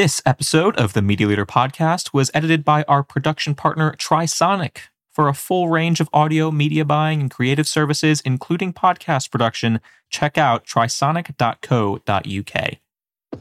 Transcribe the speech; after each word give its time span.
This 0.00 0.22
episode 0.24 0.78
of 0.78 0.94
the 0.94 1.02
Media 1.02 1.26
Leader 1.26 1.44
podcast 1.44 2.14
was 2.14 2.30
edited 2.32 2.64
by 2.64 2.84
our 2.84 3.02
production 3.02 3.54
partner 3.54 3.92
Trisonic. 3.98 4.78
For 5.10 5.28
a 5.28 5.34
full 5.34 5.68
range 5.68 6.00
of 6.00 6.08
audio, 6.10 6.50
media 6.50 6.86
buying, 6.86 7.20
and 7.20 7.30
creative 7.30 7.68
services, 7.68 8.22
including 8.22 8.72
podcast 8.72 9.30
production, 9.30 9.78
check 10.08 10.38
out 10.38 10.64
trisonic.co.uk. 10.64 12.74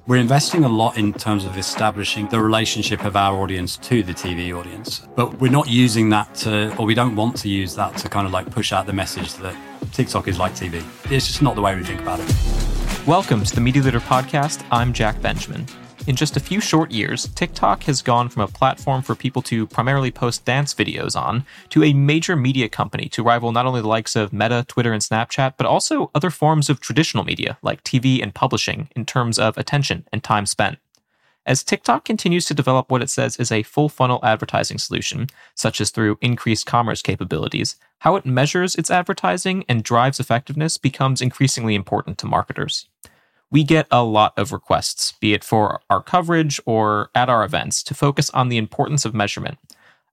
We're 0.06 0.18
investing 0.18 0.66
a 0.66 0.68
lot 0.68 0.98
in 0.98 1.14
terms 1.14 1.46
of 1.46 1.58
establishing 1.58 2.28
the 2.28 2.42
relationship 2.42 3.06
of 3.06 3.16
our 3.16 3.42
audience 3.42 3.78
to 3.78 4.04
the 4.04 4.14
TV 4.14 4.54
audience, 4.54 5.08
but 5.16 5.40
we're 5.40 5.50
not 5.50 5.70
using 5.70 6.10
that 6.10 6.36
to, 6.44 6.76
or 6.76 6.86
we 6.86 6.94
don't 6.94 7.16
want 7.16 7.38
to 7.38 7.48
use 7.48 7.74
that 7.76 7.96
to 8.00 8.10
kind 8.10 8.28
of 8.28 8.34
like 8.34 8.52
push 8.52 8.74
out 8.74 8.86
the 8.86 8.92
message 8.92 9.34
that 9.36 9.56
TikTok 9.94 10.28
is 10.28 10.38
like 10.38 10.56
TV. 10.56 10.84
It's 11.10 11.26
just 11.26 11.42
not 11.42 11.56
the 11.56 11.62
way 11.62 11.78
we 11.78 11.86
think 11.86 12.02
about 12.02 12.20
it. 12.20 12.28
Welcome 13.08 13.46
to 13.46 13.56
the 13.56 13.62
Media 13.62 13.82
Leader 13.82 14.02
Podcast. 14.02 14.62
I'm 14.72 14.92
Jack 14.92 15.22
Benjamin. 15.22 15.66
In 16.10 16.16
just 16.16 16.36
a 16.36 16.40
few 16.40 16.60
short 16.60 16.90
years, 16.90 17.28
TikTok 17.36 17.84
has 17.84 18.02
gone 18.02 18.30
from 18.30 18.42
a 18.42 18.48
platform 18.48 19.04
for 19.04 19.14
people 19.14 19.44
to 19.44 19.68
primarily 19.68 20.10
post 20.10 20.44
dance 20.44 20.74
videos 20.74 21.16
on 21.16 21.46
to 21.70 21.84
a 21.84 21.94
major 21.94 22.36
media 22.36 22.68
company 22.68 23.08
to 23.10 23.22
rival 23.22 23.52
not 23.52 23.68
only 23.68 23.80
the 23.80 23.88
likes 23.88 24.16
of 24.16 24.34
Meta, 24.34 24.66
Twitter, 24.68 24.92
and 24.92 25.04
Snapchat, 25.04 25.54
but 25.56 25.68
also 25.68 26.10
other 26.16 26.32
forms 26.32 26.68
of 26.68 26.80
traditional 26.80 27.24
media 27.24 27.60
like 27.62 27.84
TV 27.84 28.24
and 28.24 28.34
publishing 28.34 28.90
in 28.96 29.06
terms 29.06 29.38
of 29.38 29.56
attention 29.56 30.04
and 30.12 30.24
time 30.24 30.48
spent. 30.48 30.80
As 31.46 31.64
TikTok 31.64 32.06
continues 32.06 32.46
to 32.46 32.56
develop 32.56 32.90
what 32.90 33.04
it 33.04 33.12
says 33.12 33.38
is 33.38 33.52
a 33.52 33.62
full 33.62 33.88
funnel 33.88 34.20
advertising 34.24 34.80
solution, 34.80 35.28
such 35.54 35.80
as 35.80 35.92
through 35.92 36.18
increased 36.22 36.66
commerce 36.66 37.04
capabilities, 37.04 37.76
how 38.00 38.16
it 38.16 38.26
measures 38.26 38.74
its 38.74 38.90
advertising 38.90 39.64
and 39.70 39.84
drives 39.84 40.20
effectiveness 40.20 40.80
becomes 40.80 41.22
increasingly 41.22 41.76
important 41.76 42.18
to 42.18 42.26
marketers 42.26 42.88
we 43.52 43.64
get 43.64 43.88
a 43.90 44.04
lot 44.04 44.38
of 44.38 44.52
requests, 44.52 45.14
be 45.14 45.34
it 45.34 45.44
for 45.44 45.82
our 45.90 46.02
coverage 46.02 46.60
or 46.66 47.10
at 47.16 47.30
our 47.30 47.44
events, 47.44 47.82
to 47.84 47.94
focus 47.94 48.30
on 48.32 48.50
the 48.50 48.58
importance 48.58 49.06
of 49.06 49.14
measurement. 49.14 49.58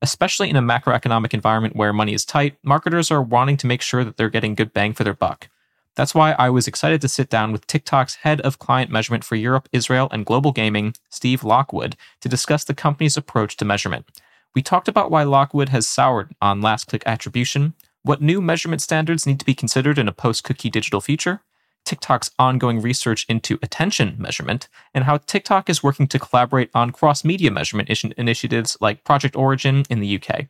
Especially 0.02 0.50
in 0.50 0.56
a 0.56 0.62
macroeconomic 0.62 1.34
environment 1.34 1.76
where 1.76 1.92
money 1.92 2.14
is 2.14 2.24
tight, 2.24 2.56
marketers 2.62 3.10
are 3.10 3.22
wanting 3.22 3.56
to 3.58 3.66
make 3.66 3.82
sure 3.82 4.04
that 4.04 4.16
they're 4.16 4.30
getting 4.30 4.54
good 4.54 4.72
bang 4.72 4.92
for 4.92 5.04
their 5.04 5.14
buck. 5.14 5.48
That's 5.96 6.14
why 6.14 6.32
I 6.32 6.50
was 6.50 6.68
excited 6.68 7.00
to 7.00 7.08
sit 7.08 7.30
down 7.30 7.52
with 7.52 7.66
TikTok's 7.66 8.16
head 8.16 8.42
of 8.42 8.58
client 8.58 8.90
measurement 8.90 9.24
for 9.24 9.34
Europe, 9.34 9.68
Israel, 9.72 10.08
and 10.12 10.26
global 10.26 10.52
gaming, 10.52 10.94
Steve 11.08 11.42
Lockwood, 11.42 11.96
to 12.20 12.28
discuss 12.28 12.64
the 12.64 12.74
company's 12.74 13.16
approach 13.16 13.56
to 13.56 13.64
measurement. 13.64 14.06
We 14.54 14.62
talked 14.62 14.88
about 14.88 15.10
why 15.10 15.22
Lockwood 15.22 15.70
has 15.70 15.86
soured 15.86 16.34
on 16.42 16.60
last 16.60 16.86
click 16.86 17.02
attribution, 17.06 17.74
what 18.02 18.22
new 18.22 18.40
measurement 18.42 18.82
standards 18.82 19.26
need 19.26 19.40
to 19.40 19.46
be 19.46 19.54
considered 19.54 19.98
in 19.98 20.06
a 20.06 20.12
post 20.12 20.44
cookie 20.44 20.70
digital 20.70 21.00
future, 21.00 21.40
TikTok's 21.86 22.30
ongoing 22.38 22.82
research 22.82 23.24
into 23.28 23.58
attention 23.62 24.16
measurement 24.18 24.68
and 24.92 25.04
how 25.04 25.18
TikTok 25.18 25.70
is 25.70 25.82
working 25.82 26.06
to 26.08 26.18
collaborate 26.18 26.70
on 26.74 26.90
cross 26.90 27.24
media 27.24 27.50
measurement 27.50 27.88
initiatives 28.18 28.76
like 28.80 29.04
Project 29.04 29.36
Origin 29.36 29.84
in 29.88 30.00
the 30.00 30.20
UK. 30.20 30.48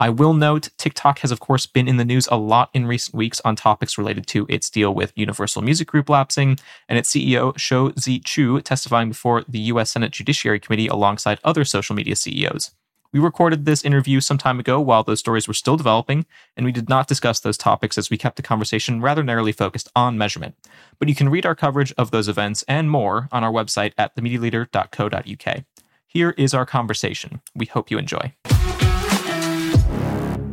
I 0.00 0.08
will 0.08 0.32
note 0.32 0.70
TikTok 0.78 1.18
has, 1.18 1.30
of 1.30 1.40
course, 1.40 1.66
been 1.66 1.86
in 1.86 1.98
the 1.98 2.06
news 2.06 2.26
a 2.32 2.36
lot 2.38 2.70
in 2.72 2.86
recent 2.86 3.14
weeks 3.14 3.38
on 3.44 3.54
topics 3.54 3.98
related 3.98 4.26
to 4.28 4.46
its 4.48 4.70
deal 4.70 4.94
with 4.94 5.12
Universal 5.14 5.60
Music 5.60 5.86
Group 5.86 6.08
lapsing 6.08 6.58
and 6.88 6.98
its 6.98 7.12
CEO, 7.12 7.56
Shou 7.58 7.92
Zi 7.98 8.18
Chew, 8.20 8.62
testifying 8.62 9.10
before 9.10 9.44
the 9.46 9.58
U.S. 9.58 9.90
Senate 9.90 10.12
Judiciary 10.12 10.58
Committee 10.58 10.88
alongside 10.88 11.38
other 11.44 11.66
social 11.66 11.94
media 11.94 12.16
CEOs. 12.16 12.70
We 13.12 13.18
recorded 13.18 13.64
this 13.64 13.84
interview 13.84 14.20
some 14.20 14.38
time 14.38 14.60
ago 14.60 14.80
while 14.80 15.02
those 15.02 15.18
stories 15.18 15.48
were 15.48 15.54
still 15.54 15.76
developing, 15.76 16.26
and 16.56 16.64
we 16.64 16.70
did 16.70 16.88
not 16.88 17.08
discuss 17.08 17.40
those 17.40 17.58
topics 17.58 17.98
as 17.98 18.08
we 18.08 18.16
kept 18.16 18.36
the 18.36 18.42
conversation 18.42 19.00
rather 19.00 19.24
narrowly 19.24 19.50
focused 19.50 19.88
on 19.96 20.16
measurement. 20.16 20.54
But 21.00 21.08
you 21.08 21.16
can 21.16 21.28
read 21.28 21.44
our 21.44 21.56
coverage 21.56 21.92
of 21.98 22.12
those 22.12 22.28
events 22.28 22.62
and 22.68 22.88
more 22.88 23.28
on 23.32 23.42
our 23.42 23.50
website 23.50 23.94
at 23.98 24.14
themedialeader.co.uk. 24.14 25.64
Here 26.06 26.30
is 26.38 26.54
our 26.54 26.64
conversation. 26.64 27.40
We 27.52 27.66
hope 27.66 27.90
you 27.90 27.98
enjoy. 27.98 28.32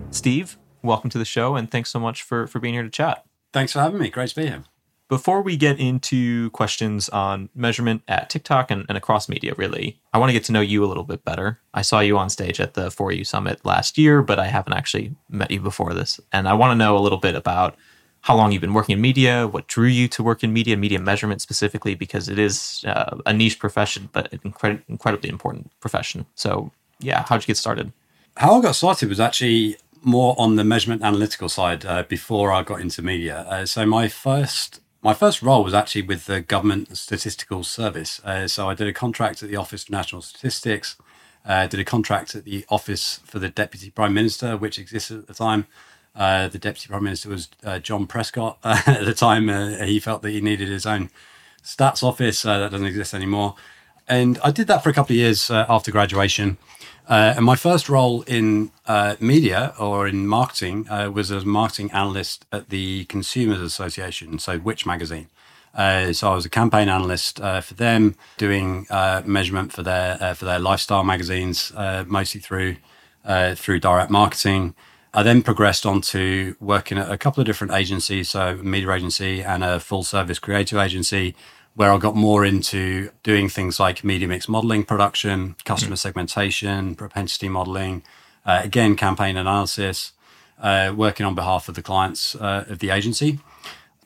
Steve, 0.10 0.58
welcome 0.82 1.12
to 1.12 1.20
the 1.20 1.26
show, 1.26 1.56
and 1.56 1.70
thanks 1.70 1.92
so 1.92 2.00
much 2.00 2.24
for, 2.24 2.48
for 2.48 2.60
being 2.60 2.74
here 2.74 2.84
to 2.84 2.90
chat. 2.90 3.24
Thanks 3.54 3.72
for 3.72 3.82
having 3.82 4.00
me. 4.00 4.10
Great 4.10 4.30
to 4.30 4.36
be 4.36 4.48
here. 4.48 4.64
Before 5.10 5.42
we 5.42 5.56
get 5.56 5.80
into 5.80 6.50
questions 6.50 7.08
on 7.08 7.48
measurement 7.56 8.02
at 8.10 8.30
TikTok 8.30 8.70
and, 8.70 8.86
and, 8.90 8.98
across 8.98 9.30
media, 9.30 9.54
really, 9.56 10.02
I 10.12 10.18
want 10.18 10.30
to 10.30 10.34
get 10.34 10.44
to 10.46 10.52
know 10.52 10.60
you 10.60 10.84
a 10.84 10.88
little 10.88 11.06
bit 11.06 11.24
better. 11.24 11.62
I 11.74 11.82
saw 11.82 12.02
you 12.02 12.18
on 12.18 12.30
stage 12.30 12.60
at 12.60 12.74
the 12.74 12.92
For 12.92 13.14
You 13.14 13.24
Summit 13.24 13.64
last 13.64 13.98
year, 13.98 14.22
but 14.22 14.38
I 14.38 14.48
haven't 14.48 14.74
actually 14.74 15.16
met 15.30 15.50
you 15.50 15.62
before 15.62 15.94
this. 15.94 16.20
And 16.34 16.50
I 16.50 16.56
want 16.56 16.72
to 16.72 16.76
know 16.76 16.98
a 16.98 17.00
little 17.00 17.20
bit 17.20 17.36
about 17.36 17.78
how 18.22 18.36
long 18.36 18.52
you've 18.52 18.60
been 18.60 18.74
working 18.74 18.94
in 18.94 19.02
media, 19.02 19.48
what 19.48 19.68
drew 19.68 19.88
you 19.88 20.10
to 20.10 20.22
work 20.22 20.44
in 20.44 20.52
media, 20.52 20.76
media 20.76 21.00
measurement 21.00 21.42
specifically, 21.42 21.96
because 21.96 22.28
it 22.28 22.38
is 22.38 22.84
uh, 22.86 23.18
a 23.26 23.32
niche 23.32 23.60
profession, 23.60 24.10
but 24.12 24.34
an 24.34 24.40
incred- 24.40 24.84
incredibly 24.90 25.30
important 25.30 25.72
profession. 25.80 26.26
So, 26.36 26.72
yeah, 27.00 27.24
how'd 27.24 27.44
you 27.44 27.48
get 27.48 27.56
started? 27.56 27.94
How 28.36 28.58
I 28.58 28.62
got 28.62 28.76
started 28.76 29.08
was 29.08 29.22
actually 29.22 29.78
more 30.02 30.36
on 30.38 30.58
the 30.58 30.66
measurement 30.66 31.02
analytical 31.02 31.48
side 31.48 31.86
uh, 31.86 32.04
before 32.04 32.52
I 32.52 32.64
got 32.64 32.82
into 32.82 33.02
media. 33.02 33.46
Uh, 33.48 33.66
so, 33.66 33.86
my 33.86 34.10
first 34.10 34.82
my 35.08 35.14
first 35.14 35.42
role 35.42 35.64
was 35.64 35.74
actually 35.74 36.02
with 36.02 36.26
the 36.26 36.42
Government 36.42 36.98
Statistical 36.98 37.64
Service. 37.64 38.20
Uh, 38.26 38.46
so 38.46 38.70
I 38.70 38.74
did 38.74 38.90
a 38.90 38.94
contract 38.94 39.42
at 39.42 39.48
the 39.48 39.56
Office 39.56 39.84
of 39.84 39.90
National 39.90 40.22
Statistics, 40.22 40.98
uh, 41.46 41.66
did 41.66 41.80
a 41.80 41.86
contract 41.86 42.36
at 42.36 42.44
the 42.44 42.66
Office 42.68 43.22
for 43.24 43.40
the 43.40 43.48
Deputy 43.48 43.90
Prime 43.90 44.14
Minister, 44.14 44.58
which 44.58 44.78
existed 44.78 45.20
at 45.20 45.28
the 45.28 45.34
time. 45.34 45.66
Uh, 46.14 46.50
the 46.50 46.60
Deputy 46.60 46.90
Prime 46.90 47.06
Minister 47.06 47.30
was 47.30 47.48
uh, 47.64 47.80
John 47.80 48.06
Prescott 48.06 48.58
at 48.66 49.06
the 49.06 49.14
time. 49.14 49.48
Uh, 49.48 49.86
he 49.86 50.02
felt 50.02 50.24
that 50.24 50.32
he 50.32 50.42
needed 50.42 50.68
his 50.68 50.86
own 50.86 51.10
stats 51.64 52.04
office. 52.04 52.46
Uh, 52.46 52.60
that 52.60 52.72
doesn't 52.72 52.86
exist 52.86 53.14
anymore. 53.14 53.56
And 54.10 54.38
I 54.44 54.52
did 54.52 54.68
that 54.68 54.84
for 54.84 54.90
a 54.90 54.94
couple 54.94 55.14
of 55.14 55.20
years 55.20 55.50
after 55.50 55.90
graduation. 55.90 56.58
Uh, 57.08 57.34
and 57.38 57.46
my 57.46 57.56
first 57.56 57.88
role 57.88 58.22
in 58.24 58.70
uh, 58.86 59.16
media 59.20 59.74
or 59.80 60.08
in 60.08 60.28
marketing 60.28 60.88
uh, 60.90 61.10
was 61.10 61.32
as 61.32 61.46
marketing 61.46 61.90
analyst 61.92 62.46
at 62.52 62.70
the 62.70 63.06
Consumers 63.06 63.62
Association, 63.62 64.40
so 64.40 64.60
Which 64.60 64.86
Magazine. 64.86 65.28
Uh, 65.74 66.12
so 66.12 66.32
I 66.32 66.36
was 66.36 66.46
a 66.46 66.50
campaign 66.50 66.90
analyst 66.90 67.40
uh, 67.40 67.62
for 67.62 67.76
them, 67.76 68.16
doing 68.38 68.88
uh, 68.90 69.22
measurement 69.26 69.72
for 69.72 69.84
their 69.84 70.34
for 70.36 70.46
their 70.46 70.60
lifestyle 70.60 71.04
magazines, 71.04 71.72
mostly 72.08 72.42
through 72.42 72.78
through 73.56 73.80
direct 73.80 74.10
marketing. 74.10 74.74
I 75.14 75.24
then 75.24 75.42
progressed 75.42 75.86
on 75.86 76.02
to 76.02 76.56
working 76.60 76.98
at 76.98 77.12
a 77.12 77.18
couple 77.18 77.42
of 77.42 77.48
different 77.48 77.74
agencies, 77.74 78.30
so 78.30 78.50
a 78.50 78.56
media 78.56 78.92
agency 78.92 79.42
and 79.42 79.64
a 79.64 79.80
full 79.80 80.04
service 80.04 80.40
creative 80.40 80.80
agency, 80.80 81.36
where 81.78 81.94
I 81.94 82.00
got 82.00 82.16
more 82.16 82.44
into 82.44 83.12
doing 83.22 83.50
things 83.50 83.80
like 83.80 84.04
media 84.04 84.28
mix 84.28 84.50
modeling 84.50 84.84
production, 84.84 85.56
customer 85.64 85.96
mm. 85.96 86.00
segmentation, 86.00 86.96
propensity 86.96 87.50
modeling, 87.50 88.02
uh, 88.48 88.62
again, 88.64 88.96
campaign 88.96 89.38
analysis, 89.38 90.14
uh, 90.60 90.92
working 90.98 91.24
on 91.24 91.36
behalf 91.36 91.70
of 91.70 91.76
the 91.76 91.84
clients 91.84 92.34
uh, 92.34 92.66
of 92.68 92.80
the 92.80 92.90
agency. 92.90 93.38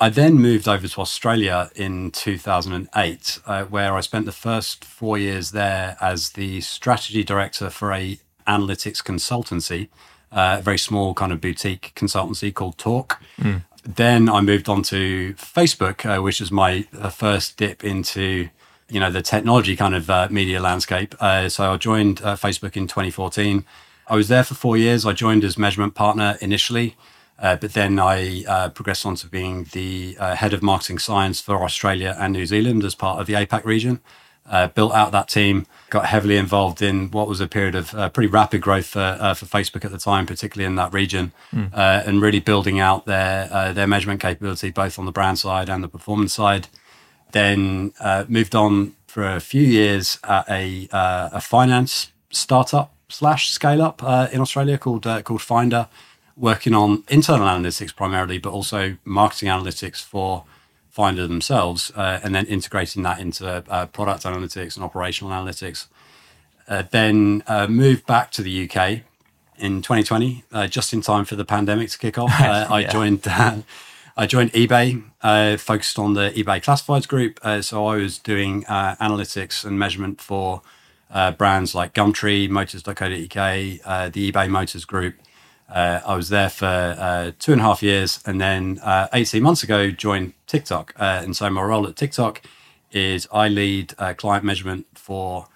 I 0.01 0.09
then 0.09 0.33
moved 0.33 0.67
over 0.67 0.85
to 0.85 0.99
Australia 0.99 1.71
in 1.73 2.11
2008, 2.11 3.39
uh, 3.45 3.63
where 3.63 3.93
I 3.93 4.01
spent 4.01 4.25
the 4.25 4.33
first 4.33 4.83
four 4.83 5.17
years 5.17 5.51
there 5.51 5.95
as 6.01 6.31
the 6.31 6.59
strategy 6.59 7.23
director 7.23 7.69
for 7.69 7.93
a 7.93 8.19
analytics 8.45 9.01
consultancy, 9.01 9.87
uh, 10.33 10.57
a 10.59 10.61
very 10.61 10.77
small 10.77 11.13
kind 11.13 11.31
of 11.31 11.39
boutique 11.39 11.93
consultancy 11.95 12.53
called 12.53 12.77
Talk. 12.77 13.21
Mm 13.39 13.61
then 13.83 14.29
I 14.29 14.41
moved 14.41 14.69
on 14.69 14.83
to 14.83 15.33
Facebook, 15.33 16.05
uh, 16.05 16.21
which 16.21 16.39
was 16.39 16.51
my 16.51 16.87
uh, 16.97 17.09
first 17.09 17.57
dip 17.57 17.83
into 17.83 18.49
you 18.89 18.99
know 18.99 19.09
the 19.09 19.21
technology 19.21 19.75
kind 19.75 19.95
of 19.95 20.09
uh, 20.09 20.27
media 20.29 20.59
landscape. 20.59 21.15
Uh, 21.19 21.49
so 21.49 21.73
I 21.73 21.77
joined 21.77 22.21
uh, 22.21 22.35
Facebook 22.35 22.75
in 22.75 22.87
2014. 22.87 23.65
I 24.07 24.15
was 24.15 24.27
there 24.27 24.43
for 24.43 24.53
four 24.53 24.77
years. 24.77 25.05
I 25.05 25.13
joined 25.13 25.43
as 25.43 25.57
measurement 25.57 25.95
partner 25.95 26.37
initially, 26.41 26.97
uh, 27.39 27.55
but 27.55 27.73
then 27.73 27.99
I 27.99 28.43
progressed 28.73 29.05
on 29.05 29.15
to 29.15 29.27
being 29.27 29.67
the 29.71 30.13
head 30.13 30.53
of 30.53 30.61
marketing 30.61 30.99
science 30.99 31.39
for 31.39 31.63
Australia 31.63 32.15
and 32.19 32.33
New 32.33 32.45
Zealand 32.45 32.83
as 32.83 32.93
part 32.93 33.21
of 33.21 33.27
the 33.27 33.33
APAC 33.33 33.63
region 33.63 34.01
uh, 34.49 34.67
built 34.67 34.93
out 34.93 35.11
that 35.11 35.27
team, 35.27 35.65
got 35.89 36.05
heavily 36.05 36.37
involved 36.37 36.81
in 36.81 37.09
what 37.11 37.27
was 37.27 37.39
a 37.39 37.47
period 37.47 37.75
of 37.75 37.93
uh, 37.93 38.09
pretty 38.09 38.27
rapid 38.27 38.61
growth 38.61 38.87
for, 38.87 39.17
uh, 39.19 39.33
for 39.33 39.45
Facebook 39.45 39.85
at 39.85 39.91
the 39.91 39.97
time, 39.97 40.25
particularly 40.25 40.65
in 40.65 40.75
that 40.75 40.93
region, 40.93 41.31
mm. 41.53 41.69
and 41.73 42.21
really 42.21 42.39
building 42.39 42.79
out 42.79 43.05
their 43.05 43.49
uh, 43.51 43.71
their 43.73 43.87
measurement 43.87 44.19
capability 44.19 44.71
both 44.71 44.97
on 44.99 45.05
the 45.05 45.11
brand 45.11 45.39
side 45.39 45.69
and 45.69 45.83
the 45.83 45.87
performance 45.87 46.33
side. 46.33 46.67
Then 47.31 47.93
uh, 47.99 48.25
moved 48.27 48.55
on 48.55 48.93
for 49.07 49.23
a 49.23 49.39
few 49.39 49.63
years 49.63 50.19
at 50.23 50.49
a 50.49 50.87
a 50.91 51.41
finance 51.41 52.11
startup 52.29 52.93
slash 53.09 53.51
scale 53.51 53.81
up 53.81 54.01
in 54.33 54.41
Australia 54.41 54.77
called 54.77 55.03
called 55.23 55.41
Finder, 55.41 55.87
working 56.35 56.73
on 56.73 57.03
internal 57.07 57.47
analytics 57.47 57.95
primarily, 57.95 58.37
but 58.37 58.51
also 58.51 58.97
marketing 59.05 59.49
analytics 59.49 60.03
for 60.03 60.43
Finder 60.91 61.25
themselves, 61.25 61.91
uh, 61.95 62.19
and 62.23 62.35
then 62.35 62.45
integrating 62.45 63.03
that 63.03 63.19
into 63.19 63.47
uh, 63.47 63.85
product 63.87 64.23
analytics 64.23 64.75
and 64.75 64.83
operational 64.83 65.31
analytics. 65.31 65.87
Uh, 66.67 66.83
then 66.91 67.43
uh, 67.47 67.65
moved 67.67 68.05
back 68.05 68.29
to 68.31 68.41
the 68.41 68.69
UK 68.69 69.01
in 69.57 69.81
2020, 69.81 70.43
uh, 70.51 70.67
just 70.67 70.93
in 70.93 71.01
time 71.01 71.25
for 71.25 71.35
the 71.35 71.45
pandemic 71.45 71.89
to 71.89 71.97
kick 71.97 72.17
off. 72.17 72.31
Uh, 72.39 72.67
I 72.69 72.83
joined. 72.83 73.25
I 74.17 74.25
joined 74.25 74.51
eBay, 74.53 75.03
uh, 75.21 75.57
focused 75.57 75.97
on 75.97 76.13
the 76.13 76.31
eBay 76.31 76.61
classifieds 76.61 77.07
group. 77.07 77.39
Uh, 77.43 77.61
so 77.61 77.85
I 77.85 77.95
was 77.95 78.17
doing 78.17 78.65
uh, 78.67 78.95
analytics 78.97 79.63
and 79.63 79.79
measurement 79.79 80.21
for 80.21 80.61
uh, 81.09 81.31
brands 81.31 81.73
like 81.73 81.93
Gumtree, 81.93 82.49
Motors.co.uk, 82.49 82.99
uh, 83.85 84.09
the 84.09 84.31
eBay 84.31 84.49
Motors 84.49 84.85
group. 84.85 85.15
Uh, 85.71 86.01
I 86.05 86.15
was 86.15 86.29
there 86.29 86.49
for 86.49 87.33
two 87.39 87.53
and 87.53 87.61
a 87.61 87.63
half 87.63 87.81
years, 87.81 88.19
and 88.25 88.39
then 88.41 88.79
18 89.13 89.41
months 89.41 89.63
ago 89.63 89.89
joined 89.89 90.33
TikTok. 90.47 90.93
and 90.97 91.35
so 91.35 91.49
my 91.49 91.61
role 91.61 91.87
at 91.87 91.95
TikTok 91.95 92.41
is 92.91 93.27
I 93.31 93.47
lead 93.47 93.95
client 94.17 94.43
measurement 94.43 94.85
for 94.93 95.47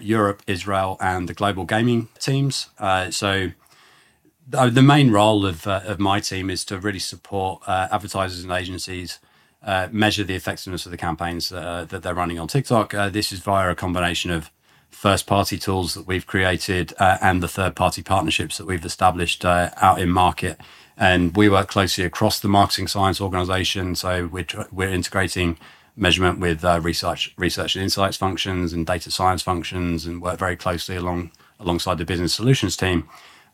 Europe, 0.00 0.42
Israel, 0.46 0.96
and 1.00 1.28
the 1.28 1.34
global 1.34 1.64
gaming 1.64 2.08
teams. 2.18 2.68
so 3.10 3.50
the 4.46 4.82
main 4.82 5.10
role 5.10 5.44
of, 5.44 5.66
uh, 5.66 5.80
of 5.84 5.98
my 5.98 6.20
team 6.20 6.50
is 6.50 6.64
to 6.66 6.78
really 6.78 6.98
support 6.98 7.62
uh, 7.66 7.88
advertisers 7.90 8.42
and 8.42 8.52
agencies 8.52 9.18
uh, 9.62 9.88
measure 9.90 10.22
the 10.22 10.34
effectiveness 10.34 10.86
of 10.86 10.92
the 10.92 10.98
campaigns 10.98 11.50
uh, 11.50 11.84
that 11.88 12.02
they're 12.02 12.14
running 12.14 12.38
on 12.38 12.46
TikTok. 12.46 12.94
Uh, 12.94 13.08
this 13.08 13.32
is 13.32 13.40
via 13.40 13.70
a 13.70 13.74
combination 13.74 14.30
of 14.30 14.50
first 14.96 15.26
party 15.26 15.58
tools 15.58 15.92
that 15.92 16.06
we've 16.06 16.26
created 16.26 16.94
uh, 16.98 17.18
and 17.20 17.42
the 17.42 17.48
third 17.48 17.76
party 17.76 18.02
partnerships 18.02 18.56
that 18.56 18.66
we've 18.66 18.84
established 18.84 19.44
out 19.44 20.00
in 20.00 20.08
market. 20.08 20.58
And 20.96 21.36
we 21.36 21.50
work 21.50 21.68
closely 21.68 22.02
across 22.04 22.40
the 22.40 22.48
marketing 22.48 22.88
science 22.88 23.20
organization. 23.20 23.94
So 23.94 24.26
we're, 24.26 24.46
we're 24.72 24.88
integrating 24.88 25.58
measurement 25.96 26.38
with 26.38 26.64
research, 26.64 27.34
research 27.36 27.76
and 27.76 27.82
insights 27.82 28.16
functions 28.16 28.72
and 28.72 28.86
data 28.86 29.10
science 29.10 29.42
functions 29.42 30.06
and 30.06 30.22
work 30.22 30.38
very 30.38 30.56
closely 30.56 30.96
along 30.96 31.30
alongside 31.60 31.98
the 31.98 32.04
business 32.04 32.34
solutions 32.34 32.76
team 32.76 33.08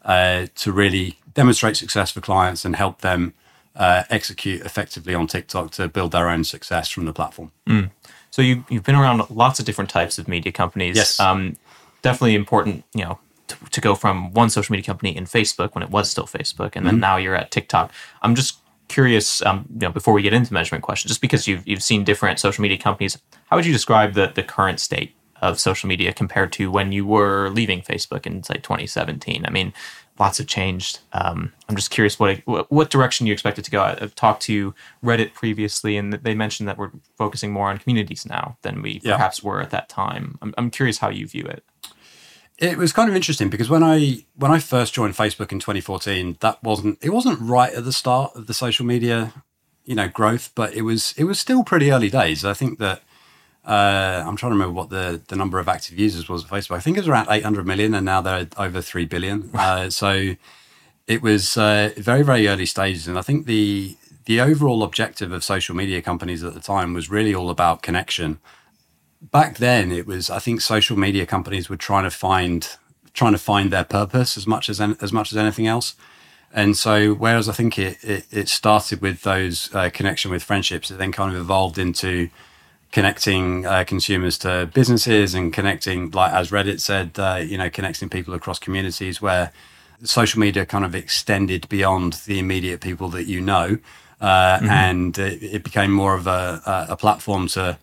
uh, 0.05 0.47
to 0.57 0.73
really 0.73 1.19
demonstrate 1.35 1.77
success 1.77 2.11
for 2.11 2.21
clients 2.21 2.65
and 2.65 2.77
help 2.77 3.01
them 3.01 3.33
uh, 3.77 4.05
execute 4.11 4.61
effectively 4.63 5.15
on 5.15 5.27
TikTok 5.27 5.71
to 5.73 5.89
build 5.89 6.13
their 6.13 6.29
own 6.29 6.45
success 6.45 6.89
from 6.89 7.05
the 7.05 7.13
platform. 7.13 7.53
Mm. 7.67 7.91
So 8.31 8.43
you, 8.43 8.65
you've 8.69 8.85
been 8.85 8.95
around 8.95 9.29
lots 9.31 9.59
of 9.61 9.67
different 9.67 9.91
types 9.91 10.19
of 10.19 10.29
media 10.29 10.53
companies. 10.53 10.97
Yes. 10.97 11.21
Um, 11.21 11.57
definitely 12.03 12.35
important, 12.35 12.85
you 12.95 13.05
know, 13.05 13.19
to, 13.49 13.57
to, 13.71 13.81
go 13.81 13.95
from 13.95 14.33
one 14.33 14.51
social 14.51 14.73
media 14.73 14.85
company 14.85 15.17
in 15.17 15.25
Facebook 15.25 15.75
when 15.75 15.83
it 15.83 15.91
was 15.91 16.11
still 16.11 16.27
Facebook, 16.27 16.75
and 16.75 16.87
then 16.87 16.95
mm-hmm. 16.95 17.01
now 17.01 17.17
you're 17.17 17.35
at 17.35 17.51
TikTok. 17.51 17.93
I'm 18.23 18.35
just 18.35 18.59
curious, 18.89 19.43
um, 19.43 19.67
you 19.73 19.81
know, 19.81 19.91
before 19.91 20.15
we 20.15 20.23
get 20.23 20.33
into 20.33 20.53
measurement 20.53 20.83
questions, 20.83 21.11
just 21.11 21.21
because 21.21 21.47
you've 21.47 21.67
you've 21.67 21.83
seen 21.83 22.05
different 22.05 22.39
social 22.39 22.63
media 22.63 22.79
companies, 22.79 23.19
how 23.47 23.57
would 23.57 23.67
you 23.67 23.73
describe 23.73 24.15
the 24.15 24.33
the 24.35 24.43
current 24.43 24.81
state 24.81 25.15
of 25.41 25.59
social 25.59 25.89
media 25.89 26.13
compared 26.13 26.53
to 26.53 26.71
when 26.71 26.93
you 26.93 27.05
were 27.05 27.51
leaving 27.51 27.81
Facebook 27.83 28.27
in 28.27 28.43
say 28.43 28.55
2017? 28.55 29.45
I 29.47 29.51
mean, 29.51 29.73
lots 30.19 30.39
have 30.39 30.47
changed. 30.47 31.01
Um, 31.13 31.53
I'm 31.69 31.77
just 31.77 31.91
curious 31.91 32.19
what 32.19 32.43
what 32.71 32.91
direction 32.91 33.27
you 33.27 33.33
expect 33.33 33.59
it 33.59 33.65
to 33.65 33.71
go. 33.71 33.83
I've 33.83 34.15
talked 34.15 34.43
to 34.43 34.75
Reddit 35.03 35.35
previously, 35.35 35.97
and 35.97 36.13
they 36.13 36.35
mentioned 36.35 36.69
that 36.69 36.79
we're 36.79 36.91
focusing 37.17 37.53
more 37.53 37.71
on 37.71 37.79
communities 37.79 38.27
now 38.27 38.57
than 38.63 38.83
we 38.83 39.01
yeah. 39.03 39.17
perhaps 39.17 39.43
were 39.43 39.61
at 39.61 39.71
that 39.71 39.89
time. 39.89 40.39
I'm, 40.43 40.55
I'm 40.59 40.71
curious 40.71 40.99
how 40.99 41.09
you 41.09 41.27
view 41.27 41.45
it. 41.45 41.65
It 42.59 42.79
was 42.79 42.93
kind 42.93 43.09
of 43.09 43.17
interesting 43.17 43.49
because 43.49 43.71
when 43.71 43.83
I 43.83 44.25
when 44.37 44.53
I 44.53 44.59
first 44.59 44.95
joined 44.95 45.15
Facebook 45.15 45.53
in 45.53 45.59
2014, 45.59 46.37
that 46.41 46.63
wasn't 46.63 46.99
it 47.03 47.11
wasn't 47.11 47.41
right 47.41 47.73
at 47.73 47.85
the 47.85 47.93
start 47.93 48.37
of 48.37 48.47
the 48.47 48.55
social 48.55 48.85
media, 48.85 49.33
you 49.85 49.95
know, 49.95 50.09
growth, 50.09 50.53
but 50.55 50.75
it 50.75 50.83
was 50.83 51.15
it 51.17 51.25
was 51.25 51.41
still 51.41 51.65
pretty 51.65 51.91
early 51.91 52.11
days. 52.11 52.45
I 52.45 52.55
think 52.55 52.79
that 52.79 53.03
uh, 53.65 54.25
I'm 54.27 54.37
trying 54.37 54.51
to 54.51 54.55
remember 54.55 54.73
what 54.73 54.91
the, 54.91 55.21
the 55.29 55.37
number 55.37 55.59
of 55.59 55.69
active 55.69 55.99
users 55.99 56.29
was 56.29 56.45
at 56.45 56.51
Facebook. 56.51 56.77
I 56.77 56.81
think 56.81 56.97
it 56.97 57.01
was 57.01 57.09
around 57.09 57.29
800 57.31 57.67
million, 57.67 57.95
and 57.95 58.05
now 58.05 58.21
they're 58.21 58.49
over 58.57 58.81
3 58.81 59.05
billion. 59.07 59.51
Uh, 59.55 59.89
so 59.89 60.35
it 61.07 61.23
was 61.23 61.57
uh, 61.57 61.91
very, 61.97 62.23
very 62.23 62.49
early 62.49 62.67
stages. 62.67 63.07
And 63.07 63.19
I 63.19 63.23
think 63.23 63.47
the 63.47 63.97
the 64.25 64.41
overall 64.41 64.85
objective 64.85 65.33
of 65.33 65.43
social 65.43 65.75
media 65.75 66.01
companies 66.01 66.45
at 66.45 66.55
the 66.55 66.61
time 66.61 66.95
was 66.95 67.11
really 67.11 67.35
all 67.35 67.51
about 67.51 67.83
connection. 67.83 68.39
Back 69.21 69.59
then, 69.59 69.91
it 69.91 70.07
was 70.07 70.31
I 70.31 70.39
think 70.41 70.61
social 70.61 70.99
media 70.99 71.27
companies 71.27 71.69
were 71.69 71.77
trying 71.77 72.05
to 72.05 72.11
find 72.11 72.69
trying 73.15 73.33
to 73.33 73.39
find 73.39 73.71
their 73.71 73.85
purpose 73.85 74.37
as 74.37 74.47
much 74.47 74.69
as 74.69 74.81
as 74.81 75.13
much 75.13 75.33
as 75.33 75.39
anything 75.39 75.69
else. 75.69 75.95
And 76.55 76.77
so, 76.77 77.15
whereas 77.15 77.49
I 77.49 77.53
think 77.53 77.79
it 77.79 77.99
it, 78.03 78.27
it 78.31 78.49
started 78.49 79.01
with 79.01 79.23
those 79.23 79.73
uh, 79.75 79.91
connection 79.91 80.31
with 80.33 80.43
friendships, 80.43 80.91
it 80.91 80.99
then 80.99 81.13
kind 81.13 81.33
of 81.35 81.41
evolved 81.41 81.79
into 81.79 82.29
connecting 82.93 83.67
uh, 83.67 83.85
consumers 83.85 84.39
to 84.39 84.71
businesses 84.73 85.35
and 85.35 85.53
connecting, 85.53 86.11
like 86.11 86.33
as 86.33 86.51
Reddit 86.51 86.81
said, 86.81 87.19
uh, 87.19 87.37
you 87.43 87.59
know, 87.59 87.71
connecting 87.71 88.09
people 88.09 88.35
across 88.35 88.59
communities 88.59 89.21
where 89.21 89.51
social 90.05 90.39
media 90.39 90.67
kind 90.67 90.85
of 90.85 90.95
extended 90.95 91.69
beyond 91.69 92.15
the 92.27 92.39
immediate 92.39 92.81
people 92.81 93.09
that 93.09 93.25
you 93.25 93.41
know, 93.41 93.79
uh, 94.21 94.59
mm-hmm. 94.59 94.69
and 94.69 95.19
it, 95.19 95.43
it, 95.43 95.65
became 95.65 95.91
more 95.91 96.15
of 96.15 96.27
a, 96.27 96.87
a, 96.89 96.97
platform 96.97 97.49
to, 97.49 97.79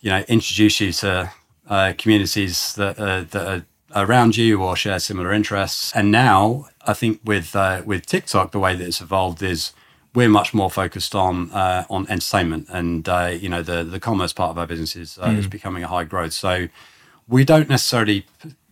you 0.00 0.10
know, 0.10 0.24
introduce 0.28 0.80
you 0.80 0.92
to 0.92 1.30
uh, 1.68 1.92
communities 1.98 2.74
that 2.74 2.98
uh, 2.98 3.22
that 3.30 3.64
are 3.92 4.04
around 4.04 4.36
you 4.36 4.62
or 4.62 4.76
share 4.76 4.98
similar 4.98 5.32
interests. 5.32 5.92
And 5.94 6.10
now, 6.10 6.68
I 6.86 6.94
think 6.94 7.20
with 7.24 7.56
uh, 7.56 7.82
with 7.84 8.06
TikTok, 8.06 8.52
the 8.52 8.58
way 8.58 8.74
that 8.74 8.86
it's 8.86 9.00
evolved 9.00 9.42
is 9.42 9.72
we're 10.16 10.30
much 10.30 10.54
more 10.54 10.70
focused 10.70 11.14
on 11.14 11.52
uh, 11.52 11.84
on 11.90 12.08
entertainment, 12.08 12.66
and 12.70 13.08
uh, 13.08 13.36
you 13.38 13.48
know 13.50 13.62
the 13.62 13.84
the 13.84 14.00
commerce 14.00 14.32
part 14.32 14.50
of 14.50 14.58
our 14.58 14.66
business 14.66 14.96
is, 14.96 15.18
uh, 15.18 15.28
mm. 15.28 15.38
is 15.38 15.46
becoming 15.46 15.84
a 15.84 15.88
high 15.88 16.04
growth. 16.04 16.32
So 16.32 16.68
we 17.28 17.44
don't 17.44 17.68
necessarily 17.68 18.24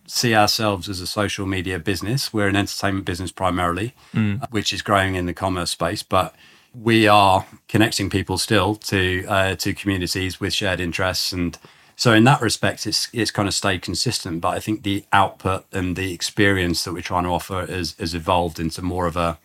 see 0.07 0.35
ourselves 0.35 0.89
as 0.89 0.99
a 0.99 1.07
social 1.07 1.45
media 1.45 1.77
business. 1.77 2.33
We're 2.33 2.47
an 2.47 2.55
entertainment 2.55 3.05
business 3.05 3.31
primarily, 3.31 3.93
mm. 4.13 4.45
which 4.51 4.73
is 4.73 4.81
growing 4.81 5.15
in 5.15 5.27
the 5.27 5.33
commerce 5.33 5.71
space, 5.71 6.01
but 6.03 6.35
we 6.73 7.07
are 7.07 7.45
connecting 7.67 8.09
people 8.09 8.37
still 8.39 8.75
to 8.75 9.25
uh, 9.27 9.55
to 9.55 9.73
communities 9.73 10.41
with 10.41 10.53
shared 10.53 10.81
interests 10.81 11.31
and. 11.31 11.57
So 11.97 12.11
in 12.11 12.25
that 12.25 12.41
respect, 12.41 12.85
it's 12.85 13.07
it's 13.13 13.31
kind 13.31 13.47
of 13.47 13.53
stayed 13.53 13.81
consistent, 13.81 14.41
but 14.41 14.49
I 14.49 14.59
think 14.59 14.83
the 14.83 15.05
output 15.13 15.63
and 15.71 15.95
the 15.95 16.11
experience 16.11 16.83
that 16.83 16.91
we're 16.91 16.99
trying 16.99 17.23
to 17.23 17.29
offer 17.29 17.65
has, 17.65 17.95
has 17.97 18.13
evolved 18.13 18.59
into 18.59 18.81
more 18.81 19.07
of 19.07 19.15
a 19.15 19.37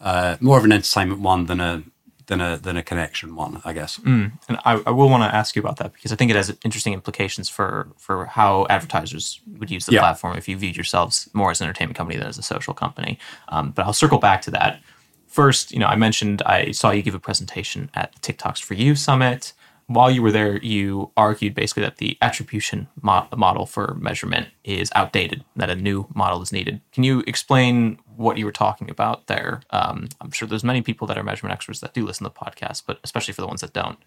uh, 0.00 0.36
more 0.40 0.58
of 0.58 0.64
an 0.64 0.72
entertainment 0.72 1.20
one 1.20 1.46
than 1.46 1.60
a 1.60 1.82
than 2.26 2.40
a 2.40 2.56
than 2.56 2.76
a 2.76 2.82
connection 2.82 3.36
one, 3.36 3.60
I 3.64 3.72
guess. 3.72 3.98
Mm. 3.98 4.32
And 4.48 4.58
I, 4.64 4.82
I 4.86 4.90
will 4.90 5.08
want 5.08 5.22
to 5.22 5.34
ask 5.34 5.56
you 5.56 5.60
about 5.60 5.76
that 5.76 5.92
because 5.92 6.12
I 6.12 6.16
think 6.16 6.30
it 6.30 6.36
has 6.36 6.56
interesting 6.64 6.92
implications 6.92 7.48
for 7.48 7.88
for 7.96 8.26
how 8.26 8.66
advertisers 8.70 9.40
would 9.58 9.70
use 9.70 9.86
the 9.86 9.92
yeah. 9.92 10.00
platform 10.00 10.36
if 10.36 10.48
you 10.48 10.56
viewed 10.56 10.76
yourselves 10.76 11.28
more 11.32 11.50
as 11.50 11.60
an 11.60 11.66
entertainment 11.66 11.96
company 11.96 12.18
than 12.18 12.28
as 12.28 12.38
a 12.38 12.42
social 12.42 12.74
company. 12.74 13.18
Um, 13.48 13.70
but 13.70 13.84
I'll 13.84 13.92
circle 13.92 14.18
back 14.18 14.42
to 14.42 14.50
that. 14.52 14.80
First, 15.26 15.72
you 15.72 15.78
know, 15.78 15.86
I 15.86 15.96
mentioned 15.96 16.42
I 16.46 16.70
saw 16.70 16.90
you 16.90 17.02
give 17.02 17.14
a 17.14 17.20
presentation 17.20 17.90
at 17.94 18.14
TikToks 18.22 18.62
for 18.62 18.74
You 18.74 18.94
Summit 18.94 19.52
while 19.86 20.10
you 20.10 20.22
were 20.22 20.32
there, 20.32 20.56
you 20.58 21.10
argued 21.16 21.54
basically 21.54 21.82
that 21.82 21.98
the 21.98 22.16
attribution 22.22 22.88
mo- 23.02 23.28
model 23.36 23.66
for 23.66 23.94
measurement 24.00 24.48
is 24.64 24.90
outdated, 24.94 25.44
that 25.56 25.70
a 25.70 25.76
new 25.76 26.06
model 26.14 26.40
is 26.42 26.52
needed. 26.52 26.80
Can 26.92 27.04
you 27.04 27.22
explain 27.26 27.98
what 28.16 28.38
you 28.38 28.46
were 28.46 28.52
talking 28.52 28.88
about 28.88 29.26
there? 29.26 29.60
Um, 29.70 30.08
I'm 30.20 30.30
sure 30.30 30.48
there's 30.48 30.64
many 30.64 30.80
people 30.82 31.06
that 31.08 31.18
are 31.18 31.22
measurement 31.22 31.52
experts 31.52 31.80
that 31.80 31.94
do 31.94 32.06
listen 32.06 32.24
to 32.24 32.32
the 32.32 32.44
podcast, 32.44 32.84
but 32.86 32.98
especially 33.04 33.34
for 33.34 33.42
the 33.42 33.46
ones 33.46 33.60
that 33.60 33.72
don't, 33.72 33.98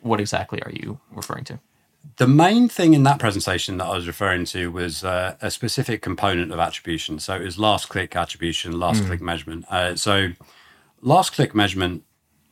what 0.00 0.20
exactly 0.20 0.62
are 0.62 0.70
you 0.70 1.00
referring 1.10 1.44
to? 1.44 1.58
The 2.16 2.26
main 2.26 2.68
thing 2.68 2.94
in 2.94 3.04
that 3.04 3.18
presentation 3.18 3.76
that 3.78 3.84
I 3.84 3.94
was 3.94 4.06
referring 4.06 4.44
to 4.46 4.72
was 4.72 5.04
uh, 5.04 5.36
a 5.40 5.50
specific 5.50 6.02
component 6.02 6.52
of 6.52 6.58
attribution. 6.58 7.18
So 7.20 7.36
it 7.36 7.44
was 7.44 7.58
last 7.58 7.88
click 7.88 8.16
attribution, 8.16 8.78
last 8.78 9.02
mm. 9.02 9.06
click 9.06 9.20
measurement. 9.20 9.66
Uh, 9.68 9.94
so 9.94 10.32
last 11.00 11.34
click 11.34 11.54
measurement 11.54 12.02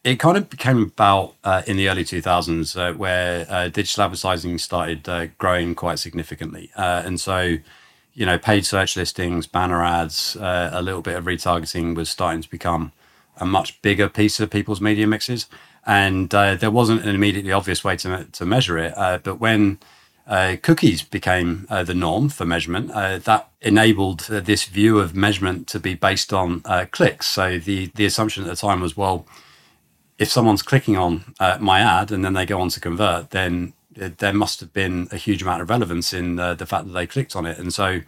it 0.03 0.17
kind 0.17 0.37
of 0.37 0.49
became 0.49 0.83
about 0.83 1.35
uh, 1.45 1.63
in 1.67 1.77
the 1.77 1.89
early 1.89 2.05
2000s 2.05 2.77
uh, 2.79 2.97
where 2.97 3.47
uh, 3.51 3.69
digital 3.69 4.05
advertising 4.05 4.57
started 4.57 5.09
uh, 5.09 5.27
growing 5.39 5.75
quite 5.75 5.99
significantly. 5.99 6.71
Uh, 6.75 7.03
and 7.05 7.21
so, 7.21 7.59
you 8.15 8.25
know, 8.25 8.39
paid 8.39 8.65
search 8.65 8.97
listings, 8.97 9.47
banner 9.47 9.85
ads, 9.85 10.37
uh, 10.37 10.71
a 10.73 10.81
little 10.81 11.03
bit 11.03 11.17
of 11.17 11.25
retargeting 11.25 11.95
was 11.95 12.09
starting 12.09 12.41
to 12.41 12.49
become 12.49 12.93
a 13.37 13.45
much 13.47 13.81
bigger 13.83 14.09
piece 14.09 14.41
of 14.41 14.51
people's 14.51 14.81
media 14.81 15.07
mixes. 15.07 15.47
And 15.87 16.29
there 16.31 16.71
wasn't 16.71 17.03
an 17.03 17.15
immediately 17.15 17.53
obvious 17.53 17.83
way 17.83 17.97
to, 17.97 18.25
to 18.25 18.45
measure 18.45 18.77
it. 18.77 18.93
but 19.25 19.41
when 19.41 19.79
cookies 20.27 21.03
became 21.03 21.67
the 21.71 21.95
norm 21.95 22.29
for 22.29 22.45
measurement, 22.45 22.89
that 22.89 23.49
enabled 23.63 24.21
this 24.29 24.67
view 24.67 24.99
of 24.99 25.17
measurement 25.17 25.67
to 25.69 25.81
be 25.81 25.95
based 25.95 26.35
on 26.35 26.61
clicks. 26.91 27.29
So 27.29 27.59
the, 27.59 27.87
the 27.95 28.05
assumption 28.05 28.45
at 28.45 28.51
the 28.51 28.57
time 28.57 28.83
was, 28.83 28.95
well, 28.95 29.27
if 30.21 30.31
someone's 30.31 30.63
clicking 30.63 30.99
on 30.99 31.35
uh, 31.41 31.57
my 31.61 31.81
ad 31.81 32.13
and 32.13 32.23
then 32.23 32.35
they 32.35 32.45
go 32.45 32.61
on 32.61 32.69
to 32.69 32.79
convert, 32.79 33.31
then 33.31 33.73
there 33.95 34.35
must 34.35 34.61
have 34.61 34.73
been 34.73 35.09
a 35.11 35.17
huge 35.17 35.43
amount 35.43 35.63
of 35.63 35.71
relevance 35.71 36.13
in 36.13 36.39
uh, 36.39 36.55
the 36.55 36.67
fact 36.67 36.87
that 36.87 36.93
they 36.93 37.07
clicked 37.07 37.35
on 37.35 37.47
it. 37.47 37.59
And 37.59 37.73
so 37.73 38.03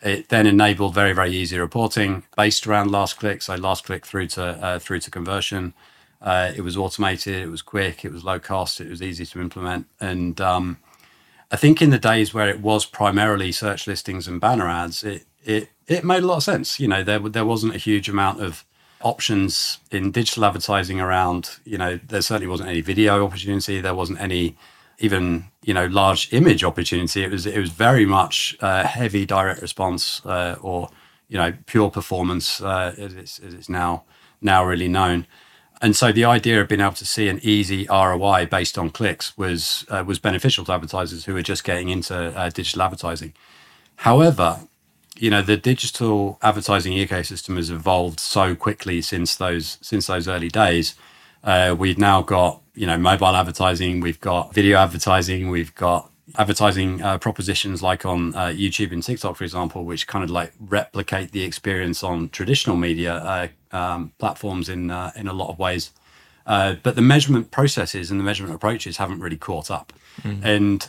it 0.00 0.28
then 0.28 0.46
enabled 0.46 0.94
very, 0.94 1.12
very 1.12 1.32
easy 1.32 1.58
reporting 1.58 2.22
based 2.36 2.64
around 2.66 2.92
last 2.92 3.18
click. 3.18 3.42
So 3.42 3.56
last 3.56 3.84
click 3.84 4.06
through 4.06 4.28
to 4.28 4.44
uh, 4.44 4.78
through 4.78 5.00
to 5.00 5.10
conversion. 5.10 5.74
Uh, 6.22 6.52
it 6.56 6.60
was 6.60 6.76
automated. 6.76 7.42
It 7.42 7.50
was 7.50 7.62
quick. 7.62 8.04
It 8.04 8.12
was 8.12 8.22
low 8.22 8.38
cost. 8.38 8.80
It 8.80 8.88
was 8.88 9.02
easy 9.02 9.26
to 9.26 9.40
implement. 9.40 9.86
And 10.00 10.40
um, 10.40 10.78
I 11.50 11.56
think 11.56 11.82
in 11.82 11.90
the 11.90 11.98
days 11.98 12.32
where 12.32 12.48
it 12.48 12.60
was 12.60 12.86
primarily 12.86 13.50
search 13.50 13.88
listings 13.88 14.28
and 14.28 14.40
banner 14.40 14.68
ads, 14.68 15.02
it 15.02 15.24
it 15.44 15.70
it 15.88 16.04
made 16.04 16.22
a 16.22 16.26
lot 16.26 16.36
of 16.36 16.44
sense. 16.44 16.78
You 16.78 16.86
know, 16.86 17.02
there 17.02 17.18
there 17.18 17.44
wasn't 17.44 17.74
a 17.74 17.78
huge 17.78 18.08
amount 18.08 18.40
of 18.40 18.64
options 19.00 19.78
in 19.90 20.10
digital 20.10 20.44
advertising 20.44 21.00
around, 21.00 21.58
you 21.64 21.78
know, 21.78 21.98
there 22.08 22.22
certainly 22.22 22.48
wasn't 22.48 22.68
any 22.68 22.80
video 22.80 23.24
opportunity. 23.24 23.80
There 23.80 23.94
wasn't 23.94 24.20
any 24.20 24.56
even, 24.98 25.44
you 25.62 25.72
know, 25.72 25.86
large 25.86 26.32
image 26.32 26.64
opportunity. 26.64 27.22
It 27.22 27.30
was, 27.30 27.46
it 27.46 27.58
was 27.58 27.70
very 27.70 28.04
much 28.04 28.56
uh, 28.60 28.84
heavy 28.84 29.24
direct 29.24 29.62
response 29.62 30.24
uh, 30.26 30.56
or, 30.60 30.90
you 31.28 31.38
know, 31.38 31.54
pure 31.66 31.90
performance 31.90 32.60
uh, 32.60 32.94
as, 32.98 33.14
it's, 33.14 33.38
as 33.38 33.54
it's 33.54 33.68
now, 33.68 34.04
now 34.40 34.64
really 34.64 34.88
known. 34.88 35.26
And 35.80 35.94
so 35.94 36.10
the 36.10 36.24
idea 36.24 36.60
of 36.60 36.68
being 36.68 36.80
able 36.80 36.92
to 36.92 37.06
see 37.06 37.28
an 37.28 37.38
easy 37.42 37.86
ROI 37.88 38.46
based 38.46 38.76
on 38.76 38.90
clicks 38.90 39.38
was 39.38 39.84
uh, 39.88 40.02
was 40.04 40.18
beneficial 40.18 40.64
to 40.64 40.72
advertisers 40.72 41.24
who 41.24 41.34
were 41.34 41.42
just 41.42 41.62
getting 41.62 41.88
into 41.88 42.16
uh, 42.16 42.50
digital 42.50 42.82
advertising. 42.82 43.32
However, 43.96 44.60
you 45.18 45.30
know 45.30 45.42
the 45.42 45.56
digital 45.56 46.38
advertising 46.42 46.92
ecosystem 46.92 47.56
has 47.56 47.70
evolved 47.70 48.20
so 48.20 48.54
quickly 48.54 49.02
since 49.02 49.36
those 49.36 49.78
since 49.80 50.06
those 50.06 50.28
early 50.28 50.48
days. 50.48 50.94
Uh, 51.42 51.74
we've 51.78 51.98
now 51.98 52.22
got 52.22 52.60
you 52.74 52.86
know 52.86 52.96
mobile 52.96 53.34
advertising, 53.34 54.00
we've 54.00 54.20
got 54.20 54.54
video 54.54 54.78
advertising, 54.78 55.50
we've 55.50 55.74
got 55.74 56.10
advertising 56.36 57.02
uh, 57.02 57.18
propositions 57.18 57.82
like 57.82 58.04
on 58.04 58.34
uh, 58.34 58.46
YouTube 58.46 58.92
and 58.92 59.02
TikTok, 59.02 59.36
for 59.36 59.44
example, 59.44 59.84
which 59.84 60.06
kind 60.06 60.22
of 60.22 60.30
like 60.30 60.52
replicate 60.60 61.32
the 61.32 61.42
experience 61.42 62.02
on 62.02 62.28
traditional 62.28 62.76
media 62.76 63.14
uh, 63.14 63.48
um, 63.76 64.12
platforms 64.18 64.68
in 64.68 64.90
uh, 64.90 65.10
in 65.16 65.26
a 65.26 65.32
lot 65.32 65.50
of 65.50 65.58
ways. 65.58 65.90
Uh, 66.46 66.76
but 66.82 66.94
the 66.94 67.02
measurement 67.02 67.50
processes 67.50 68.10
and 68.10 68.18
the 68.18 68.24
measurement 68.24 68.54
approaches 68.54 68.96
haven't 68.96 69.20
really 69.20 69.36
caught 69.36 69.70
up. 69.70 69.92
Mm-hmm. 70.22 70.46
And 70.46 70.88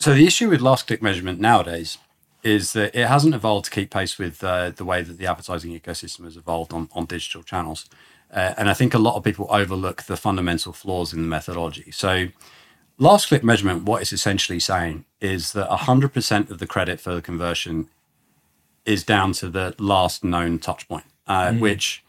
so 0.00 0.12
the 0.12 0.26
issue 0.26 0.50
with 0.50 0.60
last 0.60 0.88
click 0.88 1.00
measurement 1.00 1.38
nowadays 1.38 1.98
is 2.46 2.72
that 2.74 2.94
it 2.94 3.08
hasn't 3.08 3.34
evolved 3.34 3.64
to 3.64 3.70
keep 3.70 3.90
pace 3.90 4.18
with 4.18 4.42
uh, 4.44 4.70
the 4.70 4.84
way 4.84 5.02
that 5.02 5.18
the 5.18 5.26
advertising 5.26 5.78
ecosystem 5.78 6.24
has 6.24 6.36
evolved 6.36 6.72
on, 6.72 6.88
on 6.92 7.04
digital 7.04 7.42
channels. 7.42 7.86
Uh, 8.30 8.54
and 8.56 8.70
I 8.70 8.74
think 8.74 8.94
a 8.94 8.98
lot 8.98 9.16
of 9.16 9.24
people 9.24 9.46
overlook 9.50 10.04
the 10.04 10.16
fundamental 10.16 10.72
flaws 10.72 11.12
in 11.12 11.22
the 11.22 11.28
methodology. 11.28 11.90
So, 11.90 12.28
last 12.98 13.28
click 13.28 13.42
measurement, 13.42 13.82
what 13.82 14.00
it's 14.00 14.12
essentially 14.12 14.60
saying 14.60 15.04
is 15.20 15.52
that 15.52 15.68
100% 15.68 16.50
of 16.50 16.58
the 16.58 16.66
credit 16.66 17.00
for 17.00 17.14
the 17.14 17.22
conversion 17.22 17.88
is 18.84 19.02
down 19.04 19.32
to 19.32 19.48
the 19.48 19.74
last 19.78 20.22
known 20.22 20.58
touch 20.58 20.88
point, 20.88 21.04
uh, 21.26 21.48
mm. 21.48 21.60
which 21.60 22.04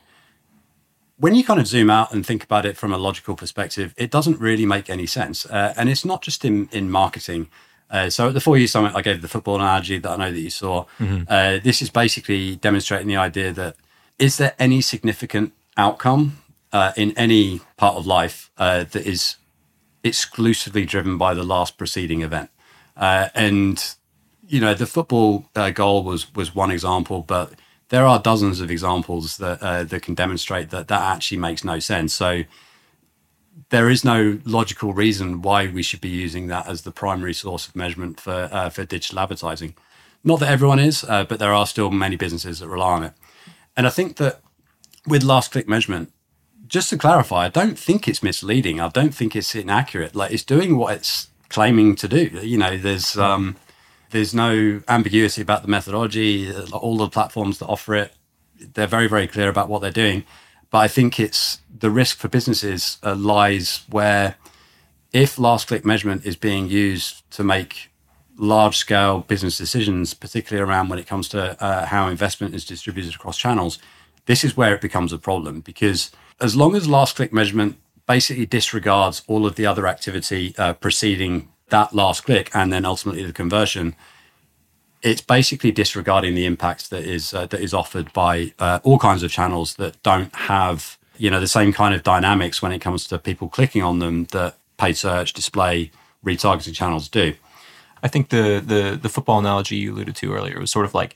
when 1.18 1.34
you 1.34 1.44
kind 1.44 1.60
of 1.60 1.66
zoom 1.66 1.90
out 1.90 2.14
and 2.14 2.26
think 2.26 2.44
about 2.44 2.66
it 2.66 2.78
from 2.78 2.94
a 2.94 2.98
logical 2.98 3.36
perspective, 3.36 3.94
it 3.98 4.12
doesn't 4.12 4.40
really 4.40 4.66
make 4.66 4.88
any 4.88 5.08
sense. 5.08 5.48
Uh, 5.48 5.74
and 5.76 5.90
it's 5.90 6.06
not 6.06 6.22
just 6.22 6.46
in, 6.46 6.70
in 6.72 6.92
marketing. 6.92 7.50
Uh, 7.90 8.10
so 8.10 8.28
at 8.28 8.34
the 8.34 8.42
For 8.42 8.58
You 8.58 8.68
Summit, 8.68 8.94
I 8.96 9.02
gave 9.02 9.22
the 9.22 9.28
football 9.28 9.56
analogy 9.56 9.98
that 10.00 10.10
I 10.10 10.16
know 10.18 10.32
that 10.32 10.40
you 10.40 10.50
saw. 10.50 10.86
Mm-hmm. 11.00 11.24
Uh, 11.28 11.60
this 11.64 11.82
is 11.82 11.90
basically 11.90 12.56
demonstrating 12.58 13.08
the 13.08 13.16
idea 13.16 13.52
that 13.54 13.76
is 14.20 14.38
there 14.38 14.54
any 14.60 14.82
significant 14.82 15.54
outcome 15.78 16.40
uh, 16.74 16.92
in 16.98 17.18
any 17.18 17.62
part 17.78 17.96
of 17.96 18.06
life 18.06 18.52
uh, 18.58 18.84
that 18.84 19.06
is 19.08 19.38
exclusively 20.04 20.86
driven 20.86 21.18
by 21.18 21.34
the 21.34 21.44
last 21.44 21.78
preceding 21.78 22.22
event? 22.22 22.50
Uh, 22.96 23.30
and 23.34 23.96
you 24.48 24.60
know, 24.60 24.74
the 24.74 24.88
football 24.88 25.50
uh, 25.56 25.70
goal 25.70 26.04
was 26.04 26.34
was 26.36 26.54
one 26.56 26.72
example, 26.72 27.22
but 27.22 27.54
there 27.90 28.06
are 28.06 28.20
dozens 28.20 28.60
of 28.60 28.70
examples 28.70 29.38
that 29.38 29.60
that 29.90 30.02
can 30.02 30.14
demonstrate 30.14 30.72
that 30.72 30.88
that 30.88 31.02
actually 31.02 31.38
makes 31.38 31.64
no 31.64 31.80
sense. 31.80 32.14
So 32.14 32.44
there 33.70 33.90
is 33.90 34.04
no 34.04 34.40
logical 34.46 34.94
reason 34.94 35.42
why 35.42 35.68
we 35.68 35.84
should 35.84 36.02
be 36.02 36.10
using 36.10 36.48
that 36.48 36.68
as 36.68 36.84
the 36.84 36.92
primary 36.92 37.34
source 37.34 37.68
of 37.68 37.76
measurement 37.76 38.20
for 38.20 38.50
uh, 38.52 38.70
for 38.70 38.86
digital 38.86 39.20
advertising. 39.20 39.76
Not 40.24 40.40
that 40.40 40.50
everyone 40.50 40.80
is, 40.80 41.04
uh, 41.04 41.24
but 41.24 41.40
there 41.40 41.54
are 41.54 41.66
still 41.66 41.90
many 41.90 42.16
businesses 42.16 42.60
that 42.60 42.68
rely 42.68 42.92
on 42.94 43.04
it. 43.04 43.14
And 43.76 43.88
I 43.88 43.90
think 43.90 44.18
that 44.18 44.42
with 45.06 45.24
last 45.24 45.52
click 45.52 45.68
measurement, 45.68 46.12
just 46.68 46.90
to 46.90 46.98
clarify, 46.98 47.46
I 47.46 47.50
don't 47.50 47.80
think 47.80 48.08
it's 48.08 48.22
misleading. 48.22 48.80
I 48.82 48.90
don't 48.90 49.16
think 49.16 49.36
it's 49.36 49.56
inaccurate. 49.56 50.16
Like 50.16 50.32
it's 50.32 50.44
doing 50.44 50.78
what 50.78 50.96
it's 50.96 51.30
claiming 51.50 51.96
to 51.96 52.08
do. 52.08 52.26
You 52.44 52.58
know, 52.58 52.78
there's 52.78 53.18
um, 53.18 53.56
there's 54.12 54.34
no 54.34 54.82
ambiguity 54.88 55.42
about 55.42 55.62
the 55.62 55.68
methodology. 55.68 56.52
All 56.74 56.98
the 56.98 57.10
platforms 57.10 57.60
that 57.60 57.68
offer 57.68 57.96
it, 57.96 58.14
they're 58.74 58.88
very 58.88 59.08
very 59.08 59.28
clear 59.28 59.50
about 59.50 59.70
what 59.70 59.82
they're 59.82 59.92
doing. 59.92 60.26
But 60.70 60.80
I 60.80 60.88
think 60.88 61.20
it's 61.20 61.62
the 61.80 61.90
risk 61.90 62.18
for 62.18 62.28
businesses 62.28 62.98
uh, 63.04 63.16
lies 63.16 63.84
where 63.90 64.36
if 65.14 65.40
last 65.40 65.68
click 65.68 65.86
measurement 65.86 66.26
is 66.26 66.36
being 66.36 66.68
used 66.68 67.30
to 67.32 67.44
make 67.44 67.90
large 68.38 68.78
scale 68.78 69.22
business 69.22 69.58
decisions, 69.58 70.14
particularly 70.14 70.70
around 70.70 70.90
when 70.90 71.00
it 71.00 71.08
comes 71.08 71.28
to 71.30 71.62
uh, 71.64 71.86
how 71.86 72.08
investment 72.08 72.54
is 72.54 72.66
distributed 72.66 73.16
across 73.16 73.38
channels, 73.38 73.80
this 74.26 74.44
is 74.44 74.56
where 74.56 74.76
it 74.76 74.82
becomes 74.82 75.12
a 75.14 75.18
problem 75.18 75.62
because 75.62 76.12
as 76.40 76.56
long 76.56 76.76
as 76.76 76.88
last 76.88 77.16
click 77.16 77.34
measurement 77.34 77.78
basically 78.06 78.46
disregards 78.46 79.24
all 79.28 79.46
of 79.46 79.56
the 79.56 79.66
other 79.66 79.88
activity 79.88 80.54
uh, 80.58 80.74
preceding 80.74 81.50
that 81.70 81.94
last 81.94 82.24
click 82.24 82.50
and 82.54 82.72
then 82.72 82.86
ultimately 82.86 83.24
the 83.24 83.34
conversion, 83.34 83.96
it's 85.02 85.22
basically 85.22 85.72
disregarding 85.72 86.36
the 86.36 86.46
impact 86.46 86.90
that 86.90 87.04
is 87.04 87.34
uh, 87.34 87.46
that 87.48 87.62
is 87.62 87.74
offered 87.74 88.12
by 88.14 88.54
uh, 88.60 88.80
all 88.84 89.00
kinds 89.00 89.24
of 89.24 89.32
channels 89.32 89.76
that 89.76 90.02
don't 90.04 90.34
have 90.36 90.98
you 91.18 91.30
know 91.30 91.40
the 91.40 91.48
same 91.48 91.74
kind 91.74 91.94
of 91.94 92.04
dynamics 92.04 92.62
when 92.62 92.72
it 92.72 92.80
comes 92.80 93.06
to 93.08 93.18
people 93.18 93.50
clicking 93.50 93.84
on 93.84 94.00
them 94.00 94.26
that 94.26 94.58
paid 94.78 94.98
search, 94.98 95.34
display, 95.34 95.92
retargeting 96.24 96.76
channels 96.76 97.10
do. 97.10 97.34
I 98.04 98.08
think 98.08 98.30
the 98.30 98.62
the 98.66 98.98
the 99.02 99.10
football 99.10 99.40
analogy 99.40 99.76
you 99.76 99.94
alluded 99.94 100.16
to 100.18 100.34
earlier 100.34 100.60
was 100.60 100.72
sort 100.72 100.86
of 100.86 100.94
like 100.94 101.16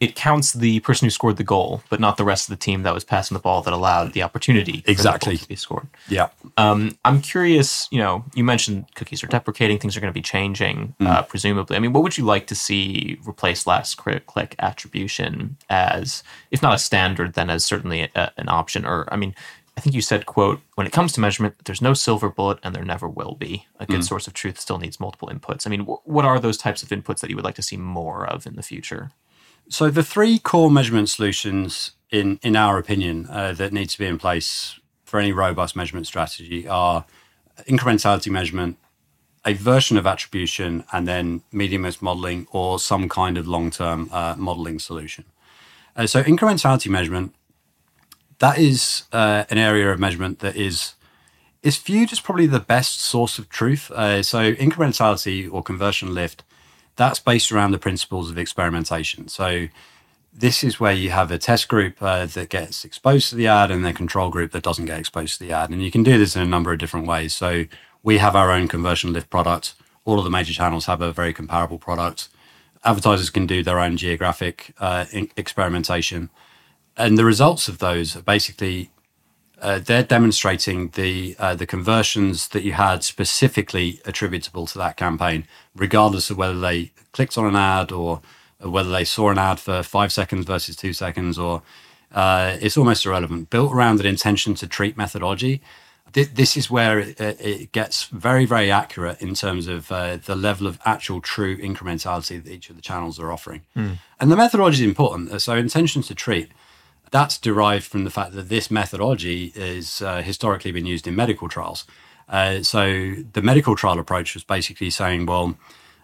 it 0.00 0.14
counts 0.14 0.52
the 0.52 0.78
person 0.80 1.06
who 1.06 1.10
scored 1.10 1.36
the 1.38 1.44
goal, 1.44 1.82
but 1.90 1.98
not 1.98 2.16
the 2.16 2.24
rest 2.24 2.48
of 2.48 2.56
the 2.56 2.64
team 2.64 2.84
that 2.84 2.94
was 2.94 3.02
passing 3.02 3.34
the 3.34 3.40
ball 3.40 3.62
that 3.62 3.72
allowed 3.72 4.12
the 4.12 4.22
opportunity 4.22 4.84
exactly 4.86 5.36
to 5.36 5.48
be 5.48 5.56
scored. 5.56 5.88
Yeah. 6.08 6.28
Um, 6.56 6.96
I'm 7.04 7.20
curious. 7.20 7.88
You 7.90 7.98
know, 7.98 8.24
you 8.34 8.44
mentioned 8.44 8.86
cookies 8.94 9.24
are 9.24 9.26
deprecating; 9.26 9.78
things 9.78 9.96
are 9.96 10.00
going 10.00 10.12
to 10.12 10.18
be 10.18 10.22
changing, 10.22 10.94
mm. 11.00 11.06
uh, 11.06 11.22
presumably. 11.22 11.76
I 11.76 11.80
mean, 11.80 11.92
what 11.92 12.04
would 12.04 12.16
you 12.16 12.24
like 12.24 12.46
to 12.46 12.54
see 12.54 13.18
replace 13.26 13.66
last 13.66 13.96
click 13.96 14.54
attribution 14.60 15.56
as, 15.68 16.22
if 16.52 16.62
not 16.62 16.74
a 16.74 16.78
standard, 16.78 17.34
then 17.34 17.50
as 17.50 17.64
certainly 17.64 18.02
a, 18.14 18.30
an 18.36 18.48
option? 18.48 18.86
Or, 18.86 19.12
I 19.12 19.16
mean, 19.16 19.34
I 19.76 19.80
think 19.80 19.96
you 19.96 20.02
said, 20.02 20.26
"quote 20.26 20.60
When 20.76 20.86
it 20.86 20.92
comes 20.92 21.12
to 21.14 21.20
measurement, 21.20 21.56
there's 21.64 21.82
no 21.82 21.92
silver 21.92 22.28
bullet, 22.28 22.60
and 22.62 22.72
there 22.72 22.84
never 22.84 23.08
will 23.08 23.34
be. 23.34 23.66
A 23.80 23.86
good 23.86 24.00
mm. 24.00 24.08
source 24.08 24.28
of 24.28 24.32
truth 24.32 24.60
still 24.60 24.78
needs 24.78 25.00
multiple 25.00 25.28
inputs." 25.28 25.66
I 25.66 25.70
mean, 25.70 25.80
what 25.80 26.24
are 26.24 26.38
those 26.38 26.56
types 26.56 26.84
of 26.84 26.90
inputs 26.90 27.18
that 27.18 27.30
you 27.30 27.36
would 27.36 27.44
like 27.44 27.56
to 27.56 27.62
see 27.62 27.76
more 27.76 28.24
of 28.24 28.46
in 28.46 28.54
the 28.54 28.62
future? 28.62 29.10
So 29.68 29.90
the 29.90 30.02
three 30.02 30.38
core 30.38 30.70
measurement 30.70 31.08
solutions, 31.08 31.92
in 32.10 32.38
in 32.42 32.56
our 32.56 32.78
opinion, 32.78 33.26
uh, 33.30 33.52
that 33.52 33.72
need 33.72 33.90
to 33.90 33.98
be 33.98 34.06
in 34.06 34.18
place 34.18 34.80
for 35.04 35.20
any 35.20 35.32
robust 35.32 35.76
measurement 35.76 36.06
strategy 36.06 36.66
are 36.68 37.04
incrementality 37.66 38.30
measurement, 38.30 38.76
a 39.44 39.52
version 39.54 39.96
of 39.96 40.06
attribution, 40.06 40.84
and 40.92 41.06
then 41.06 41.42
media 41.52 41.78
mix 41.78 42.00
modeling 42.00 42.46
or 42.50 42.78
some 42.78 43.08
kind 43.08 43.36
of 43.38 43.46
long-term 43.46 44.08
uh, 44.12 44.34
modeling 44.38 44.78
solution. 44.78 45.24
Uh, 45.96 46.06
so 46.06 46.22
incrementality 46.22 46.90
measurement, 46.90 47.34
that 48.38 48.58
is 48.58 49.04
uh, 49.12 49.44
an 49.50 49.58
area 49.58 49.90
of 49.90 49.98
measurement 49.98 50.38
that 50.38 50.56
is 50.56 50.94
is 51.62 51.76
viewed 51.76 52.12
as 52.12 52.20
probably 52.20 52.46
the 52.46 52.60
best 52.60 53.00
source 53.00 53.38
of 53.38 53.48
truth. 53.48 53.90
Uh, 53.90 54.22
so 54.22 54.54
incrementality 54.54 55.52
or 55.52 55.62
conversion 55.62 56.14
lift 56.14 56.44
that's 56.98 57.20
based 57.20 57.52
around 57.52 57.70
the 57.70 57.78
principles 57.78 58.28
of 58.28 58.36
experimentation. 58.36 59.28
So 59.28 59.68
this 60.34 60.62
is 60.64 60.78
where 60.80 60.92
you 60.92 61.10
have 61.10 61.30
a 61.30 61.38
test 61.38 61.68
group 61.68 62.02
uh, 62.02 62.26
that 62.26 62.50
gets 62.50 62.84
exposed 62.84 63.30
to 63.30 63.36
the 63.36 63.46
ad 63.46 63.70
and 63.70 63.86
a 63.86 63.92
control 63.92 64.30
group 64.30 64.50
that 64.50 64.64
doesn't 64.64 64.86
get 64.86 64.98
exposed 64.98 65.38
to 65.38 65.44
the 65.44 65.52
ad. 65.52 65.70
And 65.70 65.82
you 65.82 65.92
can 65.92 66.02
do 66.02 66.18
this 66.18 66.34
in 66.34 66.42
a 66.42 66.46
number 66.46 66.72
of 66.72 66.78
different 66.78 67.06
ways. 67.06 67.32
So 67.32 67.64
we 68.02 68.18
have 68.18 68.34
our 68.34 68.50
own 68.50 68.66
conversion 68.66 69.12
lift 69.12 69.30
product. 69.30 69.74
All 70.04 70.18
of 70.18 70.24
the 70.24 70.30
major 70.30 70.52
channels 70.52 70.86
have 70.86 71.00
a 71.00 71.12
very 71.12 71.32
comparable 71.32 71.78
product. 71.78 72.28
Advertisers 72.84 73.30
can 73.30 73.46
do 73.46 73.62
their 73.62 73.78
own 73.78 73.96
geographic 73.96 74.74
uh, 74.80 75.06
experimentation. 75.36 76.30
And 76.96 77.16
the 77.16 77.24
results 77.24 77.68
of 77.68 77.78
those 77.78 78.16
are 78.16 78.22
basically 78.22 78.90
uh, 79.60 79.78
they're 79.78 80.02
demonstrating 80.02 80.88
the 80.90 81.34
uh, 81.38 81.54
the 81.54 81.66
conversions 81.66 82.48
that 82.48 82.62
you 82.62 82.72
had 82.72 83.02
specifically 83.02 84.00
attributable 84.04 84.66
to 84.66 84.78
that 84.78 84.96
campaign, 84.96 85.46
regardless 85.74 86.30
of 86.30 86.36
whether 86.36 86.58
they 86.58 86.92
clicked 87.12 87.36
on 87.36 87.46
an 87.46 87.56
ad 87.56 87.90
or 87.90 88.20
whether 88.60 88.90
they 88.90 89.04
saw 89.04 89.30
an 89.30 89.38
ad 89.38 89.58
for 89.58 89.82
five 89.82 90.12
seconds 90.12 90.46
versus 90.46 90.76
two 90.76 90.92
seconds, 90.92 91.38
or 91.38 91.62
uh, 92.12 92.56
it's 92.60 92.76
almost 92.76 93.04
irrelevant. 93.04 93.50
Built 93.50 93.72
around 93.72 94.00
an 94.00 94.06
intention 94.06 94.54
to 94.54 94.66
treat 94.66 94.96
methodology, 94.96 95.60
th- 96.12 96.34
this 96.34 96.56
is 96.56 96.70
where 96.70 97.00
it, 97.00 97.20
it, 97.20 97.72
gets 97.72 98.04
very 98.04 98.44
very 98.44 98.70
accurate 98.70 99.20
in 99.20 99.34
terms 99.34 99.66
of 99.66 99.90
uh, 99.90 100.18
the 100.18 100.36
level 100.36 100.66
of 100.66 100.78
actual 100.84 101.20
true 101.20 101.56
incrementality 101.56 102.42
that 102.42 102.52
each 102.52 102.70
of 102.70 102.76
the 102.76 102.82
channels 102.82 103.18
are 103.18 103.32
offering. 103.32 103.62
Mm. 103.76 103.98
And 104.20 104.30
the 104.30 104.36
methodology 104.36 104.84
is 104.84 104.88
important. 104.88 105.40
So 105.42 105.56
intention 105.56 106.02
to 106.02 106.14
treat 106.14 106.52
that's 107.10 107.38
derived 107.38 107.84
from 107.84 108.04
the 108.04 108.10
fact 108.10 108.32
that 108.32 108.48
this 108.48 108.70
methodology 108.70 109.52
is 109.54 110.02
uh, 110.02 110.22
historically 110.22 110.72
been 110.72 110.86
used 110.86 111.06
in 111.06 111.16
medical 111.16 111.48
trials. 111.48 111.84
Uh, 112.28 112.62
so 112.62 113.14
the 113.32 113.42
medical 113.42 113.74
trial 113.76 113.98
approach 113.98 114.34
was 114.34 114.44
basically 114.44 114.90
saying, 114.90 115.26
well, 115.26 115.56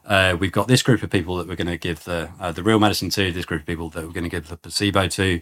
uh, 0.07 0.37
we've 0.39 0.53
got 0.53 0.69
this 0.69 0.83
group 0.83 1.03
of 1.03 1.11
people 1.11 1.37
that 1.37 1.49
we're 1.49 1.57
going 1.57 1.67
to 1.67 1.79
give 1.79 2.05
the 2.05 2.31
uh, 2.41 2.53
the 2.53 2.63
real 2.63 2.79
medicine 2.79 3.11
to, 3.11 3.33
this 3.33 3.45
group 3.45 3.63
of 3.63 3.67
people 3.67 3.89
that 3.91 4.05
we're 4.07 4.13
going 4.13 4.25
to 4.25 4.31
give 4.31 4.49
the 4.49 4.57
placebo 4.57 5.09
to. 5.09 5.41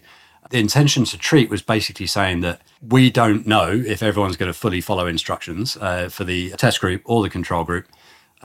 the 0.50 0.58
intention 0.58 1.04
to 1.04 1.18
treat 1.18 1.48
was 1.50 1.62
basically 1.62 2.06
saying 2.06 2.40
that 2.40 2.60
we 2.86 3.10
don't 3.10 3.46
know 3.46 3.70
if 3.70 4.02
everyone's 4.02 4.36
going 4.36 4.52
to 4.52 4.58
fully 4.58 4.80
follow 4.80 5.06
instructions 5.06 5.76
uh, 5.78 6.08
for 6.08 6.24
the 6.24 6.50
test 6.52 6.80
group 6.80 7.02
or 7.04 7.22
the 7.22 7.30
control 7.30 7.64
group. 7.64 7.86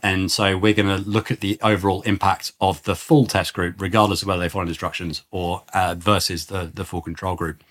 And 0.03 0.31
so 0.31 0.57
we're 0.57 0.73
going 0.73 1.03
to 1.03 1.09
look 1.09 1.31
at 1.31 1.39
the 1.39 1.59
overall 1.61 2.01
impact 2.03 2.51
of 2.61 2.83
the 2.83 2.95
full 2.95 3.25
test 3.25 3.53
group, 3.53 3.81
regardless 3.81 4.21
of 4.21 4.27
whether 4.27 4.41
they 4.41 4.49
follow 4.49 4.67
instructions 4.67 5.23
or 5.31 5.63
uh, 5.73 5.95
versus 5.97 6.47
the, 6.47 6.71
the 6.73 6.85
full 6.85 7.01
control 7.01 7.35
group. 7.35 7.63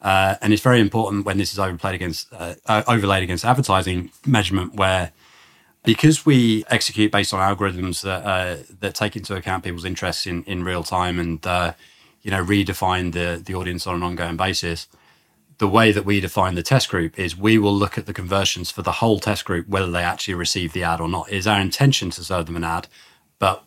Uh, 0.00 0.36
and 0.40 0.52
it's 0.52 0.62
very 0.62 0.80
important 0.80 1.24
when 1.24 1.38
this 1.38 1.52
is 1.52 1.58
overplayed 1.58 1.94
against, 1.94 2.32
uh, 2.32 2.54
uh, 2.66 2.82
overlaid 2.86 3.22
against 3.22 3.44
advertising 3.44 4.10
measurement, 4.24 4.74
where 4.74 5.12
because 5.86 6.26
we 6.26 6.64
execute 6.68 7.12
based 7.12 7.32
on 7.32 7.40
algorithms 7.40 8.02
that 8.02 8.24
uh, 8.24 8.56
that 8.80 8.94
take 8.94 9.16
into 9.16 9.34
account 9.34 9.64
people's 9.64 9.84
interests 9.84 10.26
in, 10.26 10.42
in 10.44 10.64
real 10.64 10.82
time 10.82 11.18
and 11.18 11.46
uh, 11.46 11.72
you 12.22 12.30
know 12.30 12.44
redefine 12.44 13.12
the 13.12 13.40
the 13.42 13.54
audience 13.54 13.86
on 13.86 13.94
an 13.94 14.02
ongoing 14.02 14.36
basis 14.36 14.88
the 15.58 15.68
way 15.68 15.90
that 15.92 16.04
we 16.04 16.20
define 16.20 16.54
the 16.54 16.62
test 16.62 16.88
group 16.90 17.18
is 17.18 17.36
we 17.36 17.58
will 17.58 17.74
look 17.74 17.96
at 17.96 18.06
the 18.06 18.12
conversions 18.12 18.70
for 18.70 18.82
the 18.82 18.92
whole 18.92 19.18
test 19.18 19.44
group 19.44 19.68
whether 19.68 19.90
they 19.90 20.02
actually 20.02 20.34
receive 20.34 20.72
the 20.72 20.82
ad 20.82 21.00
or 21.00 21.08
not. 21.08 21.28
It 21.30 21.36
is 21.36 21.46
our 21.46 21.60
intention 21.60 22.10
to 22.10 22.24
serve 22.24 22.46
them 22.46 22.56
an 22.56 22.64
ad 22.64 22.88
but 23.38 23.64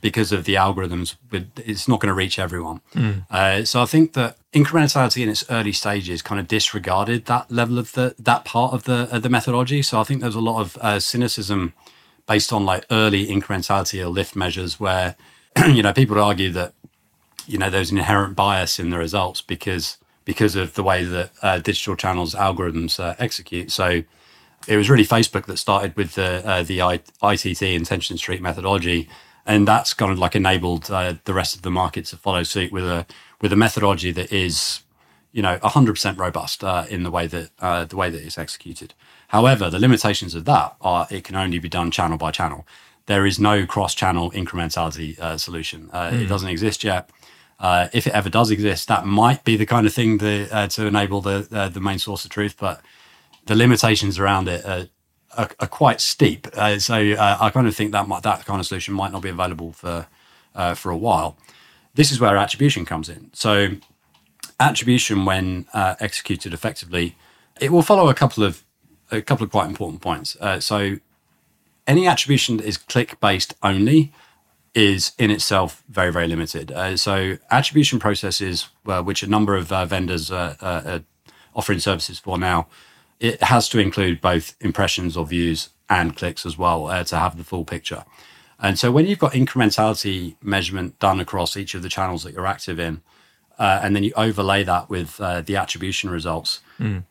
because 0.00 0.30
of 0.30 0.44
the 0.44 0.54
algorithms 0.54 1.16
it's 1.56 1.88
not 1.88 2.00
going 2.00 2.08
to 2.08 2.14
reach 2.14 2.38
everyone. 2.38 2.80
Mm. 2.94 3.24
uh, 3.30 3.64
so 3.64 3.82
i 3.82 3.86
think 3.86 4.12
that 4.12 4.36
incrementality 4.52 5.22
in 5.22 5.28
its 5.28 5.44
early 5.50 5.72
stages 5.72 6.22
kind 6.22 6.40
of 6.40 6.46
disregarded 6.46 7.24
that 7.26 7.50
level 7.50 7.78
of 7.78 7.92
the 7.92 8.14
that 8.18 8.44
part 8.44 8.72
of 8.72 8.84
the 8.84 9.08
of 9.14 9.22
the 9.22 9.28
methodology. 9.28 9.82
So 9.82 10.00
i 10.00 10.04
think 10.04 10.20
there's 10.20 10.34
a 10.34 10.40
lot 10.40 10.60
of 10.60 10.76
uh, 10.80 11.00
cynicism 11.00 11.72
based 12.26 12.52
on 12.52 12.64
like 12.64 12.84
early 12.90 13.26
incrementality 13.26 14.00
or 14.00 14.08
lift 14.08 14.36
measures 14.36 14.78
where 14.78 15.16
you 15.66 15.82
know 15.82 15.92
people 15.92 16.14
would 16.14 16.22
argue 16.22 16.50
that 16.50 16.74
you 17.46 17.58
know 17.58 17.70
there's 17.70 17.90
an 17.90 17.98
inherent 17.98 18.36
bias 18.36 18.78
in 18.78 18.90
the 18.90 18.98
results 18.98 19.40
because 19.40 19.98
because 20.30 20.54
of 20.54 20.74
the 20.74 20.82
way 20.84 21.02
that 21.02 21.32
uh, 21.42 21.58
digital 21.58 21.96
channels 21.96 22.36
algorithms 22.36 23.00
uh, 23.00 23.16
execute. 23.18 23.72
So 23.72 24.04
it 24.68 24.76
was 24.76 24.88
really 24.88 25.04
Facebook 25.04 25.46
that 25.46 25.56
started 25.56 25.96
with 25.96 26.14
the 26.14 26.48
uh, 26.48 26.62
the 26.62 26.82
I- 26.82 27.00
ITT 27.20 27.62
intention 27.62 28.16
to 28.16 28.22
treat 28.22 28.40
methodology, 28.40 29.08
and 29.44 29.66
that's 29.66 29.92
kind 29.92 30.12
of 30.12 30.20
like 30.20 30.36
enabled 30.36 30.88
uh, 30.88 31.14
the 31.24 31.34
rest 31.34 31.56
of 31.56 31.62
the 31.62 31.70
market 31.70 32.04
to 32.06 32.16
follow 32.16 32.44
suit 32.44 32.70
with 32.70 32.84
a 32.84 33.06
with 33.40 33.52
a 33.52 33.56
methodology 33.56 34.12
that 34.12 34.32
is 34.32 34.82
you 35.32 35.42
know 35.42 35.58
100% 35.58 36.16
robust 36.16 36.62
uh, 36.62 36.84
in 36.88 37.02
the 37.02 37.10
way 37.10 37.26
that 37.26 37.50
uh, 37.58 37.84
the 37.84 37.96
way 37.96 38.08
that 38.08 38.22
it's 38.22 38.38
executed. 38.38 38.94
However, 39.28 39.68
the 39.68 39.80
limitations 39.80 40.36
of 40.36 40.44
that 40.44 40.76
are 40.80 41.08
it 41.10 41.24
can 41.24 41.34
only 41.34 41.58
be 41.58 41.68
done 41.68 41.90
channel 41.90 42.18
by 42.18 42.30
channel. 42.30 42.64
There 43.06 43.26
is 43.26 43.40
no 43.40 43.66
cross-channel 43.66 44.30
incrementality 44.30 45.10
solution. 45.40 45.88
Mm. 45.88 46.12
It 46.12 46.22
hmm. 46.22 46.28
doesn't 46.28 46.48
exist 46.48 46.84
yet 46.84 47.10
uh, 47.60 47.88
if 47.92 48.06
it 48.06 48.14
ever 48.14 48.30
does 48.30 48.50
exist, 48.50 48.88
that 48.88 49.04
might 49.04 49.44
be 49.44 49.56
the 49.56 49.66
kind 49.66 49.86
of 49.86 49.92
thing 49.92 50.20
uh, 50.22 50.66
to 50.68 50.86
enable 50.86 51.20
the 51.20 51.46
uh, 51.52 51.68
the 51.68 51.80
main 51.80 51.98
source 51.98 52.24
of 52.24 52.30
truth. 52.30 52.56
But 52.58 52.80
the 53.46 53.54
limitations 53.54 54.18
around 54.18 54.48
it 54.48 54.64
are, 54.64 54.86
are, 55.36 55.50
are 55.60 55.66
quite 55.66 56.00
steep. 56.00 56.48
Uh, 56.54 56.78
so 56.78 56.94
uh, 56.94 57.36
I 57.38 57.50
kind 57.50 57.66
of 57.66 57.76
think 57.76 57.92
that 57.92 58.08
might, 58.08 58.22
that 58.22 58.46
kind 58.46 58.60
of 58.60 58.66
solution 58.66 58.94
might 58.94 59.12
not 59.12 59.20
be 59.20 59.28
available 59.28 59.72
for 59.72 60.06
uh, 60.54 60.74
for 60.74 60.90
a 60.90 60.96
while. 60.96 61.36
This 61.94 62.10
is 62.10 62.18
where 62.18 62.36
attribution 62.36 62.86
comes 62.86 63.10
in. 63.10 63.30
So 63.34 63.68
attribution, 64.58 65.26
when 65.26 65.66
executed 65.74 66.54
effectively, 66.54 67.16
it 67.60 67.70
will 67.70 67.82
follow 67.82 68.08
a 68.08 68.14
couple 68.14 68.42
of 68.42 68.64
a 69.12 69.20
couple 69.20 69.44
of 69.44 69.50
quite 69.50 69.68
important 69.68 70.00
points. 70.00 70.36
so 70.60 70.96
any 71.86 72.06
attribution 72.06 72.56
that 72.58 72.66
is 72.66 72.76
click 72.78 73.18
based 73.20 73.54
only 73.62 74.12
is 74.74 75.12
in 75.18 75.30
itself 75.30 75.82
very, 75.88 76.12
very 76.12 76.28
limited. 76.28 76.70
Uh, 76.70 76.96
so 76.96 77.38
attribution 77.50 77.98
processes, 77.98 78.68
uh, 78.86 79.02
which 79.02 79.22
a 79.22 79.26
number 79.26 79.56
of 79.56 79.72
uh, 79.72 79.84
vendors 79.84 80.30
uh, 80.30 80.54
uh, 80.60 80.82
are 80.86 81.00
offering 81.54 81.80
services 81.80 82.18
for 82.18 82.38
now, 82.38 82.68
it 83.18 83.42
has 83.42 83.68
to 83.68 83.78
include 83.78 84.20
both 84.20 84.56
impressions 84.60 85.16
or 85.16 85.26
views 85.26 85.70
and 85.88 86.16
clicks 86.16 86.46
as 86.46 86.56
well 86.56 86.86
uh, 86.86 87.02
to 87.04 87.16
have 87.16 87.36
the 87.36 87.44
full 87.44 87.64
picture. 87.64 88.04
And 88.60 88.78
so 88.78 88.92
when 88.92 89.06
you've 89.06 89.18
got 89.18 89.32
incrementality 89.32 90.36
measurement 90.42 90.98
done 90.98 91.18
across 91.18 91.56
each 91.56 91.74
of 91.74 91.82
the 91.82 91.88
channels 91.88 92.22
that 92.22 92.32
you're 92.32 92.46
active 92.46 92.78
in, 92.78 93.02
and 93.58 93.94
then 93.94 94.02
you 94.04 94.12
overlay 94.16 94.64
that 94.64 94.88
with 94.88 95.18
the 95.18 95.56
attribution 95.56 96.08
results, 96.08 96.60
mm 96.78 97.02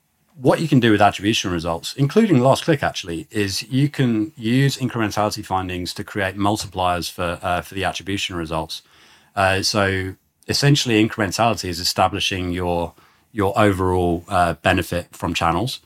what 0.41 0.61
you 0.61 0.67
can 0.67 0.79
do 0.79 0.91
with 0.91 1.01
attribution 1.01 1.51
results, 1.51 1.93
including 1.95 2.39
last 2.39 2.63
click 2.63 2.81
actually, 2.81 3.27
is 3.29 3.63
you 3.63 3.89
can 3.89 4.31
use 4.37 4.77
incrementality 4.77 5.45
findings 5.45 5.93
to 5.93 6.03
create 6.03 6.35
multipliers 6.35 7.11
for 7.11 7.39
uh, 7.41 7.61
for 7.61 7.75
the 7.75 7.83
attribution 7.83 8.35
results. 8.35 8.81
Uh, 9.35 9.61
so 9.61 10.15
essentially, 10.47 11.05
incrementality 11.05 11.67
is 11.67 11.79
establishing 11.79 12.51
your 12.51 12.93
your 13.31 13.57
overall 13.59 14.23
uh, 14.29 14.53
benefit 14.53 15.07
from 15.11 15.33
channels. 15.33 15.81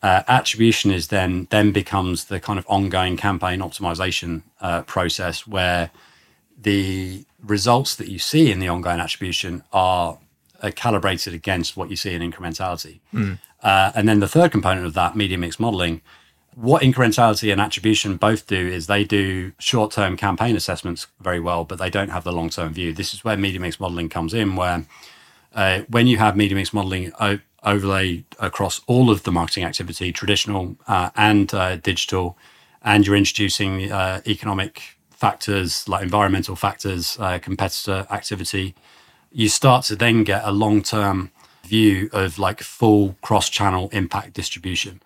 Uh, 0.00 0.22
attribution 0.28 0.92
is 0.92 1.08
then 1.08 1.48
then 1.50 1.72
becomes 1.72 2.26
the 2.26 2.38
kind 2.38 2.58
of 2.58 2.64
ongoing 2.68 3.16
campaign 3.16 3.60
optimization 3.60 4.42
uh, 4.60 4.82
process 4.82 5.46
where 5.46 5.90
the 6.60 7.24
results 7.42 7.96
that 7.96 8.08
you 8.08 8.18
see 8.18 8.50
in 8.50 8.60
the 8.60 8.68
ongoing 8.68 9.00
attribution 9.00 9.62
are 9.72 10.18
uh, 10.62 10.70
calibrated 10.74 11.34
against 11.34 11.76
what 11.76 11.90
you 11.90 11.96
see 11.96 12.14
in 12.14 12.22
incrementality. 12.22 13.00
Mm. 13.12 13.38
Uh, 13.62 13.92
and 13.94 14.08
then 14.08 14.20
the 14.20 14.28
third 14.28 14.50
component 14.50 14.86
of 14.86 14.94
that, 14.94 15.16
media 15.16 15.38
mix 15.38 15.58
modeling, 15.58 16.00
what 16.54 16.82
incrementality 16.82 17.52
and 17.52 17.60
attribution 17.60 18.16
both 18.16 18.46
do 18.46 18.56
is 18.56 18.86
they 18.86 19.04
do 19.04 19.52
short 19.58 19.92
term 19.92 20.16
campaign 20.16 20.56
assessments 20.56 21.06
very 21.20 21.38
well, 21.38 21.64
but 21.64 21.78
they 21.78 21.90
don't 21.90 22.10
have 22.10 22.24
the 22.24 22.32
long 22.32 22.50
term 22.50 22.72
view. 22.72 22.92
This 22.92 23.14
is 23.14 23.22
where 23.24 23.36
media 23.36 23.60
mix 23.60 23.78
modeling 23.78 24.08
comes 24.08 24.34
in, 24.34 24.56
where 24.56 24.84
uh, 25.54 25.80
when 25.88 26.06
you 26.08 26.18
have 26.18 26.36
media 26.36 26.56
mix 26.56 26.72
modeling 26.72 27.12
o- 27.20 27.38
overlay 27.62 28.24
across 28.40 28.80
all 28.86 29.10
of 29.10 29.22
the 29.22 29.30
marketing 29.30 29.64
activity, 29.64 30.12
traditional 30.12 30.76
uh, 30.88 31.10
and 31.14 31.54
uh, 31.54 31.76
digital, 31.76 32.36
and 32.82 33.06
you're 33.06 33.16
introducing 33.16 33.92
uh, 33.92 34.20
economic 34.26 34.98
factors 35.10 35.88
like 35.88 36.02
environmental 36.02 36.56
factors, 36.56 37.16
uh, 37.20 37.38
competitor 37.38 38.06
activity, 38.10 38.74
you 39.30 39.48
start 39.48 39.84
to 39.86 39.96
then 39.96 40.24
get 40.24 40.42
a 40.44 40.52
long 40.52 40.82
term 40.82 41.30
view 41.64 42.08
of 42.12 42.38
like 42.38 42.60
full 42.62 43.16
cross 43.20 43.48
channel 43.48 43.88
impact 43.92 44.32
distribution. 44.32 45.02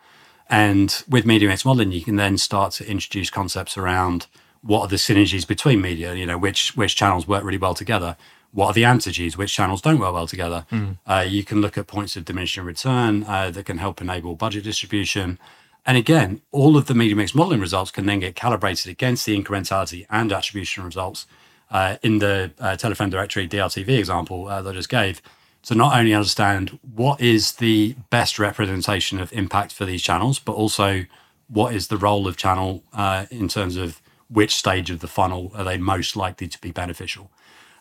And 0.48 1.02
with 1.08 1.26
media 1.26 1.48
mix 1.48 1.64
modeling, 1.64 1.92
you 1.92 2.02
can 2.02 2.16
then 2.16 2.38
start 2.38 2.72
to 2.74 2.88
introduce 2.88 3.30
concepts 3.30 3.76
around 3.76 4.26
what 4.60 4.82
are 4.82 4.88
the 4.88 4.96
synergies 4.96 5.46
between 5.46 5.80
media, 5.80 6.14
you 6.14 6.26
know, 6.26 6.38
which 6.38 6.76
which 6.76 6.94
channels 6.94 7.26
work 7.26 7.42
really 7.44 7.58
well 7.58 7.74
together. 7.74 8.16
What 8.52 8.68
are 8.68 8.72
the 8.74 8.82
antigens? 8.82 9.36
Which 9.36 9.52
channels 9.52 9.80
don't 9.80 9.98
work 9.98 10.12
well 10.12 10.26
together? 10.26 10.66
Mm. 10.70 10.98
Uh, 11.06 11.24
you 11.26 11.42
can 11.42 11.62
look 11.62 11.78
at 11.78 11.86
points 11.86 12.16
of 12.16 12.26
diminishing 12.26 12.64
return 12.64 13.24
uh, 13.24 13.50
that 13.50 13.64
can 13.64 13.78
help 13.78 14.00
enable 14.00 14.36
budget 14.36 14.64
distribution. 14.64 15.38
And 15.86 15.96
again, 15.96 16.42
all 16.52 16.76
of 16.76 16.86
the 16.86 16.94
media 16.94 17.16
mix 17.16 17.34
modeling 17.34 17.60
results 17.60 17.90
can 17.90 18.06
then 18.06 18.20
get 18.20 18.36
calibrated 18.36 18.90
against 18.90 19.26
the 19.26 19.42
incrementality 19.42 20.06
and 20.10 20.30
attribution 20.32 20.84
results 20.84 21.26
uh, 21.72 21.96
in 22.02 22.18
the 22.18 22.52
uh, 22.60 22.76
telephone 22.76 23.10
directory 23.10 23.48
DRTV 23.48 23.88
example 23.98 24.46
uh, 24.46 24.62
that 24.62 24.70
I 24.70 24.74
just 24.74 24.88
gave 24.88 25.20
to 25.64 25.74
not 25.74 25.96
only 25.96 26.12
understand 26.12 26.78
what 26.94 27.20
is 27.20 27.52
the 27.54 27.96
best 28.10 28.38
representation 28.38 29.18
of 29.18 29.32
impact 29.32 29.72
for 29.72 29.84
these 29.84 30.02
channels, 30.02 30.38
but 30.38 30.52
also 30.52 31.06
what 31.48 31.74
is 31.74 31.88
the 31.88 31.96
role 31.96 32.28
of 32.28 32.36
channel 32.36 32.82
uh, 32.92 33.26
in 33.30 33.48
terms 33.48 33.76
of 33.76 34.00
which 34.28 34.54
stage 34.54 34.90
of 34.90 35.00
the 35.00 35.06
funnel 35.08 35.50
are 35.54 35.64
they 35.64 35.78
most 35.78 36.16
likely 36.16 36.48
to 36.48 36.60
be 36.60 36.70
beneficial. 36.70 37.30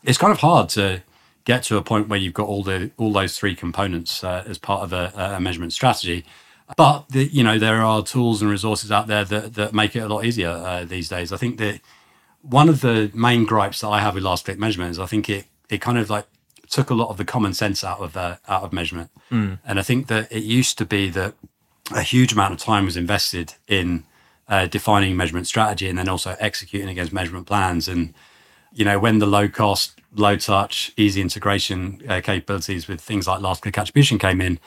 It's 0.04 0.18
kind 0.18 0.32
of 0.32 0.40
hard 0.40 0.70
to 0.70 1.04
get 1.44 1.64
to 1.64 1.78
a 1.78 1.82
point 1.82 2.08
where 2.08 2.20
you've 2.20 2.34
got 2.34 2.48
all 2.48 2.64
the 2.64 2.92
all 2.98 3.12
those 3.12 3.38
three 3.38 3.56
components 3.56 4.24
uh, 4.24 4.44
as 4.48 4.58
part 4.58 4.84
of 4.84 4.94
a, 4.94 5.12
a 5.36 5.40
measurement 5.40 5.74
strategy. 5.74 6.26
But 6.78 7.10
the, 7.10 7.26
you 7.26 7.44
know 7.44 7.58
there 7.58 7.82
are 7.82 8.04
tools 8.04 8.42
and 8.42 8.52
resources 8.52 8.92
out 8.92 9.08
there 9.08 9.26
that, 9.26 9.56
that 9.56 9.74
make 9.74 9.96
it 9.96 10.00
a 10.00 10.08
lot 10.08 10.26
easier 10.26 10.50
uh, 10.50 10.86
these 10.86 11.10
days. 11.10 11.32
I 11.32 11.38
think 11.38 11.58
that 11.58 11.82
one 12.42 12.70
of 12.70 12.82
the 12.82 13.12
main 13.14 13.46
gripes 13.46 13.82
that 13.82 13.90
I 13.90 14.02
have 14.02 14.16
with 14.16 14.24
last 14.24 14.46
click 14.46 14.60
measurement 14.60 14.92
is 14.92 15.00
I 15.00 15.06
think 15.06 15.30
it 15.30 15.46
it 15.70 15.82
kind 15.82 15.98
of 15.98 16.10
like 16.10 16.26
took 16.70 16.90
a 16.90 16.94
lot 16.94 17.10
of 17.10 17.18
the 17.18 17.26
common 17.26 17.54
sense 17.54 17.84
out 17.84 18.00
of 18.00 18.18
uh, 18.18 18.38
out 18.48 18.64
of 18.64 18.74
measurement. 18.74 19.10
Mm. 19.30 19.60
And 19.66 19.80
I 19.80 19.84
think 19.84 20.08
that 20.08 20.32
it 20.32 20.44
used 20.44 20.78
to 20.80 20.86
be 20.86 21.10
that 21.10 21.36
a 21.94 22.02
huge 22.02 22.34
amount 22.34 22.54
of 22.54 22.60
time 22.60 22.86
was 22.86 22.98
invested 22.98 23.56
in 23.68 24.06
uh, 24.48 24.66
defining 24.66 25.16
measurement 25.16 25.48
strategy 25.48 25.88
and 25.88 25.98
then 25.98 26.10
also 26.10 26.36
executing 26.40 26.90
against 26.90 27.14
measurement 27.14 27.46
plans. 27.46 27.88
And 27.88 28.14
you 28.74 28.86
know, 28.86 29.00
when 29.00 29.20
the 29.20 29.26
low 29.26 29.50
cost, 29.50 30.00
low 30.16 30.38
touch, 30.38 30.94
easy 30.98 31.22
integration 31.22 32.02
uh, 32.08 32.22
capabilities 32.22 32.88
with 32.88 33.02
things 33.02 33.28
like 33.28 33.42
last 33.42 33.62
click 33.62 33.78
attribution 33.78 34.18
came 34.18 34.42
in, 34.42 34.60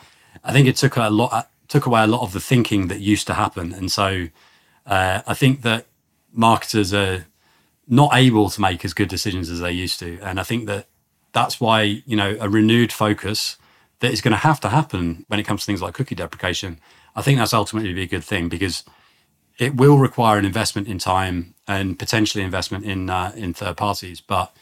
I 0.42 0.52
think 0.52 0.68
it 0.68 0.76
took 0.76 0.96
a 0.96 1.08
lot 1.08 1.50
took 1.68 1.87
away 1.87 2.02
a 2.02 2.06
lot 2.06 2.20
of 2.20 2.32
the 2.32 2.40
thinking 2.40 2.88
that 2.88 3.00
used 3.00 3.26
to 3.26 3.34
happen. 3.34 3.72
And 3.72 3.90
so 3.90 4.28
uh, 4.87 5.22
I 5.26 5.34
think 5.34 5.62
that 5.62 5.87
marketers 6.32 6.92
are 6.92 7.26
not 7.87 8.14
able 8.14 8.51
to 8.51 8.61
make 8.61 8.85
as 8.85 8.94
good 8.94 9.09
decisions 9.09 9.51
as 9.51 9.61
they 9.61 9.73
used 9.73 9.99
to. 10.01 10.18
And 10.20 10.40
I 10.40 10.42
think 10.42 10.66
that 10.66 10.87
that's 11.33 11.61
why, 11.61 12.03
you 12.07 12.16
know, 12.16 12.37
a 12.40 12.49
renewed 12.49 12.92
focus 12.92 13.57
that 14.01 14.12
is 14.12 14.20
going 14.20 14.33
to 14.33 14.38
have 14.38 14.61
to 14.61 14.68
happen 14.68 15.25
when 15.29 15.40
it 15.40 15.44
comes 15.44 15.62
to 15.62 15.66
things 15.66 15.83
like 15.83 15.94
cookie 15.94 16.14
deprecation, 16.14 16.79
I 17.16 17.23
think 17.23 17.38
that's 17.38 17.55
ultimately 17.55 17.92
be 17.92 18.03
a 18.03 18.07
good 18.07 18.25
thing 18.25 18.49
because 18.49 18.85
it 19.59 19.77
will 19.77 19.99
require 19.99 20.38
an 20.38 20.44
investment 20.44 20.88
in 20.88 20.99
time 20.99 21.55
and 21.66 21.99
potentially 21.99 22.42
investment 22.42 22.85
in 22.85 23.09
uh, 23.09 23.33
in 23.37 23.55
third 23.55 23.77
parties. 23.77 24.20
But 24.20 24.55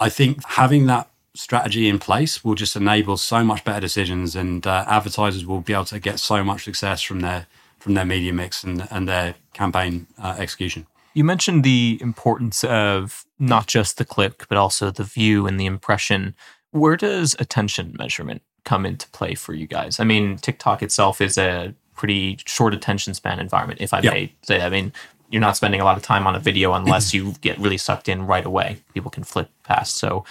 I 0.00 0.08
think 0.08 0.44
having 0.44 0.86
that 0.86 1.10
strategy 1.34 1.88
in 1.88 1.98
place 1.98 2.44
will 2.44 2.54
just 2.54 2.76
enable 2.76 3.16
so 3.16 3.44
much 3.44 3.64
better 3.64 3.80
decisions, 3.80 4.34
and 4.34 4.66
uh, 4.66 4.84
advertisers 4.88 5.46
will 5.46 5.60
be 5.60 5.72
able 5.72 5.84
to 5.86 5.98
get 5.98 6.18
so 6.18 6.42
much 6.42 6.64
success 6.64 7.02
from 7.02 7.20
their 7.20 7.46
from 7.78 7.94
their 7.94 8.04
media 8.04 8.32
mix 8.32 8.64
and 8.64 8.88
and 8.90 9.08
their 9.08 9.34
campaign 9.52 10.06
uh, 10.18 10.36
execution. 10.38 10.86
You 11.14 11.24
mentioned 11.24 11.64
the 11.64 11.98
importance 12.00 12.64
of 12.64 13.24
not 13.38 13.66
just 13.66 13.98
the 13.98 14.04
click, 14.04 14.46
but 14.48 14.56
also 14.58 14.90
the 14.90 15.04
view 15.04 15.46
and 15.46 15.58
the 15.58 15.66
impression. 15.66 16.34
Where 16.70 16.96
does 16.96 17.36
attention 17.38 17.94
measurement 17.98 18.42
come 18.64 18.86
into 18.86 19.08
play 19.10 19.34
for 19.34 19.52
you 19.52 19.66
guys? 19.66 20.00
I 20.00 20.04
mean, 20.04 20.38
TikTok 20.38 20.82
itself 20.82 21.20
is 21.20 21.36
a 21.36 21.74
pretty 21.94 22.38
short 22.46 22.72
attention 22.74 23.14
span 23.14 23.38
environment, 23.38 23.80
if 23.80 23.92
I 23.92 24.00
Yep. 24.00 24.12
may 24.12 24.32
say. 24.42 24.62
I 24.62 24.70
mean, 24.70 24.92
you're 25.30 25.40
not 25.40 25.56
spending 25.56 25.80
a 25.80 25.84
lot 25.84 25.96
of 25.96 26.02
time 26.02 26.26
on 26.26 26.34
a 26.34 26.40
video 26.40 26.72
unless 26.72 27.12
you 27.14 27.34
get 27.40 27.58
really 27.58 27.78
sucked 27.78 28.08
in 28.08 28.26
right 28.26 28.44
away. 28.44 28.78
People 28.94 29.10
can 29.10 29.24
flip 29.24 29.50
past. 29.64 29.96
So, 29.96 30.24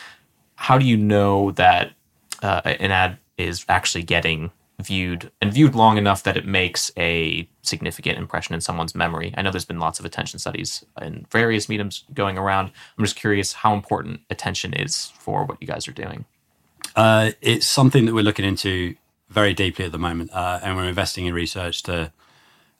how 0.55 0.77
do 0.77 0.85
you 0.85 0.97
know 0.97 1.51
that 1.51 1.91
uh, 2.41 2.61
an 2.65 2.91
ad 2.91 3.17
is 3.37 3.65
actually 3.69 4.03
getting 4.03 4.51
viewed 4.81 5.31
and 5.41 5.53
viewed 5.53 5.75
long 5.75 5.97
enough 5.97 6.23
that 6.23 6.37
it 6.37 6.45
makes 6.45 6.91
a 6.97 7.47
significant 7.61 8.17
impression 8.17 8.55
in 8.55 8.61
someone's 8.61 8.95
memory? 8.95 9.33
I 9.37 9.41
know 9.41 9.51
there's 9.51 9.65
been 9.65 9.79
lots 9.79 9.99
of 9.99 10.05
attention 10.05 10.39
studies 10.39 10.83
in 11.01 11.25
various 11.31 11.69
mediums 11.69 12.03
going 12.13 12.37
around. 12.37 12.71
I'm 12.97 13.03
just 13.03 13.15
curious 13.15 13.53
how 13.53 13.73
important 13.73 14.21
attention 14.29 14.73
is 14.73 15.11
for 15.17 15.45
what 15.45 15.57
you 15.61 15.67
guys 15.67 15.87
are 15.87 15.93
doing. 15.93 16.25
Uh, 16.95 17.31
it's 17.41 17.65
something 17.65 18.05
that 18.05 18.13
we're 18.13 18.23
looking 18.23 18.45
into 18.45 18.95
very 19.29 19.53
deeply 19.53 19.85
at 19.85 19.91
the 19.91 19.99
moment, 19.99 20.31
uh, 20.33 20.59
and 20.61 20.75
we're 20.75 20.89
investing 20.89 21.25
in 21.25 21.33
research 21.33 21.83
to 21.83 22.11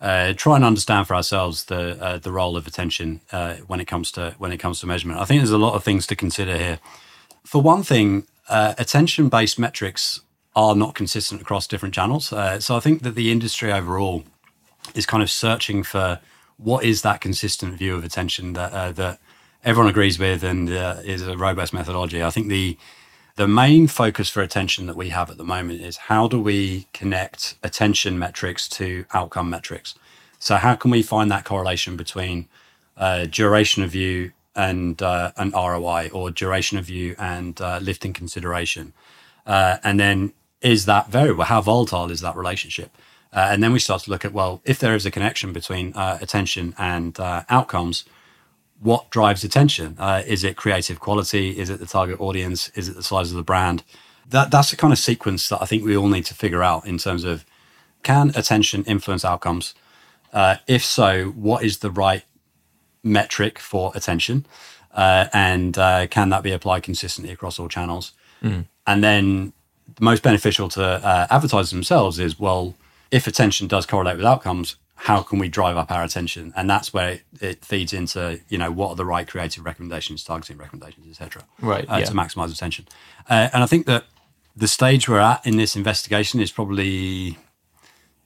uh, 0.02 0.34
try 0.34 0.56
and 0.56 0.66
understand 0.66 1.08
for 1.08 1.16
ourselves 1.16 1.66
the 1.66 2.04
uh, 2.04 2.18
the 2.18 2.32
role 2.32 2.58
of 2.58 2.68
attention 2.68 3.22
uh, 3.32 3.56
when 3.68 3.80
it 3.80 3.86
comes 3.86 4.12
to 4.12 4.36
when 4.38 4.52
it 4.52 4.58
comes 4.58 4.80
to 4.80 4.88
measurement. 4.88 5.20
I 5.20 5.26
think 5.26 5.40
there's 5.40 5.52
a 5.52 5.58
lot 5.58 5.76
of 5.76 5.84
things 5.84 6.08
to 6.08 6.16
consider 6.16 6.58
here. 6.58 6.80
For 7.46 7.62
one 7.62 7.84
thing, 7.84 8.26
uh, 8.50 8.74
attention 8.78 9.30
based 9.30 9.60
metrics 9.60 10.22
are 10.56 10.76
not 10.76 10.96
consistent 10.96 11.42
across 11.42 11.68
different 11.68 11.96
channels. 11.96 12.34
Uh, 12.34 12.60
so 12.60 12.76
I 12.76 12.80
think 12.80 13.04
that 13.04 13.16
the 13.16 13.32
industry 13.32 13.72
overall 13.72 14.24
is 14.96 15.06
kind 15.06 15.24
of 15.24 15.30
searching 15.30 15.84
for 15.84 16.20
what 16.58 16.84
is 16.84 17.02
that 17.02 17.22
consistent 17.22 17.76
view 17.76 17.96
of 17.96 18.04
attention 18.04 18.54
that 18.54 18.74
uh, 18.74 18.92
that 18.92 19.20
everyone 19.64 19.90
agrees 19.90 20.20
with 20.20 20.44
and 20.44 20.70
uh, 20.70 20.98
is 21.04 21.26
a 21.26 21.38
robust 21.38 21.74
methodology. 21.74 22.24
I 22.24 22.30
think 22.30 22.48
the 22.48 22.78
the 23.36 23.48
main 23.48 23.88
focus 23.88 24.30
for 24.30 24.42
attention 24.42 24.88
that 24.88 24.96
we 24.96 25.10
have 25.10 25.30
at 25.30 25.38
the 25.38 25.44
moment 25.44 25.82
is 25.82 25.98
how 25.98 26.28
do 26.28 26.40
we 26.40 26.88
connect 26.94 27.56
attention 27.64 28.20
metrics 28.20 28.68
to 28.68 29.06
outcome 29.14 29.50
metrics. 29.50 29.96
So 30.38 30.58
how 30.58 30.76
can 30.76 30.92
we 30.92 31.02
find 31.02 31.32
that 31.32 31.46
correlation 31.46 31.96
between 31.96 32.48
uh, 32.98 33.26
duration 33.26 33.84
of 33.84 33.92
view 33.92 34.32
and 34.56 35.02
uh, 35.02 35.32
an 35.38 35.52
ROI 35.52 36.10
or 36.12 36.30
duration 36.30 36.78
of 36.78 36.86
view 36.86 37.16
and 37.18 37.60
uh, 37.62 37.80
lifting 37.82 38.12
consideration, 38.12 38.94
uh, 39.46 39.78
and 39.84 40.00
then 40.00 40.34
is 40.62 40.86
that 40.86 41.10
variable? 41.10 41.44
How 41.44 41.62
volatile 41.62 42.12
is 42.12 42.22
that 42.22 42.36
relationship? 42.36 42.96
Uh, 43.34 43.48
and 43.50 43.64
then 43.64 43.72
we 43.72 43.80
start 43.80 44.04
to 44.04 44.10
look 44.10 44.26
at 44.26 44.34
well, 44.34 44.62
if 44.66 44.80
there 44.80 44.94
is 44.94 45.06
a 45.06 45.12
connection 45.12 45.54
between 45.54 45.94
uh, 45.94 46.18
attention 46.22 46.76
and 46.78 47.20
uh, 47.20 47.44
outcomes, 47.50 48.04
what 48.80 49.10
drives 49.10 49.44
attention? 49.44 49.96
Uh, 50.00 50.24
is 50.26 50.44
it 50.44 50.58
creative 50.58 51.00
quality? 51.00 51.58
Is 51.58 51.70
it 51.70 51.80
the 51.80 51.86
target 51.86 52.20
audience? 52.20 52.70
Is 52.70 52.90
it 52.90 52.96
the 52.96 53.04
size 53.04 53.32
of 53.32 53.38
the 53.38 53.44
brand? 53.44 53.84
That 54.28 54.52
that's 54.52 54.72
the 54.72 54.76
kind 54.76 54.92
of 54.92 55.00
sequence 55.00 55.50
that 55.50 55.62
I 55.62 55.66
think 55.66 55.84
we 55.84 55.96
all 55.96 56.08
need 56.08 56.26
to 56.26 56.34
figure 56.34 56.64
out 56.64 56.86
in 56.86 56.98
terms 56.98 57.24
of 57.24 57.46
can 58.04 58.32
attention 58.36 58.84
influence 58.86 59.24
outcomes? 59.24 59.76
Uh, 60.34 60.58
if 60.68 60.84
so, 60.84 61.26
what 61.30 61.64
is 61.64 61.80
the 61.80 61.92
right 61.92 62.24
metric 63.04 63.60
for 63.60 63.92
attention? 63.96 64.46
Uh, 64.94 65.28
and 65.34 65.78
uh, 65.78 66.08
can 66.08 66.30
that 66.30 66.44
be 66.44 66.52
applied 66.52 66.84
consistently 66.84 67.32
across 67.32 67.60
all 67.60 67.70
channels? 67.70 68.14
And 68.88 69.04
then 69.04 69.54
the 69.54 69.61
most 70.00 70.24
beneficial 70.24 70.70
to 70.70 70.84
uh, 70.84 71.28
advertisers 71.30 71.72
themselves 71.72 72.20
is 72.20 72.40
well, 72.40 72.76
if 73.12 73.28
attention 73.28 73.68
does 73.68 73.86
correlate 73.86 74.18
with 74.18 74.26
outcomes, 74.26 74.76
how 74.96 75.22
can 75.24 75.40
we 75.40 75.50
drive 75.50 75.78
up 75.78 75.92
our 75.92 76.04
attention? 76.04 76.54
And 76.56 76.70
that's 76.70 76.94
where 76.94 77.10
it, 77.10 77.22
it 77.42 77.66
feeds 77.66 77.92
into 77.94 78.40
you 78.50 78.58
know 78.58 78.72
what 78.72 78.90
are 78.90 78.96
the 78.96 79.06
right 79.06 79.28
creative 79.28 79.66
recommendations, 79.66 80.24
targeting 80.24 80.58
recommendations, 80.58 81.08
etc. 81.10 81.44
Right, 81.60 81.86
Uh, 81.90 81.98
yeah. 81.98 82.06
To 82.06 82.14
maximize 82.14 82.52
attention. 82.54 82.88
Uh, 83.30 83.50
and 83.54 83.64
I 83.64 83.66
think 83.66 83.86
that 83.88 84.06
the 84.56 84.68
stage 84.68 85.10
we're 85.10 85.20
at 85.20 85.46
in 85.46 85.58
this 85.58 85.76
investigation 85.76 86.40
is 86.40 86.52
probably 86.52 87.38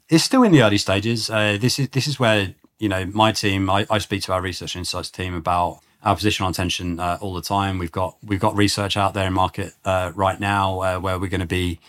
it's 0.10 0.24
still 0.24 0.44
in 0.44 0.52
the 0.52 0.62
early 0.64 0.78
stages. 0.78 1.30
Uh, 1.30 1.58
this 1.60 1.80
is 1.80 1.90
this 1.90 2.08
is 2.08 2.20
where 2.20 2.54
you 2.80 2.90
know 2.90 3.06
my 3.08 3.32
team. 3.32 3.70
I, 3.70 3.88
I 3.90 3.98
speak 4.00 4.24
to 4.24 4.34
our 4.34 4.42
research 4.42 4.76
insights 4.76 5.10
team 5.10 5.34
about 5.34 5.80
our 6.06 6.16
position 6.16 6.46
on 6.46 6.52
attention 6.52 7.00
uh, 7.00 7.18
all 7.20 7.34
the 7.34 7.42
time. 7.42 7.80
We've 7.80 7.92
got 7.92 8.16
we've 8.24 8.40
got 8.40 8.56
research 8.56 8.96
out 8.96 9.14
there 9.16 9.28
in 9.28 9.34
market 9.34 9.74
uh, 9.84 10.12
right 10.16 10.40
now 10.40 10.80
uh, 10.82 11.00
where 11.00 11.20
we're 11.20 11.30
going 11.30 11.42
to 11.42 11.48
be, 11.48 11.80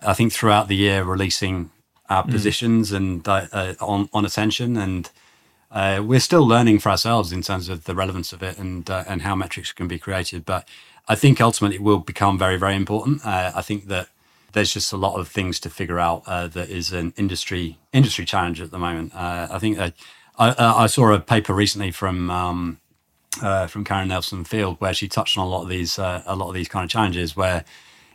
I 0.00 0.14
think, 0.14 0.32
throughout 0.32 0.68
the 0.68 0.76
year 0.76 1.04
releasing 1.04 1.70
our 2.10 2.24
positions 2.24 2.92
and 2.92 3.26
uh, 3.26 3.74
on 3.80 4.08
on 4.12 4.24
attention 4.24 4.76
and. 4.76 5.10
Uh, 5.74 6.02
we're 6.04 6.20
still 6.20 6.46
learning 6.46 6.78
for 6.78 6.90
ourselves 6.90 7.32
in 7.32 7.40
terms 7.40 7.70
of 7.70 7.84
the 7.84 7.94
relevance 7.94 8.34
of 8.34 8.42
it 8.42 8.58
and 8.58 8.90
uh, 8.90 9.04
and 9.08 9.22
how 9.22 9.34
metrics 9.34 9.72
can 9.72 9.88
be 9.88 9.98
created. 9.98 10.44
But 10.44 10.68
I 11.08 11.14
think 11.14 11.40
ultimately 11.40 11.76
it 11.76 11.82
will 11.82 12.00
become 12.00 12.36
very 12.36 12.58
very 12.58 12.76
important. 12.76 13.24
Uh, 13.24 13.52
I 13.54 13.62
think 13.62 13.86
that 13.86 14.08
there's 14.52 14.74
just 14.74 14.92
a 14.92 14.98
lot 14.98 15.18
of 15.18 15.28
things 15.28 15.58
to 15.60 15.70
figure 15.70 15.98
out 15.98 16.24
uh, 16.26 16.46
that 16.48 16.68
is 16.68 16.92
an 16.92 17.14
industry 17.16 17.78
industry 17.90 18.26
challenge 18.26 18.60
at 18.60 18.70
the 18.70 18.78
moment. 18.78 19.14
Uh, 19.14 19.48
I 19.50 19.58
think 19.58 19.78
I 19.78 19.94
I 20.38 20.86
saw 20.88 21.10
a 21.10 21.18
paper 21.18 21.54
recently 21.54 21.90
from 21.90 22.30
um, 22.30 22.78
uh, 23.40 23.66
from 23.66 23.84
Karen 23.84 24.08
Nelson 24.08 24.44
Field 24.44 24.76
where 24.80 24.94
she 24.94 25.08
touched 25.08 25.38
on 25.38 25.46
a 25.46 25.48
lot 25.48 25.62
of 25.62 25.68
these 25.68 25.98
uh, 25.98 26.22
a 26.26 26.36
lot 26.36 26.48
of 26.48 26.54
these 26.54 26.68
kind 26.68 26.84
of 26.84 26.90
challenges 26.90 27.36
where 27.36 27.64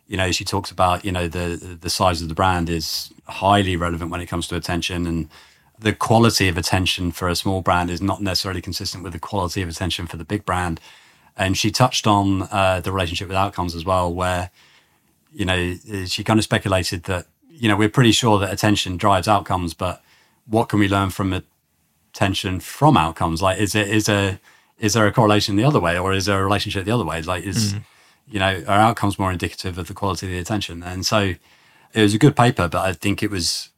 you 0.08 0.18
know 0.18 0.32
she 0.32 0.44
talks 0.44 0.72
about 0.72 1.04
you 1.04 1.12
know 1.12 1.28
the 1.28 1.78
the 1.80 1.90
size 1.90 2.22
of 2.22 2.30
the 2.30 2.36
brand 2.36 2.70
is 2.70 3.12
highly 3.28 3.76
relevant 3.76 4.12
when 4.12 4.22
it 4.22 4.28
comes 4.28 4.48
to 4.48 4.56
attention 4.56 5.08
and 5.08 5.30
the 5.80 5.94
quality 5.94 6.48
of 6.48 6.58
attention 6.58 7.12
for 7.12 7.28
a 7.28 7.36
small 7.36 7.62
brand 7.62 7.90
is 7.90 8.02
not 8.02 8.22
necessarily 8.22 8.62
consistent 8.62 9.04
with 9.04 9.14
the 9.14 9.20
quality 9.20 9.62
of 9.62 9.70
attention 9.70 10.08
for 10.08 10.18
the 10.18 10.26
big 10.26 10.46
brand 10.46 10.80
and 11.36 11.58
she 11.58 11.70
touched 11.70 12.08
on 12.08 12.44
uh, 12.52 12.82
the 12.84 12.92
relationship 12.92 13.28
with 13.28 13.38
outcomes 13.38 13.76
as 13.76 13.86
well 13.86 14.12
where 14.12 14.50
you 15.38 15.46
know, 15.46 15.76
she 16.06 16.24
kind 16.24 16.40
of 16.40 16.44
speculated 16.44 17.04
that, 17.04 17.28
you 17.50 17.68
know, 17.70 17.76
we're 17.76 17.90
pretty 17.90 18.12
sure 18.12 18.40
that 18.40 18.52
attention 18.52 18.98
drives 18.98 19.28
outcomes, 19.28 19.76
but 19.76 20.04
what 20.48 20.68
can 20.68 20.80
we 20.80 20.88
learn 20.88 21.12
from 21.12 21.44
attention 22.12 22.60
from 22.60 22.98
outcomes? 22.98 23.42
Like, 23.42 23.60
is 23.60 23.76
it, 23.76 23.88
is 23.88 24.10
a, 24.10 24.40
is 24.80 24.94
there 24.94 25.08
a 25.08 25.12
correlation 25.12 25.56
the 25.56 25.64
other 25.64 25.80
way 25.80 25.98
or 25.98 26.14
is 26.14 26.26
there 26.26 26.40
a 26.40 26.44
relationship 26.44 26.86
the 26.86 26.92
other 26.92 27.06
way? 27.06 27.22
Like, 27.22 27.44
is, 27.44 27.74
mm. 27.74 27.84
you 28.28 28.40
know, 28.40 28.64
are 28.68 28.80
outcomes 28.80 29.18
more 29.18 29.32
indicative 29.32 29.78
of 29.78 29.88
the 29.88 29.94
quality 29.94 30.28
of 30.28 30.32
the 30.32 30.40
attention? 30.40 30.84
And 30.84 31.06
so 31.06 31.34
it 31.94 32.02
was 32.02 32.14
a 32.14 32.20
good 32.20 32.36
paper, 32.36 32.68
but 32.68 32.86
I 32.86 32.94
think 32.94 33.24
it 33.24 33.32
was, 33.32 33.70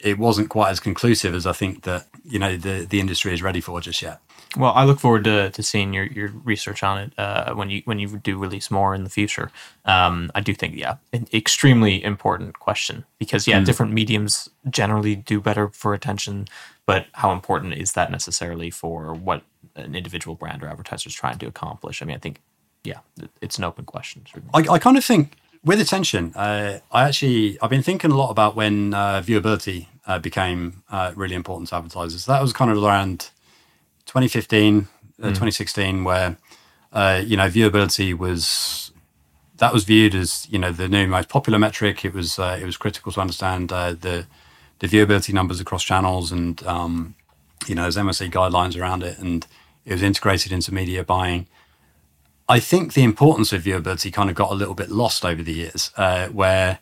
it 0.00 0.18
wasn't 0.18 0.48
quite 0.48 0.70
as 0.70 0.80
conclusive 0.80 1.34
as 1.34 1.46
I 1.46 1.52
think 1.52 1.82
that, 1.82 2.06
you 2.24 2.38
know, 2.38 2.56
the, 2.56 2.86
the 2.88 3.00
industry 3.00 3.32
is 3.32 3.42
ready 3.42 3.60
for 3.60 3.80
just 3.80 4.00
yet. 4.00 4.20
Well, 4.56 4.72
I 4.72 4.84
look 4.84 4.98
forward 4.98 5.24
to, 5.24 5.50
to 5.50 5.62
seeing 5.62 5.92
your, 5.92 6.04
your 6.04 6.28
research 6.44 6.82
on 6.82 6.98
it 6.98 7.12
uh, 7.18 7.54
when 7.54 7.68
you 7.68 7.82
when 7.84 7.98
you 7.98 8.16
do 8.16 8.38
release 8.38 8.70
more 8.70 8.94
in 8.94 9.04
the 9.04 9.10
future. 9.10 9.50
Um, 9.84 10.30
I 10.34 10.40
do 10.40 10.54
think, 10.54 10.74
yeah, 10.74 10.96
an 11.12 11.26
extremely 11.34 12.02
important 12.02 12.58
question 12.58 13.04
because 13.18 13.46
yeah, 13.46 13.60
different 13.60 13.92
mediums 13.92 14.48
generally 14.70 15.16
do 15.16 15.40
better 15.40 15.68
for 15.68 15.92
attention, 15.92 16.46
but 16.86 17.06
how 17.12 17.32
important 17.32 17.74
is 17.74 17.92
that 17.92 18.10
necessarily 18.10 18.70
for 18.70 19.12
what 19.12 19.42
an 19.76 19.94
individual 19.94 20.34
brand 20.34 20.62
or 20.62 20.68
advertiser 20.68 21.08
is 21.08 21.14
trying 21.14 21.38
to 21.38 21.46
accomplish? 21.46 22.00
I 22.00 22.06
mean, 22.06 22.16
I 22.16 22.20
think, 22.20 22.40
yeah, 22.84 23.00
it's 23.42 23.58
an 23.58 23.64
open 23.64 23.84
question. 23.84 24.24
I, 24.54 24.60
I 24.60 24.78
kind 24.78 24.96
of 24.96 25.04
think 25.04 25.36
with 25.64 25.80
attention, 25.80 26.32
uh, 26.34 26.80
I 26.90 27.04
actually 27.04 27.58
I've 27.60 27.70
been 27.70 27.82
thinking 27.82 28.10
a 28.10 28.16
lot 28.16 28.30
about 28.30 28.56
when 28.56 28.94
uh, 28.94 29.22
viewability 29.24 29.86
uh, 30.06 30.18
became 30.18 30.82
uh, 30.90 31.12
really 31.14 31.34
important 31.34 31.68
to 31.68 31.76
advertisers. 31.76 32.26
That 32.26 32.40
was 32.40 32.52
kind 32.52 32.70
of 32.70 32.82
around 32.82 33.30
2015, 34.06 34.88
uh, 35.22 35.28
2016, 35.28 36.04
where 36.04 36.36
uh, 36.92 37.22
you 37.24 37.36
know 37.36 37.48
viewability 37.48 38.16
was 38.16 38.90
that 39.58 39.72
was 39.72 39.84
viewed 39.84 40.14
as 40.14 40.46
you 40.50 40.58
know 40.58 40.72
the 40.72 40.88
new 40.88 41.06
most 41.06 41.28
popular 41.28 41.58
metric. 41.58 42.04
It 42.04 42.14
was 42.14 42.38
uh, 42.38 42.58
it 42.60 42.64
was 42.64 42.76
critical 42.76 43.12
to 43.12 43.20
understand 43.20 43.72
uh, 43.72 43.92
the 43.92 44.26
the 44.78 44.86
viewability 44.86 45.32
numbers 45.34 45.60
across 45.60 45.84
channels, 45.84 46.32
and 46.32 46.64
um, 46.66 47.14
you 47.66 47.74
know 47.74 47.82
there's 47.82 47.96
MRC 47.96 48.30
guidelines 48.30 48.80
around 48.80 49.02
it, 49.02 49.18
and 49.18 49.46
it 49.84 49.92
was 49.92 50.02
integrated 50.02 50.52
into 50.52 50.72
media 50.72 51.04
buying. 51.04 51.46
I 52.48 52.60
think 52.60 52.94
the 52.94 53.02
importance 53.02 53.52
of 53.52 53.62
viewability 53.62 54.12
kind 54.12 54.30
of 54.30 54.36
got 54.36 54.50
a 54.50 54.54
little 54.54 54.74
bit 54.74 54.90
lost 54.90 55.24
over 55.24 55.42
the 55.42 55.52
years, 55.52 55.90
uh, 55.96 56.28
where 56.28 56.78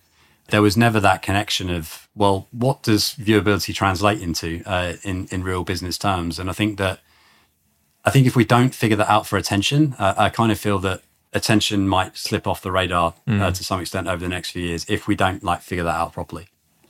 there 0.50 0.62
was 0.62 0.76
never 0.76 1.00
that 1.00 1.22
connection 1.22 1.70
of 1.70 2.08
well, 2.14 2.46
what 2.50 2.82
does 2.82 3.14
viewability 3.18 3.74
translate 3.74 4.20
into 4.20 4.62
uh, 4.64 4.94
in 5.02 5.26
in 5.30 5.42
real 5.42 5.64
business 5.64 5.98
terms? 5.98 6.38
And 6.38 6.48
I 6.48 6.52
think 6.52 6.78
that 6.78 7.00
I 8.04 8.10
think 8.10 8.26
if 8.26 8.36
we 8.36 8.44
don't 8.44 8.74
figure 8.74 8.96
that 8.96 9.10
out 9.10 9.26
for 9.26 9.36
attention, 9.36 9.94
uh, 9.98 10.14
I 10.16 10.28
kind 10.28 10.52
of 10.52 10.58
feel 10.58 10.78
that 10.80 11.02
attention 11.32 11.88
might 11.88 12.16
slip 12.16 12.46
off 12.46 12.62
the 12.62 12.70
radar 12.72 13.14
uh, 13.28 13.50
to 13.50 13.64
some 13.64 13.80
extent 13.80 14.08
over 14.08 14.18
the 14.18 14.28
next 14.28 14.50
few 14.50 14.62
years 14.62 14.86
if 14.88 15.06
we 15.06 15.14
don't 15.14 15.42
like 15.42 15.60
figure 15.60 15.84
that 15.84 15.94
out 15.94 16.12
properly. 16.12 16.46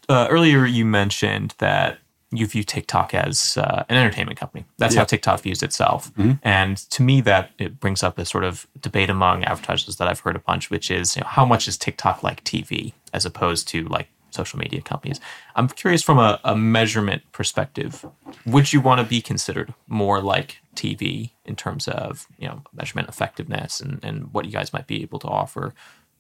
uh, 0.09 0.29
earlier 0.31 0.65
you 0.67 0.85
mentioned 0.85 1.55
that 1.59 1.99
you 2.33 2.47
view 2.47 2.65
TikTok 2.65 3.15
as 3.15 3.57
uh, 3.57 3.85
an 3.89 3.97
entertainment 3.97 4.39
company. 4.39 4.65
That's 4.79 4.95
how 4.97 5.05
TikTok 5.05 5.41
views 5.41 5.63
itself. 5.63 6.11
And 6.43 6.77
to 6.91 7.03
me, 7.03 7.21
that 7.23 7.51
it 7.59 7.79
brings 7.79 8.03
up 8.03 8.19
a 8.19 8.25
sort 8.25 8.45
of 8.45 8.67
debate 8.81 9.11
among 9.11 9.45
advertisers 9.45 9.97
that 9.97 10.09
I've 10.09 10.21
heard 10.21 10.37
a 10.37 10.41
bunch, 10.41 10.71
which 10.71 10.91
is 10.91 11.17
you 11.17 11.23
know, 11.23 11.29
how 11.29 11.45
much 11.45 11.69
is 11.69 11.77
TikTok 11.77 12.23
like 12.23 12.43
TV 12.45 12.93
as 13.13 13.25
opposed 13.25 13.69
to 13.69 13.85
like 13.85 14.09
social 14.31 14.59
media 14.59 14.83
companies? 14.83 15.21
I'm 15.55 15.69
curious 15.69 16.03
from 16.03 16.19
a, 16.19 16.41
a 16.45 16.57
measurement 16.57 17.23
perspective, 17.33 18.05
would 18.45 18.73
you 18.73 18.81
want 18.81 19.01
to 19.01 19.07
be 19.07 19.21
considered 19.21 19.73
more 19.87 20.21
like 20.21 20.59
TV 20.75 21.31
in 21.45 21.55
terms 21.55 21.87
of 21.89 22.27
you 22.39 22.49
know 22.49 22.63
measurement 22.75 23.09
effectiveness 23.09 23.81
and, 23.81 24.01
and 24.03 24.33
what 24.35 24.45
you 24.45 24.53
guys 24.53 24.73
might 24.73 24.89
be 24.89 25.03
able 25.03 25.21
to 25.21 25.29
offer? 25.29 25.75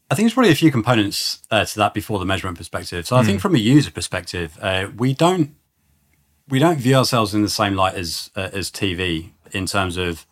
I 0.08 0.14
think 0.14 0.26
there's 0.26 0.34
probably 0.34 0.52
a 0.52 0.54
few 0.54 0.70
components 0.70 1.42
uh, 1.50 1.64
to 1.64 1.78
that 1.78 1.92
before 1.92 2.20
the 2.20 2.24
measurement 2.24 2.58
perspective. 2.58 3.08
So 3.08 3.16
I 3.16 3.24
think 3.24 3.40
from 3.40 3.56
a 3.56 3.58
user 3.58 3.90
perspective, 3.90 4.56
uh, 4.62 4.86
we 4.96 5.14
don't 5.14 5.56
we 6.48 6.58
don't 6.58 6.78
view 6.78 6.94
ourselves 6.94 7.34
in 7.34 7.42
the 7.42 7.48
same 7.48 7.74
light 7.74 7.94
as 7.94 8.30
uh, 8.36 8.50
as 8.52 8.70
TV 8.70 9.30
in 9.52 9.66
terms 9.66 9.96
of 9.96 10.26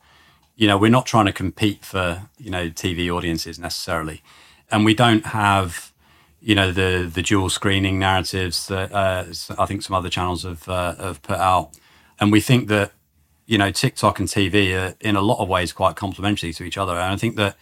you 0.56 0.68
know 0.68 0.78
we're 0.78 0.90
not 0.90 1.06
trying 1.06 1.26
to 1.26 1.32
compete 1.32 1.84
for 1.84 2.28
you 2.38 2.50
know 2.50 2.68
TV 2.68 3.14
audiences 3.14 3.58
necessarily, 3.58 4.22
and 4.70 4.84
we 4.84 4.94
don't 4.94 5.26
have 5.26 5.92
you 6.40 6.54
know 6.54 6.70
the 6.70 7.10
the 7.12 7.22
dual 7.22 7.48
screening 7.48 7.98
narratives 7.98 8.68
that 8.68 8.92
uh, 8.92 9.24
I 9.58 9.66
think 9.66 9.82
some 9.82 9.96
other 9.96 10.08
channels 10.10 10.44
have 10.44 10.68
uh, 10.68 10.94
have 10.96 11.22
put 11.22 11.38
out, 11.38 11.70
and 12.20 12.30
we 12.30 12.40
think 12.40 12.68
that 12.68 12.92
you 13.46 13.58
know 13.58 13.70
TikTok 13.70 14.18
and 14.20 14.28
TV 14.28 14.74
are 14.74 14.94
in 15.00 15.16
a 15.16 15.22
lot 15.22 15.42
of 15.42 15.48
ways 15.48 15.72
quite 15.72 15.96
complementary 15.96 16.52
to 16.52 16.64
each 16.64 16.78
other, 16.78 16.92
and 16.92 17.12
I 17.12 17.16
think 17.16 17.36
that 17.36 17.56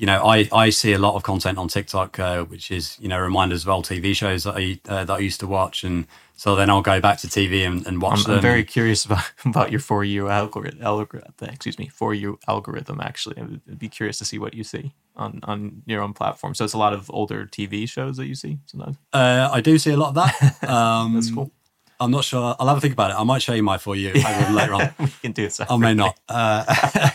you 0.00 0.06
know, 0.06 0.26
I, 0.26 0.48
I 0.50 0.70
see 0.70 0.94
a 0.94 0.98
lot 0.98 1.14
of 1.14 1.24
content 1.24 1.58
on 1.58 1.68
TikTok, 1.68 2.18
uh, 2.18 2.44
which 2.44 2.70
is, 2.70 2.96
you 3.00 3.06
know, 3.06 3.18
reminders 3.18 3.64
of 3.64 3.68
old 3.68 3.84
TV 3.84 4.16
shows 4.16 4.44
that 4.44 4.56
I, 4.56 4.80
uh, 4.88 5.04
that 5.04 5.12
I 5.12 5.18
used 5.18 5.40
to 5.40 5.46
watch. 5.46 5.84
And 5.84 6.06
so 6.36 6.56
then 6.56 6.70
I'll 6.70 6.80
go 6.80 7.02
back 7.02 7.18
to 7.18 7.26
TV 7.26 7.66
and, 7.66 7.86
and 7.86 8.00
watch 8.00 8.20
I'm, 8.20 8.24
them. 8.24 8.34
I'm 8.36 8.40
very 8.40 8.64
curious 8.64 9.04
about, 9.08 9.30
about 9.44 9.70
your 9.70 9.78
for 9.78 10.02
you 10.02 10.30
algorithm, 10.30 10.82
algorithm. 10.82 11.34
Excuse 11.42 11.78
me, 11.78 11.88
for 11.88 12.14
you 12.14 12.38
algorithm. 12.48 12.98
Actually, 13.02 13.42
I'd 13.42 13.78
be 13.78 13.90
curious 13.90 14.16
to 14.20 14.24
see 14.24 14.38
what 14.38 14.54
you 14.54 14.64
see 14.64 14.94
on 15.16 15.40
on 15.42 15.82
your 15.84 16.00
own 16.00 16.14
platform. 16.14 16.54
So 16.54 16.64
it's 16.64 16.72
a 16.72 16.78
lot 16.78 16.94
of 16.94 17.10
older 17.10 17.44
TV 17.44 17.86
shows 17.86 18.16
that 18.16 18.26
you 18.26 18.34
see 18.34 18.58
sometimes. 18.64 18.96
uh, 19.12 19.50
I 19.52 19.60
do 19.60 19.76
see 19.76 19.90
a 19.90 19.98
lot 19.98 20.08
of 20.08 20.14
that. 20.14 20.56
Um, 20.66 21.12
That's 21.12 21.30
cool. 21.30 21.52
I'm 22.00 22.10
not 22.10 22.24
sure. 22.24 22.56
I'll 22.58 22.68
have 22.68 22.78
a 22.78 22.80
think 22.80 22.94
about 22.94 23.10
it. 23.10 23.18
I 23.18 23.24
might 23.24 23.42
show 23.42 23.52
you 23.52 23.62
my 23.62 23.76
For 23.76 23.94
You 23.94 24.14
algorithm 24.14 24.54
later 24.54 24.74
on. 24.74 24.94
we 24.98 25.06
can 25.20 25.32
do 25.32 25.44
it. 25.44 25.60
I 25.68 25.76
may 25.76 25.92
not. 25.92 26.18
Uh, 26.26 27.10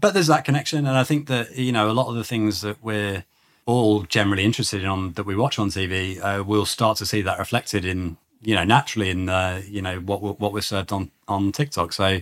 but 0.00 0.14
there's 0.14 0.28
that 0.28 0.44
connection. 0.44 0.86
And 0.86 0.96
I 0.96 1.04
think 1.04 1.26
that, 1.28 1.56
you 1.56 1.72
know, 1.72 1.90
a 1.90 1.92
lot 1.92 2.08
of 2.08 2.14
the 2.14 2.24
things 2.24 2.62
that 2.62 2.82
we're 2.82 3.24
all 3.66 4.02
generally 4.02 4.44
interested 4.44 4.82
in 4.82 4.88
on 4.88 5.12
that 5.12 5.24
we 5.24 5.36
watch 5.36 5.58
on 5.58 5.68
TV, 5.68 6.20
uh, 6.20 6.42
we'll 6.42 6.66
start 6.66 6.98
to 6.98 7.06
see 7.06 7.20
that 7.22 7.38
reflected 7.38 7.84
in, 7.84 8.16
you 8.42 8.54
know, 8.54 8.64
naturally 8.64 9.10
in, 9.10 9.28
uh, 9.28 9.60
you 9.68 9.82
know, 9.82 10.00
what, 10.00 10.22
what 10.22 10.52
we're 10.52 10.60
served 10.60 10.92
on, 10.92 11.10
on 11.28 11.52
TikTok. 11.52 11.92
So 11.92 12.20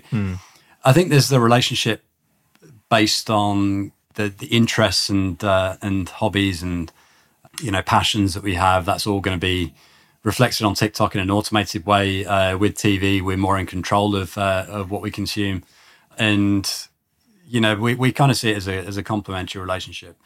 I 0.85 0.93
think 0.93 1.11
there's 1.11 1.29
the 1.29 1.41
relationship 1.41 2.03
based 2.91 3.31
on 3.31 3.93
the, 4.15 4.29
the 4.29 4.47
interests 4.47 5.09
and, 5.09 5.43
uh, 5.45 5.77
and 5.81 6.09
hobbies 6.09 6.63
and, 6.63 6.91
you 7.63 7.71
know, 7.71 7.83
passions 7.83 8.35
that 8.35 8.43
we 8.43 8.55
have. 8.55 8.85
That's 8.85 9.07
all 9.07 9.21
going 9.21 9.37
to 9.37 9.41
be 9.41 9.75
reflected 10.25 10.65
on 10.65 10.75
TikTok 10.75 11.15
in 11.15 11.21
an 11.21 11.31
automated 11.31 11.87
way. 11.87 12.27
Uh, 12.27 12.59
with 12.59 12.75
TV, 12.75 13.23
we're 13.23 13.37
more 13.37 13.59
in 13.59 13.67
control 13.67 14.17
of, 14.17 14.37
uh, 14.37 14.67
of 14.69 14.91
what 14.91 15.03
we 15.03 15.11
consume. 15.11 15.63
And, 16.19 16.69
you 17.49 17.61
know, 17.61 17.75
we, 17.77 17.95
we 17.95 18.13
kind 18.13 18.31
of 18.31 18.37
see 18.37 18.51
it 18.51 18.57
as 18.57 18.69
a, 18.69 18.77
as 18.87 18.97
a 18.97 19.03
complementary 19.03 19.61
relationship. 19.61 20.17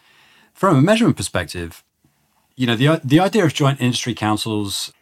From 0.52 0.76
a 0.76 0.82
measurement 0.82 1.16
perspective, 1.16 1.84
you 2.56 2.66
know, 2.66 2.76
the, 2.76 3.00
the 3.04 3.20
idea 3.20 3.44
of 3.44 3.54
joint 3.54 3.80
industry 3.80 4.14
councils, 4.14 4.92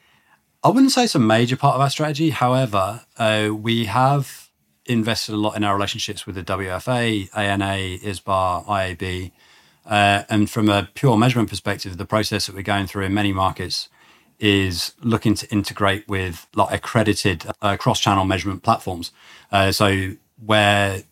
I 0.62 0.68
wouldn't 0.68 0.92
say 0.92 1.04
it's 1.04 1.14
a 1.14 1.18
major 1.18 1.56
part 1.56 1.74
of 1.74 1.80
our 1.80 1.90
strategy. 1.90 2.30
However, 2.30 3.02
uh, 3.18 3.50
we 3.52 3.86
have 3.86 4.50
invested 4.86 5.34
a 5.34 5.38
lot 5.38 5.56
in 5.56 5.64
our 5.64 5.74
relationships 5.74 6.26
with 6.26 6.34
the 6.34 6.44
WFA, 6.44 7.28
ANA, 7.36 7.98
ISBA, 7.98 8.66
IAB. 8.66 9.32
Uh, 9.86 10.24
and 10.28 10.50
from 10.50 10.68
a 10.68 10.88
pure 10.94 11.16
measurement 11.16 11.48
perspective, 11.48 11.96
the 11.96 12.06
process 12.06 12.46
that 12.46 12.54
we're 12.54 12.62
going 12.62 12.86
through 12.86 13.04
in 13.04 13.14
many 13.14 13.32
markets 13.32 13.88
is 14.38 14.94
looking 15.02 15.34
to 15.34 15.50
integrate 15.50 16.08
with 16.08 16.46
like 16.54 16.72
accredited 16.72 17.44
uh, 17.60 17.76
cross-channel 17.76 18.24
measurement 18.24 18.62
platforms. 18.62 19.12
Uh, 19.52 19.70
so 19.72 20.12
where 20.44 21.02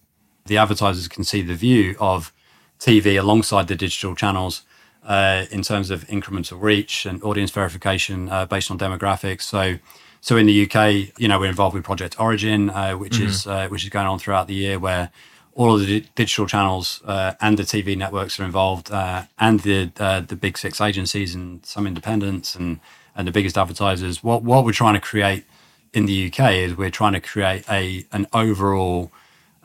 the 0.49 0.57
advertisers 0.59 1.09
can 1.09 1.25
see 1.25 1.43
the 1.43 1.55
view 1.55 1.97
of 2.01 2.33
TV 2.79 3.19
alongside 3.19 3.69
the 3.69 3.77
digital 3.77 4.15
channels 4.15 4.63
uh, 5.05 5.47
in 5.51 5.63
terms 5.63 5.91
of 5.91 6.07
incremental 6.09 6.61
reach 6.61 7.07
and 7.07 7.23
audience 7.23 7.51
verification 7.51 8.29
uh, 8.29 8.47
based 8.47 8.71
on 8.71 8.79
demographics. 8.79 9.43
So, 9.43 9.79
so 10.21 10.37
in 10.37 10.47
the 10.47 10.69
UK, 10.69 11.19
you 11.19 11.29
know, 11.29 11.39
we're 11.39 11.49
involved 11.49 11.75
with 11.75 11.85
Project 11.85 12.21
Origin, 12.21 12.71
uh, 12.71 12.93
which 12.93 13.21
is 13.21 13.47
uh, 13.47 13.69
which 13.69 13.85
is 13.85 13.91
going 13.91 14.07
on 14.07 14.19
throughout 14.19 14.49
the 14.49 14.55
year, 14.55 14.79
where 14.79 15.11
all 15.55 15.75
of 15.75 15.81
the 15.81 16.01
di- 16.01 16.09
digital 16.15 16.47
channels 16.47 17.01
uh, 17.05 17.35
and 17.41 17.59
the 17.59 17.63
TV 17.63 17.97
networks 17.97 18.39
are 18.39 18.45
involved, 18.45 18.91
uh, 18.91 19.25
and 19.39 19.61
the 19.61 19.91
uh, 19.99 20.21
the 20.21 20.37
big 20.37 20.59
six 20.59 20.81
agencies 20.81 21.35
and 21.35 21.65
some 21.65 21.87
independents 21.87 22.55
and 22.55 22.81
and 23.15 23.27
the 23.27 23.33
biggest 23.33 23.57
advertisers. 23.57 24.23
What 24.23 24.43
what 24.43 24.65
we're 24.65 24.73
trying 24.73 24.95
to 24.95 25.01
create 25.01 25.45
in 25.93 26.07
the 26.07 26.27
UK 26.27 26.53
is 26.53 26.77
we're 26.77 26.91
trying 26.91 27.15
to 27.15 27.21
create 27.21 27.65
a 27.71 28.05
an 28.13 28.27
overall 28.33 29.11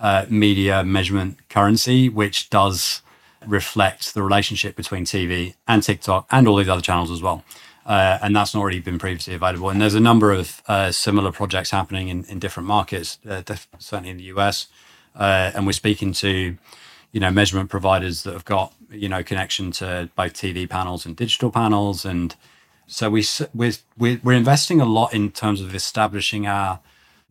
uh, 0.04 0.26
media 0.30 0.84
measurement 0.84 1.38
currency, 1.50 2.10
which 2.10 2.50
does 2.50 3.02
reflect 3.48 4.14
the 4.14 4.22
relationship 4.22 4.76
between 4.76 5.06
TV 5.06 5.56
and 5.68 5.82
TikTok 5.82 6.28
and 6.30 6.48
all 6.48 6.58
these 6.58 6.70
other 6.70 6.82
channels 6.82 7.10
as 7.10 7.22
well. 7.22 7.44
Uh, 7.86 8.20
and 8.22 8.36
that's 8.36 8.54
not 8.54 8.62
already 8.62 8.80
been 8.80 9.00
previously 9.00 9.34
available. 9.34 9.70
And 9.70 9.82
there's 9.82 9.96
a 9.96 10.00
number 10.00 10.32
of 10.32 10.62
uh, 10.68 10.92
similar 10.92 11.32
projects 11.32 11.72
happening 11.72 12.10
in, 12.10 12.26
in 12.26 12.40
different 12.40 12.68
markets, 12.68 13.18
uh, 13.28 13.42
def- 13.42 13.68
certainly 13.80 14.10
in 14.10 14.18
the 14.18 14.24
US. 14.26 14.68
Uh, 15.16 15.52
and 15.56 15.66
we're 15.66 15.74
speaking 15.74 16.14
to, 16.14 16.58
you 17.12 17.20
know, 17.20 17.32
measurement 17.32 17.70
providers 17.70 18.24
that 18.24 18.34
have 18.34 18.46
got, 18.46 18.74
you 18.90 19.10
know, 19.10 19.24
connection 19.24 19.72
to 19.72 20.10
both 20.16 20.34
TV 20.34 20.70
panels 20.70 21.06
and 21.06 21.16
digital 21.16 21.52
panels. 21.52 22.06
And 22.06 22.36
so 22.88 23.10
we, 23.10 23.26
we're, 23.54 23.74
we're 23.98 24.20
we're 24.24 24.34
investing 24.34 24.82
a 24.82 24.86
lot 24.86 25.14
in 25.14 25.32
terms 25.32 25.62
of 25.62 25.76
establishing 25.76 26.48
our, 26.48 26.80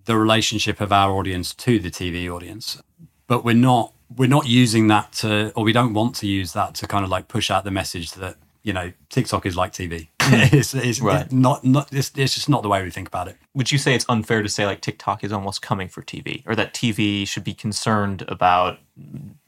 the 0.05 0.17
relationship 0.17 0.81
of 0.81 0.93
our 0.93 1.12
audience 1.12 1.55
to 1.55 1.79
the 1.79 1.91
TV 1.91 2.29
audience, 2.29 2.81
but 3.27 3.45
we're 3.45 3.55
not 3.55 3.93
we're 4.15 4.29
not 4.29 4.47
using 4.47 4.88
that 4.88 5.11
to, 5.12 5.53
or 5.57 5.65
we 5.65 5.73
don't 5.73 5.95
want 5.95 6.15
to 6.17 6.27
use 6.27 6.53
that 6.53 6.75
to 6.75 6.87
kind 6.87 7.03
of 7.05 7.11
like 7.11 7.29
push 7.29 7.51
out 7.51 7.65
the 7.65 7.71
message 7.71 8.12
that 8.12 8.37
you 8.62 8.73
know 8.73 8.93
TikTok 9.09 9.47
is 9.47 9.57
like 9.57 9.73
TV. 9.73 10.09
it's, 10.21 10.75
it's 10.75 11.01
Right. 11.01 11.31
not 11.33 11.65
not 11.65 11.93
it's, 11.93 12.12
it's 12.17 12.35
just 12.35 12.49
not 12.49 12.62
the 12.62 12.69
way 12.69 12.83
we 12.83 12.91
think 12.91 13.09
about 13.09 13.29
it. 13.29 13.37
Would 13.55 13.73
you 13.73 13.79
say 13.79 13.95
it's 13.95 14.05
unfair 14.09 14.43
to 14.43 14.49
say 14.49 14.67
like 14.67 14.81
TikTok 14.81 15.25
is 15.25 15.33
almost 15.33 15.62
coming 15.62 15.88
for 15.88 16.03
TV, 16.03 16.43
or 16.47 16.55
that 16.57 16.75
TV 16.75 17.27
should 17.27 17.45
be 17.45 17.55
concerned 17.55 18.23
about 18.29 18.79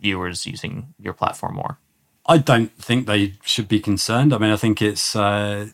viewers 0.01 0.47
using 0.47 0.95
your 0.99 1.13
platform 1.13 1.55
more? 1.57 1.79
I 2.27 2.39
don't 2.39 2.73
think 2.79 3.07
they 3.07 3.35
should 3.43 3.69
be 3.69 3.81
concerned. 3.81 4.33
I 4.33 4.39
mean, 4.39 4.51
I 4.51 4.57
think 4.57 4.81
it's, 4.81 5.15
uh, 5.15 5.69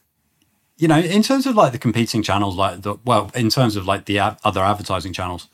you 0.81 0.89
know, 0.89 0.99
in 0.99 1.23
terms 1.23 1.47
of 1.47 1.55
like 1.55 1.73
the 1.73 1.79
competing 1.79 2.23
channels, 2.23 2.57
like 2.57 2.81
the, 2.81 2.97
well, 3.05 3.31
in 3.35 3.51
terms 3.51 3.77
of 3.77 3.87
like 3.87 4.07
the 4.07 4.19
other 4.19 4.63
advertising 4.63 5.13
channels, 5.13 5.47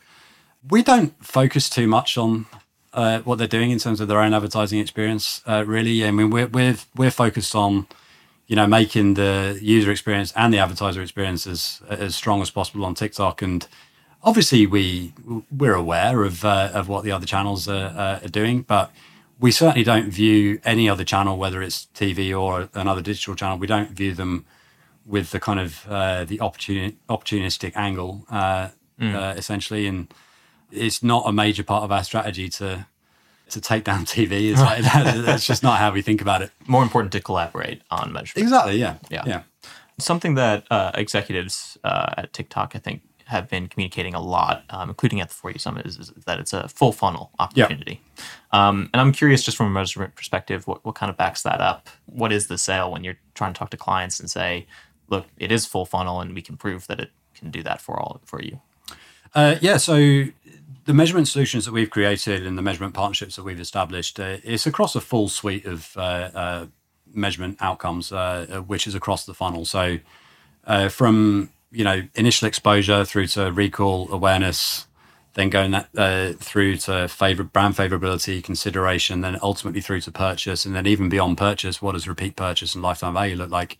we 0.70 0.84
don't 0.84 1.12
focus 1.22 1.68
too 1.68 1.88
much 1.88 2.16
on 2.16 2.46
uh, 2.92 3.18
what 3.20 3.36
they're 3.36 3.48
doing 3.48 3.72
in 3.72 3.80
terms 3.80 4.00
of 4.00 4.06
their 4.06 4.20
own 4.20 4.32
advertising 4.32 4.78
experience. 4.78 5.42
Uh, 5.44 5.64
really, 5.66 6.06
I 6.06 6.12
mean, 6.12 6.30
we're 6.30 6.46
we're 6.46 6.76
we're 6.94 7.10
focused 7.10 7.56
on, 7.56 7.88
you 8.46 8.54
know, 8.54 8.68
making 8.68 9.14
the 9.14 9.58
user 9.60 9.90
experience 9.90 10.32
and 10.36 10.54
the 10.54 10.58
advertiser 10.58 11.02
experience 11.02 11.44
as 11.44 11.82
as 11.90 12.14
strong 12.14 12.40
as 12.40 12.50
possible 12.50 12.84
on 12.84 12.94
TikTok 12.94 13.42
and. 13.42 13.66
Obviously, 14.22 14.66
we 14.66 15.12
we're 15.56 15.74
aware 15.74 16.24
of 16.24 16.44
uh, 16.44 16.70
of 16.74 16.88
what 16.88 17.04
the 17.04 17.12
other 17.12 17.26
channels 17.26 17.68
are, 17.68 17.94
uh, 17.96 18.24
are 18.24 18.28
doing, 18.28 18.62
but 18.62 18.90
we 19.38 19.52
certainly 19.52 19.84
don't 19.84 20.10
view 20.10 20.58
any 20.64 20.88
other 20.88 21.04
channel, 21.04 21.36
whether 21.36 21.62
it's 21.62 21.86
TV 21.94 22.36
or 22.36 22.68
another 22.74 23.02
digital 23.02 23.36
channel, 23.36 23.56
we 23.56 23.68
don't 23.68 23.90
view 23.90 24.14
them 24.14 24.44
with 25.06 25.30
the 25.30 25.40
kind 25.40 25.60
of 25.60 25.86
uh, 25.88 26.24
the 26.24 26.38
opportuni- 26.38 26.96
opportunistic 27.08 27.72
angle, 27.76 28.26
uh, 28.30 28.68
uh, 29.00 29.34
essentially. 29.36 29.86
And 29.86 30.12
it's 30.70 31.02
not 31.02 31.24
a 31.26 31.32
major 31.32 31.62
part 31.62 31.84
of 31.84 31.92
our 31.92 32.04
strategy 32.04 32.48
to 32.50 32.86
to 33.50 33.60
take 33.60 33.84
down 33.84 34.04
TV. 34.04 34.50
It's 34.50 34.60
like, 34.60 34.82
that's 35.24 35.46
just 35.46 35.62
not 35.62 35.78
how 35.78 35.92
we 35.92 36.02
think 36.02 36.20
about 36.20 36.42
it. 36.42 36.50
More 36.66 36.82
important 36.82 37.12
to 37.12 37.20
collaborate 37.20 37.82
on 37.90 38.12
measurement. 38.12 38.44
Exactly. 38.44 38.76
Yeah. 38.76 38.96
Yeah. 39.10 39.22
Yeah. 39.26 39.42
Something 39.98 40.34
that 40.34 40.66
uh, 40.70 40.90
executives 40.94 41.78
uh, 41.82 42.12
at 42.18 42.32
TikTok, 42.32 42.76
I 42.76 42.78
think, 42.78 43.02
have 43.26 43.48
been 43.48 43.66
communicating 43.66 44.14
a 44.14 44.20
lot, 44.20 44.62
um, 44.70 44.88
including 44.88 45.20
at 45.20 45.28
the 45.28 45.34
For 45.34 45.50
You 45.50 45.58
Summit, 45.58 45.86
is, 45.86 45.98
is 45.98 46.12
that 46.26 46.38
it's 46.38 46.52
a 46.52 46.68
full 46.68 46.92
funnel 46.92 47.30
opportunity. 47.38 48.00
Um, 48.52 48.88
and 48.92 49.00
I'm 49.00 49.10
curious, 49.10 49.42
just 49.42 49.56
from 49.56 49.66
a 49.66 49.70
measurement 49.70 50.14
perspective, 50.14 50.66
what, 50.66 50.84
what 50.84 50.94
kind 50.94 51.10
of 51.10 51.16
backs 51.16 51.42
that 51.42 51.60
up? 51.60 51.88
What 52.04 52.30
is 52.30 52.46
the 52.46 52.56
sale 52.58 52.92
when 52.92 53.02
you're 53.02 53.18
trying 53.34 53.52
to 53.52 53.58
talk 53.58 53.70
to 53.70 53.76
clients 53.76 54.20
and 54.20 54.30
say, 54.30 54.66
look, 55.08 55.26
it 55.36 55.52
is 55.52 55.66
full 55.66 55.86
funnel 55.86 56.20
and 56.20 56.34
we 56.34 56.42
can 56.42 56.56
prove 56.56 56.86
that 56.86 57.00
it 57.00 57.10
can 57.34 57.50
do 57.50 57.62
that 57.62 57.80
for 57.80 57.98
all 57.98 58.20
for 58.24 58.42
you? 58.42 58.60
Uh, 59.34 59.56
yeah, 59.60 59.76
so 59.76 60.24
the 60.86 60.94
measurement 60.94 61.28
solutions 61.28 61.64
that 61.66 61.72
we've 61.72 61.90
created 61.90 62.46
and 62.46 62.56
the 62.56 62.62
measurement 62.62 62.94
partnerships 62.94 63.36
that 63.36 63.42
we've 63.42 63.60
established, 63.60 64.18
uh, 64.18 64.38
it's 64.44 64.66
across 64.66 64.94
a 64.94 65.00
full 65.00 65.28
suite 65.28 65.66
of 65.66 65.96
uh, 65.96 66.00
uh, 66.34 66.66
measurement 67.12 67.58
outcomes, 67.60 68.12
uh, 68.12 68.46
uh, 68.50 68.62
which 68.62 68.86
is 68.86 68.94
across 68.94 69.26
the 69.26 69.34
funnel. 69.34 69.64
So 69.64 69.98
from 70.88 71.50
you 71.72 71.84
know, 71.84 72.02
initial 72.14 72.48
exposure 72.48 73.04
through 73.04 73.26
to 73.26 73.52
recall 73.52 74.10
awareness, 74.10 74.86
then 75.34 75.50
going 75.50 75.72
that, 75.72 76.38
through 76.38 76.76
to 76.76 77.08
favor, 77.08 77.42
brand 77.42 77.74
favorability 77.74 78.42
consideration, 78.42 79.20
then 79.20 79.38
ultimately 79.42 79.80
through 79.80 80.00
to 80.00 80.10
purchase, 80.10 80.64
and 80.64 80.74
then 80.74 80.86
even 80.86 81.08
beyond 81.08 81.36
purchase, 81.36 81.82
what 81.82 81.92
does 81.92 82.08
repeat 82.08 82.36
purchase 82.36 82.74
and 82.74 82.82
lifetime 82.82 83.12
value 83.12 83.36
look 83.36 83.50
like? 83.50 83.76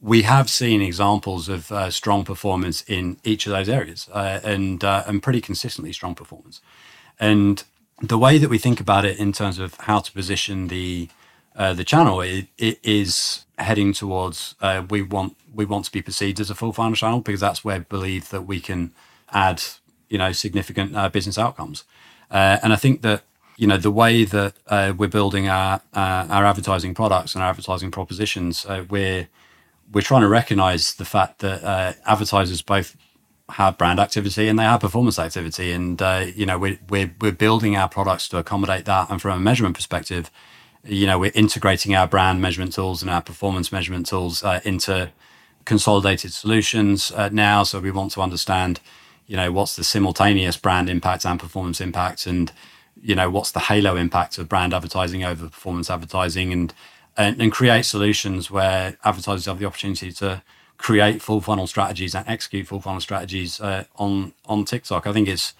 We 0.00 0.22
have 0.22 0.48
seen 0.48 0.80
examples 0.80 1.48
of 1.48 1.72
uh, 1.72 1.90
strong 1.90 2.24
performance 2.24 2.84
in 2.86 3.18
each 3.24 3.46
of 3.46 3.52
those 3.52 3.68
areas, 3.68 4.08
uh, 4.12 4.40
and 4.44 4.84
uh, 4.84 5.02
and 5.06 5.20
pretty 5.20 5.40
consistently 5.40 5.92
strong 5.92 6.14
performance. 6.14 6.60
And 7.18 7.64
the 8.00 8.18
way 8.18 8.38
that 8.38 8.48
we 8.48 8.58
think 8.58 8.78
about 8.80 9.04
it 9.04 9.18
in 9.18 9.32
terms 9.32 9.58
of 9.58 9.74
how 9.74 9.98
to 9.98 10.12
position 10.12 10.68
the 10.68 11.08
uh, 11.56 11.74
the 11.74 11.82
channel, 11.82 12.20
it, 12.20 12.46
it 12.58 12.78
is 12.84 13.44
heading 13.58 13.92
towards 13.92 14.54
uh, 14.60 14.84
we 14.88 15.02
want 15.02 15.36
we 15.52 15.64
want 15.64 15.84
to 15.86 15.90
be 15.90 16.00
perceived 16.00 16.38
as 16.38 16.48
a 16.48 16.54
full 16.54 16.72
funnel 16.72 16.94
channel 16.94 17.20
because 17.20 17.40
that's 17.40 17.64
where 17.64 17.78
we 17.78 17.84
believe 17.84 18.28
that 18.28 18.42
we 18.42 18.60
can 18.60 18.92
add 19.32 19.60
you 20.08 20.18
know 20.18 20.30
significant 20.30 20.94
uh, 20.94 21.08
business 21.08 21.36
outcomes. 21.36 21.82
And 22.30 22.72
I 22.72 22.76
think 22.76 23.02
that 23.02 23.22
you 23.56 23.66
know 23.66 23.78
the 23.78 23.90
way 23.90 24.22
that 24.22 24.54
we're 24.96 25.08
building 25.08 25.48
our 25.48 25.80
our 25.92 26.44
advertising 26.46 26.94
products 26.94 27.34
and 27.34 27.42
our 27.42 27.50
advertising 27.50 27.90
propositions, 27.90 28.64
we're 28.88 29.26
we're 29.92 30.02
trying 30.02 30.22
to 30.22 30.28
recognize 30.28 30.94
the 30.94 31.04
fact 31.04 31.40
that 31.40 31.62
uh, 31.64 31.92
advertisers 32.06 32.62
both 32.62 32.96
have 33.50 33.78
brand 33.78 33.98
activity 33.98 34.48
and 34.48 34.58
they 34.58 34.64
have 34.64 34.80
performance 34.80 35.18
activity, 35.18 35.72
and 35.72 36.00
uh, 36.02 36.26
you 36.34 36.46
know 36.46 36.58
we're, 36.58 36.78
we're 36.88 37.14
we're 37.20 37.32
building 37.32 37.76
our 37.76 37.88
products 37.88 38.28
to 38.28 38.38
accommodate 38.38 38.84
that. 38.84 39.10
And 39.10 39.20
from 39.20 39.38
a 39.38 39.40
measurement 39.40 39.74
perspective, 39.74 40.30
you 40.84 41.06
know 41.06 41.18
we're 41.18 41.32
integrating 41.34 41.94
our 41.94 42.06
brand 42.06 42.40
measurement 42.40 42.74
tools 42.74 43.02
and 43.02 43.10
our 43.10 43.22
performance 43.22 43.72
measurement 43.72 44.06
tools 44.06 44.42
uh, 44.42 44.60
into 44.64 45.10
consolidated 45.64 46.32
solutions 46.32 47.10
uh, 47.12 47.28
now. 47.32 47.62
So 47.62 47.80
we 47.80 47.90
want 47.90 48.12
to 48.12 48.20
understand 48.22 48.80
you 49.26 49.36
know 49.36 49.52
what's 49.52 49.76
the 49.76 49.84
simultaneous 49.84 50.56
brand 50.56 50.90
impact 50.90 51.24
and 51.24 51.38
performance 51.38 51.80
impact 51.80 52.26
and 52.26 52.50
you 53.00 53.14
know 53.14 53.30
what's 53.30 53.52
the 53.52 53.60
halo 53.60 53.94
impact 53.96 54.38
of 54.38 54.48
brand 54.48 54.74
advertising 54.74 55.22
over 55.22 55.48
performance 55.48 55.88
advertising 55.88 56.52
and 56.52 56.74
and, 57.18 57.42
and 57.42 57.52
create 57.52 57.84
solutions 57.84 58.50
where 58.50 58.96
advertisers 59.04 59.46
have 59.46 59.58
the 59.58 59.66
opportunity 59.66 60.12
to 60.12 60.42
create 60.78 61.20
full 61.20 61.40
funnel 61.40 61.66
strategies 61.66 62.14
and 62.14 62.26
execute 62.28 62.68
full 62.68 62.80
funnel 62.80 63.00
strategies 63.00 63.60
uh, 63.60 63.84
on 63.96 64.32
on 64.46 64.64
TikTok. 64.64 65.06
I 65.06 65.12
think 65.12 65.28
it's 65.28 65.52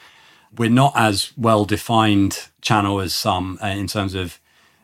we're 0.57 0.71
not 0.71 0.93
as 0.97 1.33
well 1.37 1.65
defined 1.65 2.49
channel 2.63 3.01
as 3.01 3.13
some 3.13 3.59
uh, 3.63 3.67
in 3.67 3.89
terms 3.89 4.15
of 4.15 4.39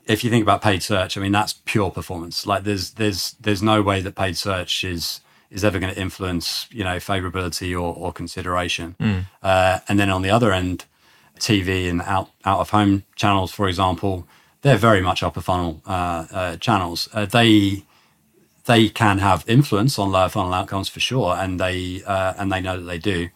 if 0.07 0.23
you 0.25 0.31
think 0.31 0.43
about 0.43 0.61
paid 0.61 0.83
search. 0.83 1.17
I 1.17 1.21
mean 1.21 1.33
that's 1.33 1.55
pure 1.65 1.91
performance. 1.91 2.47
Like 2.47 2.65
there's 2.65 2.91
there's 2.91 3.37
there's 3.41 3.63
no 3.63 3.81
way 3.81 4.01
that 4.01 4.17
paid 4.17 4.37
search 4.37 4.83
is 4.83 5.21
is 5.51 5.65
ever 5.65 5.79
going 5.79 5.95
to 5.95 6.01
influence 6.01 6.67
you 6.73 6.83
know 6.83 6.97
favorability 6.97 7.73
or, 7.73 7.95
or 7.95 8.13
consideration. 8.13 8.97
Mm. 9.01 9.27
Uh, 9.43 9.79
and 9.89 10.01
then 10.01 10.11
on 10.11 10.23
the 10.23 10.31
other 10.31 10.53
end, 10.53 10.87
TV 11.39 11.89
and 11.89 12.03
out 12.03 12.31
out 12.45 12.59
of 12.59 12.71
home 12.71 13.05
channels, 13.15 13.53
for 13.53 13.69
example, 13.69 14.27
they're 14.64 14.77
very 14.77 15.00
much 15.00 15.22
upper 15.22 15.40
funnel 15.40 15.81
uh, 15.87 16.27
uh, 16.33 16.57
channels. 16.57 17.09
Uh, 17.12 17.27
they 17.27 17.85
they 18.66 18.88
can 18.88 19.18
have 19.18 19.44
influence 19.46 19.98
on 19.98 20.11
lower 20.11 20.29
funnel 20.29 20.53
outcomes 20.53 20.88
for 20.88 21.00
sure, 21.00 21.37
and 21.37 21.61
they 21.61 22.03
uh, 22.05 22.35
and 22.37 22.50
they 22.50 22.61
know 22.61 22.77
that 22.77 22.87
they 22.87 22.98
do 22.98 23.29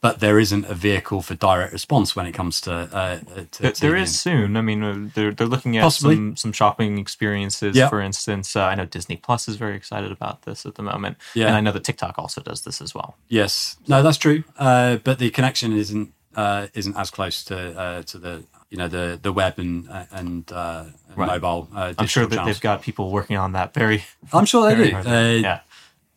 but 0.00 0.20
there 0.20 0.38
isn't 0.38 0.64
a 0.66 0.74
vehicle 0.74 1.22
for 1.22 1.34
direct 1.34 1.72
response 1.72 2.14
when 2.14 2.26
it 2.26 2.32
comes 2.32 2.60
to. 2.60 2.72
Uh, 2.72 3.18
to 3.50 3.72
there, 3.80 3.96
is 3.96 4.18
soon. 4.18 4.56
I 4.56 4.60
mean, 4.60 4.82
uh, 4.82 5.10
they're 5.14 5.32
they're 5.32 5.46
looking 5.46 5.76
at 5.76 5.82
Possibly. 5.82 6.14
some 6.14 6.36
some 6.36 6.52
shopping 6.52 6.98
experiences. 6.98 7.76
Yep. 7.76 7.90
For 7.90 8.00
instance, 8.00 8.54
uh, 8.54 8.64
I 8.64 8.74
know 8.76 8.84
Disney 8.84 9.16
Plus 9.16 9.48
is 9.48 9.56
very 9.56 9.74
excited 9.74 10.12
about 10.12 10.42
this 10.42 10.64
at 10.64 10.76
the 10.76 10.82
moment, 10.82 11.16
yeah. 11.34 11.48
and 11.48 11.56
I 11.56 11.60
know 11.60 11.72
that 11.72 11.84
TikTok 11.84 12.18
also 12.18 12.40
does 12.40 12.62
this 12.62 12.80
as 12.80 12.94
well. 12.94 13.16
Yes, 13.28 13.76
no, 13.88 14.02
that's 14.02 14.18
true. 14.18 14.44
Uh, 14.56 14.96
but 14.96 15.18
the 15.18 15.30
connection 15.30 15.72
isn't 15.72 16.12
uh, 16.36 16.68
isn't 16.74 16.96
as 16.96 17.10
close 17.10 17.42
to 17.44 17.78
uh, 17.78 18.02
to 18.02 18.18
the 18.18 18.44
you 18.70 18.76
know 18.76 18.88
the 18.88 19.18
the 19.20 19.32
web 19.32 19.58
and 19.58 19.88
and, 19.90 20.50
and 20.50 20.94
right. 21.16 21.26
mobile. 21.26 21.68
I'm 21.72 22.06
sure 22.06 22.26
that 22.26 22.36
channels. 22.36 22.56
they've 22.56 22.60
got 22.60 22.82
people 22.82 23.10
working 23.10 23.36
on 23.36 23.52
that. 23.52 23.74
Very. 23.74 24.04
I'm 24.32 24.44
sure 24.44 24.68
they 24.68 24.90
do. 24.90 25.40
yeah. 25.40 25.60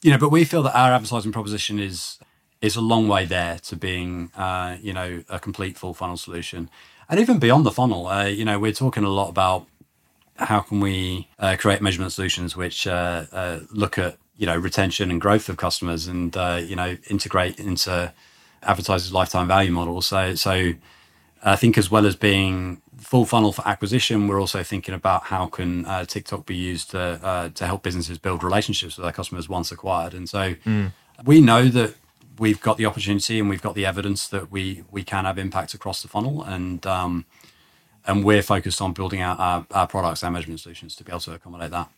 You 0.02 0.12
know, 0.12 0.18
but 0.18 0.30
we 0.30 0.46
feel 0.46 0.64
that 0.64 0.76
our 0.76 0.94
advertising 0.94 1.32
proposition 1.32 1.80
is 1.80 2.18
is 2.62 2.76
a 2.76 2.82
long 2.82 3.08
way 3.08 3.26
there 3.26 3.58
to 3.60 3.76
being, 3.76 4.32
uh, 4.38 4.78
you 4.82 4.94
know, 4.94 5.24
a 5.30 5.40
complete 5.40 5.78
full 5.78 5.94
funnel 5.94 6.18
solution. 6.18 6.70
And 7.10 7.20
even 7.20 7.40
beyond 7.40 7.66
the 7.66 7.72
funnel, 7.72 8.08
uh, 8.08 8.26
you 8.26 8.46
know, 8.46 8.60
we're 8.60 8.72
talking 8.72 9.04
a 9.04 9.10
lot 9.10 9.30
about 9.30 9.66
how 10.36 10.62
can 10.62 10.80
we 10.80 11.28
uh, 11.40 11.56
create 11.60 11.82
measurement 11.82 12.12
solutions 12.12 12.56
which 12.56 12.88
uh, 12.88 13.26
uh, 13.32 13.60
look 13.72 13.98
at, 13.98 14.18
you 14.38 14.46
know, 14.46 14.56
retention 14.56 15.12
and 15.12 15.20
growth 15.20 15.50
of 15.50 15.58
customers 15.58 16.08
and, 16.08 16.38
uh, 16.38 16.62
you 16.64 16.76
know, 16.76 16.98
integrate 17.10 17.60
into 17.60 18.14
advertisers' 18.64 19.12
lifetime 19.12 19.48
value 19.48 19.72
models. 19.72 20.06
So, 20.06 20.36
so 20.36 20.74
I 21.44 21.56
think 21.56 21.78
as 21.78 21.90
well 21.90 22.06
as 22.06 22.16
being 22.16 22.82
full 22.98 23.26
funnel 23.26 23.52
for 23.52 23.68
acquisition, 23.68 24.28
we're 24.28 24.40
also 24.40 24.64
thinking 24.64 24.94
about 24.94 25.24
how 25.24 25.48
can 25.48 25.86
TikTok 26.06 26.46
be 26.46 26.56
used 26.56 26.92
to, 26.92 27.52
to 27.54 27.66
help 27.66 27.84
businesses 27.84 28.18
build 28.18 28.44
relationships 28.44 28.98
with 28.98 29.04
their 29.04 29.12
customers 29.12 29.50
once 29.50 29.72
acquired. 29.72 30.14
And 30.14 30.30
so 30.30 30.54
mm. 30.66 30.92
we 31.26 31.42
know 31.42 31.68
that 31.70 31.96
we've 32.42 32.60
got 32.60 32.78
the 32.78 32.86
opportunity 32.86 33.40
and 33.40 33.50
we've 33.50 33.62
got 33.62 33.76
the 33.76 33.86
evidence 33.86 34.28
that 34.28 34.52
we 34.52 34.84
we 34.92 35.04
can 35.04 35.26
have 35.26 35.38
impact 35.38 35.74
across 35.74 36.02
the 36.02 36.08
funnel 36.08 36.44
and 36.44 36.86
um, 36.88 37.26
and 38.06 38.26
we're 38.26 38.42
focused 38.42 38.82
on 38.82 38.94
building 38.94 39.22
out 39.22 39.40
our, 39.40 39.66
our 39.72 39.88
products 39.88 40.24
our 40.24 40.32
measurement 40.32 40.60
solutions 40.60 40.96
to 40.96 41.04
be 41.04 41.12
able 41.12 41.20
to 41.20 41.34
accommodate 41.34 41.72
that 41.72 41.90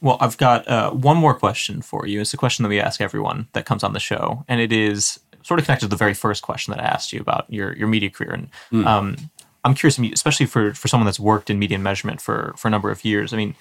well 0.00 0.16
i've 0.20 0.38
got 0.38 0.66
uh, 0.68 0.90
one 0.90 1.16
more 1.16 1.34
question 1.34 1.82
for 1.82 2.06
you 2.06 2.20
it's 2.20 2.32
a 2.32 2.36
question 2.36 2.62
that 2.62 2.70
we 2.70 2.80
ask 2.80 3.00
everyone 3.00 3.48
that 3.52 3.66
comes 3.66 3.84
on 3.84 3.92
the 3.92 4.00
show 4.00 4.44
and 4.48 4.60
it 4.60 4.72
is 4.72 5.20
sort 5.42 5.58
of 5.60 5.66
connected 5.66 5.86
to 5.86 5.90
the 5.90 5.96
very 5.96 6.14
first 6.14 6.42
question 6.42 6.72
that 6.72 6.80
i 6.82 6.86
asked 6.86 7.12
you 7.12 7.20
about 7.20 7.46
your 7.48 7.76
your 7.76 7.88
media 7.88 8.10
career 8.10 8.32
and 8.32 8.48
mm. 8.72 8.86
um, 8.86 9.16
i'm 9.64 9.74
curious 9.74 9.98
especially 10.12 10.46
for 10.46 10.74
for 10.74 10.88
someone 10.88 11.06
that's 11.06 11.20
worked 11.20 11.50
in 11.50 11.58
media 11.58 11.76
and 11.76 11.84
measurement 11.84 12.20
for 12.20 12.54
for 12.56 12.68
a 12.68 12.70
number 12.70 12.90
of 12.90 13.04
years 13.04 13.32
i 13.32 13.36
mean 13.36 13.54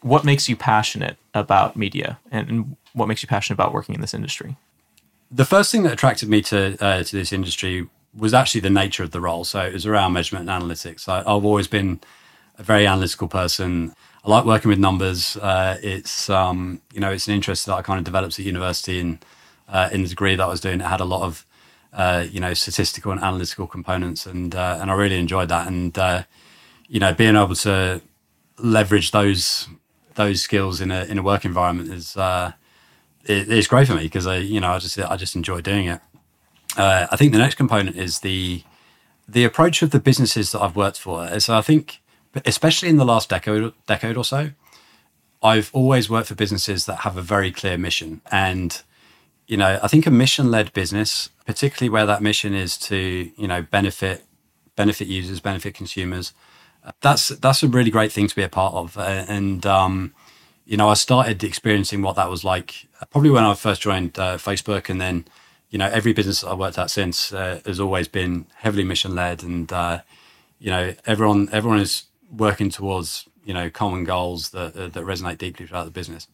what 0.00 0.24
makes 0.24 0.48
you 0.48 0.54
passionate 0.54 1.16
about 1.34 1.76
media 1.76 2.18
and, 2.30 2.48
and 2.48 2.76
what 2.92 3.06
makes 3.06 3.22
you 3.22 3.28
passionate 3.28 3.54
about 3.54 3.72
working 3.72 3.94
in 3.94 4.00
this 4.00 4.14
industry 4.14 4.56
the 5.30 5.44
first 5.44 5.70
thing 5.70 5.82
that 5.82 5.92
attracted 5.92 6.28
me 6.28 6.40
to 6.42 6.76
uh, 6.82 7.02
to 7.02 7.16
this 7.16 7.32
industry 7.32 7.88
was 8.16 8.34
actually 8.34 8.60
the 8.60 8.70
nature 8.70 9.02
of 9.02 9.10
the 9.10 9.20
role. 9.20 9.44
So 9.44 9.60
it 9.60 9.72
was 9.72 9.86
around 9.86 10.12
measurement 10.12 10.48
and 10.48 10.62
analytics. 10.62 11.08
I, 11.08 11.18
have 11.18 11.44
always 11.44 11.68
been 11.68 12.00
a 12.58 12.62
very 12.62 12.86
analytical 12.86 13.28
person. 13.28 13.92
I 14.24 14.30
like 14.30 14.44
working 14.44 14.68
with 14.68 14.78
numbers. 14.78 15.36
Uh, 15.36 15.78
it's 15.82 16.28
um, 16.28 16.80
you 16.92 17.00
know 17.00 17.10
it's 17.10 17.28
an 17.28 17.34
interest 17.34 17.66
that 17.66 17.74
I 17.74 17.82
kind 17.82 17.98
of 17.98 18.04
developed 18.04 18.38
at 18.38 18.44
university 18.44 19.00
and 19.00 19.24
uh, 19.68 19.88
in 19.92 20.02
the 20.02 20.08
degree 20.08 20.34
that 20.36 20.42
I 20.42 20.48
was 20.48 20.60
doing, 20.60 20.80
it 20.80 20.86
had 20.86 21.00
a 21.00 21.04
lot 21.04 21.22
of 21.22 21.44
uh, 21.92 22.26
you 22.30 22.40
know 22.40 22.54
statistical 22.54 23.12
and 23.12 23.20
analytical 23.20 23.66
components, 23.66 24.26
and 24.26 24.54
uh, 24.54 24.78
and 24.80 24.90
I 24.90 24.94
really 24.94 25.18
enjoyed 25.18 25.48
that. 25.48 25.66
And 25.66 25.96
uh, 25.98 26.22
you 26.88 27.00
know 27.00 27.12
being 27.14 27.36
able 27.36 27.54
to 27.56 28.00
leverage 28.58 29.10
those 29.10 29.68
those 30.14 30.40
skills 30.40 30.80
in 30.80 30.90
a 30.90 31.04
in 31.04 31.18
a 31.18 31.22
work 31.22 31.44
environment 31.44 31.92
is 31.92 32.16
it, 33.28 33.50
it's 33.50 33.68
great 33.68 33.86
for 33.86 33.94
me 33.94 34.02
because 34.02 34.26
I, 34.26 34.38
you 34.38 34.60
know, 34.60 34.72
I 34.72 34.78
just 34.78 34.98
I 34.98 35.16
just 35.16 35.36
enjoy 35.36 35.60
doing 35.60 35.86
it. 35.86 36.00
Uh, 36.76 37.06
I 37.10 37.16
think 37.16 37.32
the 37.32 37.38
next 37.38 37.54
component 37.54 37.96
is 37.96 38.20
the 38.20 38.62
the 39.28 39.44
approach 39.44 39.82
of 39.82 39.90
the 39.90 40.00
businesses 40.00 40.52
that 40.52 40.62
I've 40.62 40.76
worked 40.76 40.98
for. 40.98 41.38
So 41.40 41.56
I 41.56 41.60
think, 41.60 42.00
especially 42.46 42.88
in 42.88 42.96
the 42.96 43.04
last 43.04 43.28
decade 43.28 43.72
decade 43.86 44.16
or 44.16 44.24
so, 44.24 44.50
I've 45.42 45.70
always 45.72 46.08
worked 46.08 46.28
for 46.28 46.34
businesses 46.34 46.86
that 46.86 47.00
have 47.00 47.16
a 47.16 47.22
very 47.22 47.52
clear 47.52 47.76
mission. 47.76 48.22
And 48.32 48.80
you 49.48 49.56
know, 49.56 49.80
I 49.82 49.88
think 49.88 50.06
a 50.06 50.10
mission 50.10 50.50
led 50.50 50.72
business, 50.72 51.30
particularly 51.46 51.90
where 51.90 52.06
that 52.06 52.22
mission 52.22 52.54
is 52.54 52.78
to 52.78 53.32
you 53.36 53.48
know 53.48 53.62
benefit 53.62 54.24
benefit 54.76 55.08
users, 55.08 55.40
benefit 55.40 55.74
consumers, 55.74 56.32
that's 57.00 57.28
that's 57.28 57.62
a 57.62 57.68
really 57.68 57.90
great 57.90 58.12
thing 58.12 58.28
to 58.28 58.36
be 58.36 58.42
a 58.42 58.48
part 58.48 58.74
of. 58.74 58.96
Uh, 58.96 59.24
and 59.28 59.64
um, 59.66 60.14
you 60.64 60.76
know, 60.76 60.88
I 60.88 60.94
started 60.94 61.42
experiencing 61.44 62.02
what 62.02 62.16
that 62.16 62.30
was 62.30 62.44
like 62.44 62.86
probably 63.10 63.30
when 63.30 63.44
I 63.44 63.54
first 63.54 63.82
joined 63.82 64.18
uh, 64.18 64.36
Facebook, 64.36 64.88
and 64.88 65.00
then 65.00 65.24
you 65.70 65.78
know 65.78 65.88
every 65.88 66.12
business 66.12 66.44
I 66.44 66.54
worked 66.54 66.78
at 66.78 66.90
since 66.90 67.32
uh, 67.32 67.60
has 67.66 67.80
always 67.80 68.08
been 68.08 68.46
heavily 68.56 68.84
mission 68.84 69.14
led, 69.14 69.42
and 69.42 69.72
uh, 69.72 70.00
you 70.58 70.70
know 70.70 70.94
everyone 71.06 71.48
everyone 71.52 71.80
is 71.80 72.04
working 72.30 72.70
towards 72.70 73.28
you 73.44 73.54
know 73.54 73.70
common 73.70 74.04
goals 74.04 74.50
that 74.50 74.76
uh, 74.76 74.88
that 74.88 75.04
resonate 75.04 75.38
deeply 75.38 75.66
throughout 75.66 75.84
the 75.84 75.90
business. 75.90 76.28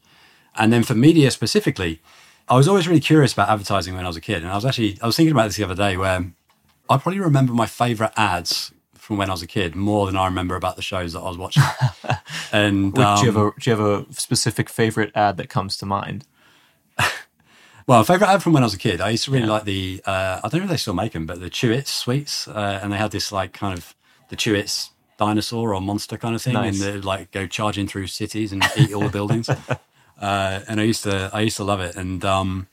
And 0.56 0.72
then 0.72 0.84
for 0.84 0.94
media 0.94 1.32
specifically, 1.32 2.00
I 2.48 2.56
was 2.56 2.68
always 2.68 2.86
really 2.86 3.00
curious 3.00 3.32
about 3.32 3.48
advertising 3.48 3.94
when 3.94 4.04
I 4.04 4.08
was 4.08 4.16
a 4.16 4.20
kid, 4.20 4.42
and 4.42 4.48
I 4.48 4.54
was 4.54 4.64
actually 4.64 4.98
I 5.00 5.06
was 5.06 5.16
thinking 5.16 5.32
about 5.32 5.46
this 5.46 5.56
the 5.56 5.64
other 5.64 5.74
day 5.74 5.96
where 5.96 6.32
I 6.88 6.98
probably 6.98 7.20
remember 7.20 7.52
my 7.52 7.66
favorite 7.66 8.12
ads 8.16 8.72
from 9.04 9.18
when 9.18 9.28
I 9.28 9.32
was 9.32 9.42
a 9.42 9.46
kid 9.46 9.74
more 9.74 10.06
than 10.06 10.16
I 10.16 10.24
remember 10.26 10.56
about 10.56 10.76
the 10.76 10.82
shows 10.82 11.12
that 11.12 11.20
I 11.20 11.28
was 11.28 11.38
watching. 11.38 11.62
and 12.52 12.98
um, 12.98 13.16
do, 13.16 13.26
you 13.26 13.32
have 13.32 13.36
a, 13.36 13.46
um, 13.46 13.54
do 13.60 13.70
you 13.70 13.76
have 13.76 13.86
a 13.86 14.12
specific 14.12 14.68
favorite 14.70 15.12
ad 15.14 15.36
that 15.36 15.48
comes 15.48 15.76
to 15.78 15.86
mind? 15.86 16.24
well, 17.86 18.02
favorite 18.04 18.28
ad 18.28 18.42
from 18.42 18.54
when 18.54 18.62
I 18.62 18.66
was 18.66 18.74
a 18.74 18.78
kid, 18.78 19.00
I 19.00 19.10
used 19.10 19.24
to 19.24 19.30
really 19.30 19.46
yeah. 19.46 19.52
like 19.52 19.64
the. 19.64 20.02
Uh, 20.06 20.40
I 20.42 20.48
don't 20.48 20.60
know 20.60 20.64
if 20.64 20.70
they 20.70 20.76
still 20.76 20.94
make 20.94 21.12
them, 21.12 21.26
but 21.26 21.40
the 21.40 21.50
Chewits 21.50 21.88
sweets, 21.88 22.48
uh, 22.48 22.80
and 22.82 22.92
they 22.92 22.96
had 22.96 23.10
this 23.10 23.32
like 23.32 23.52
kind 23.52 23.76
of 23.76 23.94
the 24.28 24.36
Chewits 24.36 24.90
dinosaur 25.18 25.74
or 25.74 25.80
monster 25.80 26.16
kind 26.16 26.34
of 26.34 26.42
thing, 26.42 26.54
nice. 26.54 26.80
and 26.80 26.94
they 26.94 27.00
like 27.00 27.30
go 27.30 27.46
charging 27.46 27.86
through 27.86 28.06
cities 28.08 28.52
and 28.52 28.64
eat 28.76 28.92
all 28.92 29.02
the 29.02 29.08
buildings. 29.08 29.48
uh, 30.20 30.60
and 30.68 30.80
I 30.80 30.84
used 30.84 31.02
to, 31.04 31.30
I 31.32 31.40
used 31.42 31.56
to 31.56 31.64
love 31.64 31.80
it, 31.80 31.96
and 31.96 32.24
um, 32.24 32.68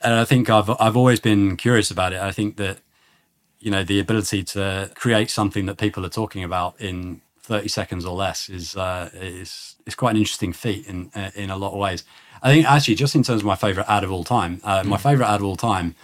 and 0.00 0.14
I 0.14 0.24
think 0.24 0.50
I've 0.50 0.70
I've 0.80 0.96
always 0.96 1.20
been 1.20 1.56
curious 1.56 1.90
about 1.90 2.12
it. 2.12 2.20
I 2.20 2.32
think 2.32 2.56
that 2.56 2.78
you 3.60 3.70
know 3.70 3.84
the 3.84 4.00
ability 4.00 4.42
to 4.44 4.90
create 4.94 5.30
something 5.30 5.66
that 5.66 5.78
people 5.78 6.04
are 6.04 6.10
talking 6.10 6.44
about 6.44 6.80
in 6.80 7.20
30 7.42 7.68
seconds 7.68 8.04
or 8.04 8.14
less 8.14 8.48
is 8.48 8.76
uh, 8.76 9.10
is 9.14 9.76
is 9.86 9.94
quite 9.94 10.12
an 10.12 10.16
interesting 10.16 10.52
feat 10.52 10.86
in 10.86 11.10
uh, 11.14 11.30
in 11.34 11.50
a 11.50 11.56
lot 11.56 11.72
of 11.72 11.78
ways. 11.78 12.04
I 12.42 12.52
think 12.52 12.66
actually 12.66 12.96
just 12.96 13.14
in 13.14 13.22
terms 13.22 13.42
of 13.42 13.46
my 13.46 13.56
favorite 13.56 13.86
ad 13.88 14.04
of 14.04 14.10
all 14.10 14.24
time, 14.24 14.60
uh, 14.64 14.82
mm. 14.82 14.86
my 14.86 14.96
favorite 14.96 15.26
ad 15.26 15.40
of 15.40 15.46
all 15.46 15.56
time 15.56 15.94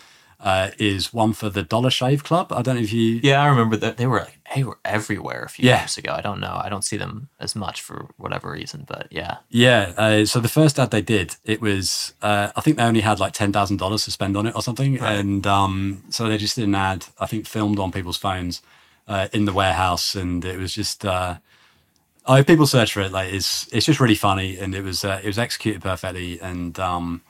uh, 0.41 0.71
is 0.79 1.13
one 1.13 1.33
for 1.33 1.51
the 1.51 1.63
Dollar 1.63 1.91
Shave 1.91 2.23
Club. 2.23 2.53
I 2.53 2.63
don't 2.63 2.77
know 2.77 2.83
if 2.83 2.93
you. 2.93 3.21
Yeah, 3.23 3.43
I 3.43 3.49
remember 3.49 3.77
that 3.77 3.97
they 3.97 4.07
were 4.07 4.21
like, 4.21 4.39
they 4.55 4.63
were 4.63 4.79
everywhere 4.85 5.43
a 5.43 5.49
few 5.49 5.69
yeah. 5.69 5.81
years 5.81 5.99
ago. 5.99 6.13
I 6.13 6.21
don't 6.21 6.41
know. 6.41 6.61
I 6.63 6.69
don't 6.69 6.85
see 6.85 6.97
them 6.97 7.29
as 7.41 7.57
much 7.57 7.83
for 7.83 8.09
whatever 8.17 8.53
reason, 8.53 8.85
but 8.87 9.09
yeah. 9.11 9.39
Yeah. 9.49 9.93
Uh, 9.97 10.25
so 10.25 10.41
the 10.41 10.49
first 10.49 10.79
ad 10.79 10.91
they 10.91 11.03
did, 11.03 11.37
it 11.45 11.61
was 11.61 12.15
uh, 12.23 12.53
I 12.55 12.61
think 12.61 12.77
they 12.77 12.85
only 12.85 13.01
had 13.01 13.19
like 13.19 13.33
ten 13.33 13.53
thousand 13.53 13.79
dollars 13.79 14.05
to 14.05 14.13
spend 14.13 14.37
on 14.37 14.47
it 14.47 14.55
or 14.55 14.63
something, 14.63 14.99
right. 14.99 15.19
and 15.19 15.47
um, 15.47 16.05
so 16.11 16.29
they 16.29 16.39
just 16.39 16.55
did 16.57 16.65
an 16.65 16.75
ad. 16.75 17.07
I 17.19 17.27
think 17.27 17.47
filmed 17.47 17.79
on 17.81 17.91
people's 17.91 18.17
phones 18.17 18.63
uh, 19.09 19.29
in 19.33 19.45
the 19.45 19.53
warehouse, 19.53 20.15
and 20.15 20.45
it 20.45 20.59
was 20.59 20.75
just. 20.75 21.05
Uh, 21.05 21.39
Oh, 22.31 22.45
people 22.45 22.67
search 22.67 22.93
for 22.93 23.01
it, 23.01 23.11
like 23.11 23.33
it's 23.33 23.67
it's 23.73 23.87
just 23.87 24.01
really 24.01 24.15
funny, 24.15 24.59
and 24.59 24.75
it 24.75 24.83
was 24.83 25.03
uh, 25.03 25.19
it 25.23 25.27
was 25.27 25.39
executed 25.39 25.81
perfectly, 25.81 26.39
and 26.39 26.79
um, 26.79 27.23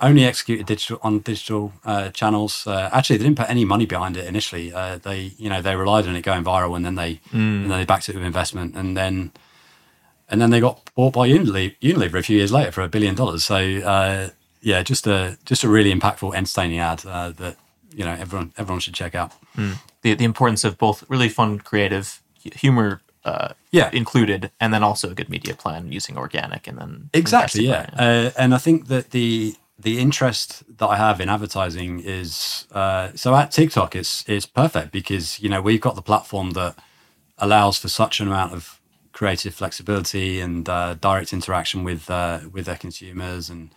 only 0.00 0.24
executed 0.24 0.66
digital 0.66 0.98
on 1.02 1.20
digital 1.20 1.72
uh, 1.84 2.10
channels. 2.10 2.66
Uh, 2.66 2.90
actually, 2.92 3.18
they 3.18 3.24
didn't 3.24 3.38
put 3.38 3.50
any 3.50 3.64
money 3.64 3.86
behind 3.86 4.16
it 4.16 4.26
initially. 4.26 4.72
Uh, 4.72 4.98
they, 4.98 5.32
you 5.38 5.48
know, 5.48 5.62
they 5.62 5.76
relied 5.76 6.06
on 6.06 6.16
it 6.16 6.22
going 6.22 6.44
viral, 6.44 6.76
and 6.76 6.84
then 6.84 6.94
they, 6.94 7.14
mm. 7.30 7.62
and 7.62 7.70
then 7.70 7.78
they 7.78 7.84
backed 7.84 8.08
it 8.08 8.14
with 8.14 8.24
investment, 8.24 8.76
and 8.76 8.96
then, 8.96 9.32
and 10.28 10.40
then 10.40 10.50
they 10.50 10.60
got 10.60 10.80
bought 10.94 11.12
by 11.12 11.28
Unilever, 11.28 11.76
Unilever 11.80 12.18
a 12.18 12.22
few 12.22 12.36
years 12.36 12.52
later 12.52 12.72
for 12.72 12.82
a 12.82 12.88
billion 12.88 13.14
dollars. 13.14 13.44
So, 13.44 13.56
uh, 13.56 14.30
yeah, 14.60 14.82
just 14.82 15.06
a 15.06 15.38
just 15.44 15.64
a 15.64 15.68
really 15.68 15.92
impactful, 15.92 16.34
entertaining 16.34 16.78
ad 16.78 17.04
uh, 17.06 17.30
that 17.30 17.56
you 17.94 18.04
know 18.04 18.12
everyone 18.12 18.52
everyone 18.56 18.80
should 18.80 18.94
check 18.94 19.14
out. 19.14 19.32
Mm. 19.56 19.76
The 20.02 20.14
the 20.14 20.24
importance 20.24 20.64
of 20.64 20.78
both 20.78 21.04
really 21.08 21.28
fun, 21.28 21.58
creative 21.58 22.22
humor 22.54 23.00
uh, 23.24 23.52
yeah. 23.70 23.90
included, 23.92 24.50
and 24.60 24.72
then 24.72 24.82
also 24.82 25.10
a 25.10 25.14
good 25.14 25.28
media 25.28 25.54
plan 25.54 25.92
using 25.92 26.16
organic, 26.16 26.66
and 26.66 26.78
then 26.78 27.10
exactly, 27.12 27.66
yeah. 27.66 27.90
Uh, 27.98 28.30
and 28.38 28.54
I 28.54 28.58
think 28.58 28.88
that 28.88 29.10
the 29.10 29.56
the 29.82 29.98
interest 29.98 30.62
that 30.78 30.86
I 30.86 30.96
have 30.96 31.20
in 31.20 31.28
advertising 31.28 32.00
is 32.00 32.66
uh, 32.72 33.10
so 33.14 33.34
at 33.34 33.50
TikTok 33.50 33.96
it's 33.96 34.24
it's 34.28 34.46
perfect 34.46 34.92
because 34.92 35.40
you 35.40 35.48
know 35.48 35.62
we've 35.62 35.80
got 35.80 35.94
the 35.94 36.02
platform 36.02 36.50
that 36.50 36.76
allows 37.38 37.78
for 37.78 37.88
such 37.88 38.20
an 38.20 38.28
amount 38.28 38.52
of 38.52 38.80
creative 39.12 39.54
flexibility 39.54 40.40
and 40.40 40.68
uh, 40.68 40.94
direct 40.94 41.32
interaction 41.32 41.82
with 41.84 42.08
uh, 42.10 42.40
with 42.52 42.66
their 42.66 42.76
consumers. 42.76 43.50
And 43.50 43.70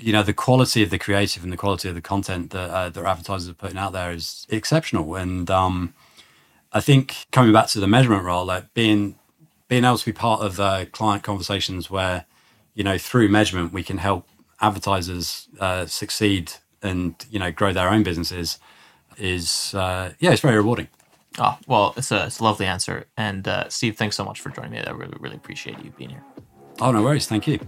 you 0.00 0.12
know 0.12 0.22
the 0.22 0.34
quality 0.34 0.82
of 0.82 0.90
the 0.90 0.98
creative 0.98 1.42
and 1.42 1.52
the 1.52 1.56
quality 1.56 1.88
of 1.88 1.94
the 1.94 2.00
content 2.00 2.50
that 2.50 2.70
uh, 2.70 2.88
that 2.90 3.04
advertisers 3.04 3.48
are 3.48 3.54
putting 3.54 3.78
out 3.78 3.92
there 3.92 4.12
is 4.12 4.46
exceptional. 4.50 5.14
And 5.14 5.50
um, 5.50 5.94
I 6.72 6.80
think 6.80 7.26
coming 7.32 7.52
back 7.52 7.68
to 7.68 7.80
the 7.80 7.86
measurement 7.86 8.24
role 8.24 8.44
like 8.44 8.74
being 8.74 9.18
being 9.68 9.84
able 9.84 9.98
to 9.98 10.04
be 10.04 10.12
part 10.12 10.42
of 10.42 10.60
uh, 10.60 10.84
client 10.92 11.22
conversations 11.22 11.90
where 11.90 12.26
you 12.74 12.84
know 12.84 12.98
through 12.98 13.28
measurement 13.28 13.72
we 13.72 13.82
can 13.82 13.98
help 13.98 14.26
advertisers 14.60 15.48
uh, 15.60 15.86
succeed 15.86 16.52
and 16.82 17.14
you 17.30 17.38
know 17.38 17.50
grow 17.52 17.72
their 17.72 17.88
own 17.88 18.02
businesses 18.02 18.58
is 19.18 19.74
uh, 19.74 20.12
yeah, 20.18 20.32
it's 20.32 20.42
very 20.42 20.56
rewarding. 20.56 20.88
Oh 21.38 21.58
well, 21.66 21.94
it's 21.96 22.12
a 22.12 22.26
it's 22.26 22.40
a 22.40 22.44
lovely 22.44 22.66
answer. 22.66 23.06
And 23.16 23.46
uh, 23.48 23.68
Steve, 23.68 23.96
thanks 23.96 24.16
so 24.16 24.24
much 24.24 24.40
for 24.40 24.50
joining 24.50 24.72
me. 24.72 24.80
I 24.80 24.90
really 24.90 25.16
really 25.20 25.36
appreciate 25.36 25.82
you 25.84 25.90
being 25.96 26.10
here. 26.10 26.24
Oh 26.80 26.92
no 26.92 27.02
worries, 27.02 27.26
thank 27.26 27.46
you. 27.46 27.58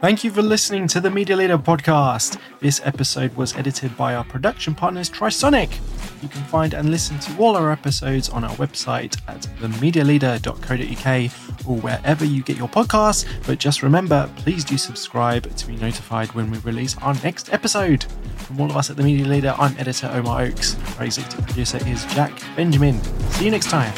Thank 0.00 0.22
you 0.22 0.30
for 0.30 0.42
listening 0.42 0.86
to 0.88 1.00
the 1.00 1.10
Media 1.10 1.36
Leader 1.36 1.58
podcast. 1.58 2.38
This 2.60 2.80
episode 2.84 3.34
was 3.34 3.56
edited 3.56 3.96
by 3.96 4.14
our 4.14 4.22
production 4.22 4.74
partners 4.74 5.10
Trisonic. 5.10 5.70
You 6.22 6.28
can 6.28 6.42
find 6.44 6.72
and 6.72 6.90
listen 6.90 7.18
to 7.20 7.42
all 7.42 7.56
our 7.56 7.72
episodes 7.72 8.28
on 8.28 8.44
our 8.44 8.54
website 8.56 9.20
at 9.26 9.40
themedialeader.co.uk 9.60 11.66
or 11.68 11.80
wherever 11.80 12.24
you 12.24 12.44
get 12.44 12.56
your 12.56 12.68
podcasts. 12.68 13.26
But 13.44 13.58
just 13.58 13.82
remember, 13.82 14.30
please 14.36 14.64
do 14.64 14.78
subscribe 14.78 15.52
to 15.56 15.66
be 15.66 15.76
notified 15.76 16.32
when 16.32 16.50
we 16.50 16.58
release 16.58 16.96
our 16.98 17.14
next 17.14 17.52
episode. 17.52 18.04
From 18.36 18.60
all 18.60 18.70
of 18.70 18.76
us 18.76 18.90
at 18.90 18.96
The 18.96 19.02
Media 19.02 19.26
Leader, 19.26 19.54
I'm 19.58 19.76
editor 19.78 20.08
Omar 20.12 20.42
Oakes. 20.42 20.76
Our 20.98 21.06
executive 21.06 21.44
producer 21.44 21.78
is 21.88 22.04
Jack 22.14 22.32
Benjamin. 22.54 23.02
See 23.32 23.46
you 23.46 23.50
next 23.50 23.68
time. 23.68 23.92